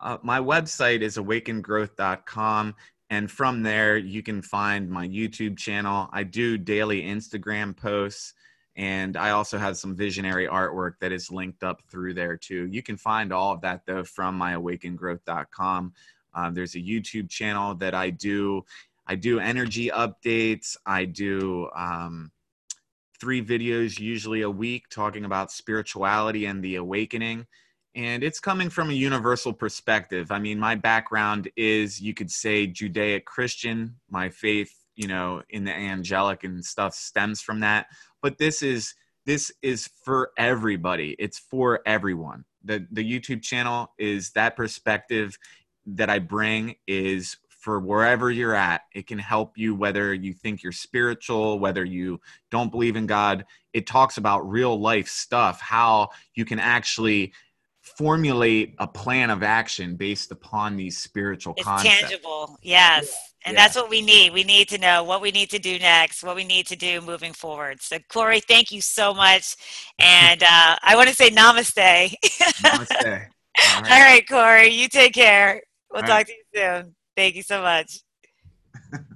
Uh, 0.01 0.19
my 0.23 0.39
website 0.39 1.01
is 1.01 1.17
awakengrowth.com. 1.17 2.75
And 3.09 3.31
from 3.31 3.63
there, 3.63 3.97
you 3.97 4.23
can 4.23 4.43
find 4.43 4.91
my 4.91 5.07
YouTube 5.07 5.57
channel. 5.57 6.09
I 6.13 6.23
do 6.23 6.59
daily 6.59 7.03
Instagram 7.03 7.77
posts. 7.77 8.35
And 8.77 9.17
I 9.17 9.31
also 9.31 9.59
have 9.59 9.77
some 9.77 9.95
visionary 9.95 10.47
artwork 10.47 10.93
that 11.01 11.13
is 11.13 11.31
linked 11.31 11.63
up 11.63 11.83
through 11.91 12.15
there 12.15 12.37
too. 12.37 12.67
You 12.67 12.83
can 12.83 12.97
find 12.97 13.33
all 13.33 13.53
of 13.53 13.61
that 13.63 13.83
though 13.87 14.05
from 14.05 14.39
myawakengrowth.com. 14.39 15.93
Uh, 16.35 16.51
there's 16.51 16.75
a 16.75 16.79
YouTube 16.79 17.29
channel 17.29 17.75
that 17.77 17.95
I 17.95 18.11
do. 18.11 18.65
I 19.07 19.15
do 19.15 19.41
energy 19.41 19.91
updates. 19.91 20.77
I 20.87 21.05
do 21.05 21.69
um, 21.77 22.31
three 23.23 23.43
videos 23.43 23.99
usually 24.01 24.43
a 24.43 24.51
week 24.51 24.89
talking 24.91 25.25
about 25.25 25.53
spirituality 25.53 26.45
and 26.47 26.63
the 26.63 26.75
awakening. 26.75 27.47
And 27.95 28.25
it's 28.25 28.41
coming 28.41 28.69
from 28.69 28.91
a 28.91 28.95
universal 28.95 29.53
perspective. 29.53 30.33
I 30.33 30.41
mean, 30.41 30.59
my 30.59 30.75
background 30.75 31.49
is, 31.57 32.01
you 32.01 32.15
could 32.15 32.33
say, 32.33 32.67
Judaic 32.67 33.25
Christian. 33.25 33.95
My 34.11 34.29
faith, 34.29 34.75
you 34.97 35.07
know, 35.07 35.43
in 35.51 35.63
the 35.65 35.73
angelic 35.73 36.43
and 36.43 36.65
stuff 36.65 36.95
stems 36.95 37.41
from 37.41 37.61
that 37.61 37.87
but 38.23 38.39
this 38.39 38.63
is 38.63 38.95
this 39.27 39.53
is 39.61 39.91
for 40.05 40.31
everybody 40.39 41.15
it's 41.19 41.39
for 41.39 41.81
everyone 41.85 42.45
the 42.65 42.87
the 42.93 43.05
youtube 43.05 43.43
channel 43.43 43.93
is 43.99 44.31
that 44.31 44.57
perspective 44.57 45.37
that 45.85 46.09
i 46.09 46.19
bring 46.19 46.77
is 46.87 47.37
for 47.63 47.79
wherever 47.79 48.31
you're 48.31 48.55
at 48.55 48.83
it 48.93 49.07
can 49.07 49.19
help 49.19 49.57
you 49.57 49.75
whether 49.75 50.13
you 50.13 50.33
think 50.33 50.63
you're 50.63 50.73
spiritual 50.73 51.59
whether 51.59 51.85
you 51.85 52.21
don't 52.51 52.73
believe 52.73 52.97
in 52.97 53.07
god 53.07 53.45
it 53.73 53.87
talks 53.87 54.17
about 54.17 54.41
real 54.41 54.79
life 54.81 55.09
stuff 55.09 55.61
how 55.61 56.09
you 56.35 56.45
can 56.45 56.59
actually 56.59 57.33
formulate 57.81 58.75
a 58.79 58.87
plan 58.87 59.31
of 59.31 59.43
action 59.43 59.95
based 59.95 60.33
upon 60.33 60.77
these 60.77 60.99
spiritual 60.99 61.55
it's 61.57 61.65
concepts 61.65 62.01
tangible 62.01 62.59
yes 62.63 63.17
and 63.45 63.55
yeah. 63.55 63.63
that's 63.63 63.77
what 63.77 63.91
we 63.91 64.03
need. 64.03 64.33
We 64.33 64.45
need 64.45 64.69
to 64.69 64.79
know 64.79 65.03
what 65.03 65.21
we 65.21 65.31
need 65.31 65.51
to 65.51 65.59
do 65.59 65.79
next, 65.79 66.23
what 66.23 66.37
we 66.37 66.45
need 66.45 66.67
to 66.69 66.77
do 66.77 67.01
moving 67.01 67.33
forward. 67.33 67.83
So, 67.83 67.99
Corey, 68.09 68.41
thank 68.41 68.71
you 68.71 68.81
so 68.81 69.13
much. 69.13 69.57
And 69.99 70.43
uh, 70.43 70.77
I 70.81 70.95
want 70.95 71.09
to 71.09 71.15
say 71.15 71.29
namaste. 71.31 72.17
namaste. 72.63 73.03
All 73.05 73.83
right. 73.83 73.91
All 73.91 74.01
right, 74.01 74.29
Corey, 74.29 74.69
you 74.69 74.89
take 74.89 75.15
care. 75.15 75.61
We'll 75.91 76.03
All 76.03 76.09
talk 76.09 76.19
right. 76.19 76.27
to 76.27 76.33
you 76.33 76.45
soon. 76.55 76.95
Thank 77.17 77.37
you 77.37 77.43
so 77.43 77.63
much. 77.63 78.01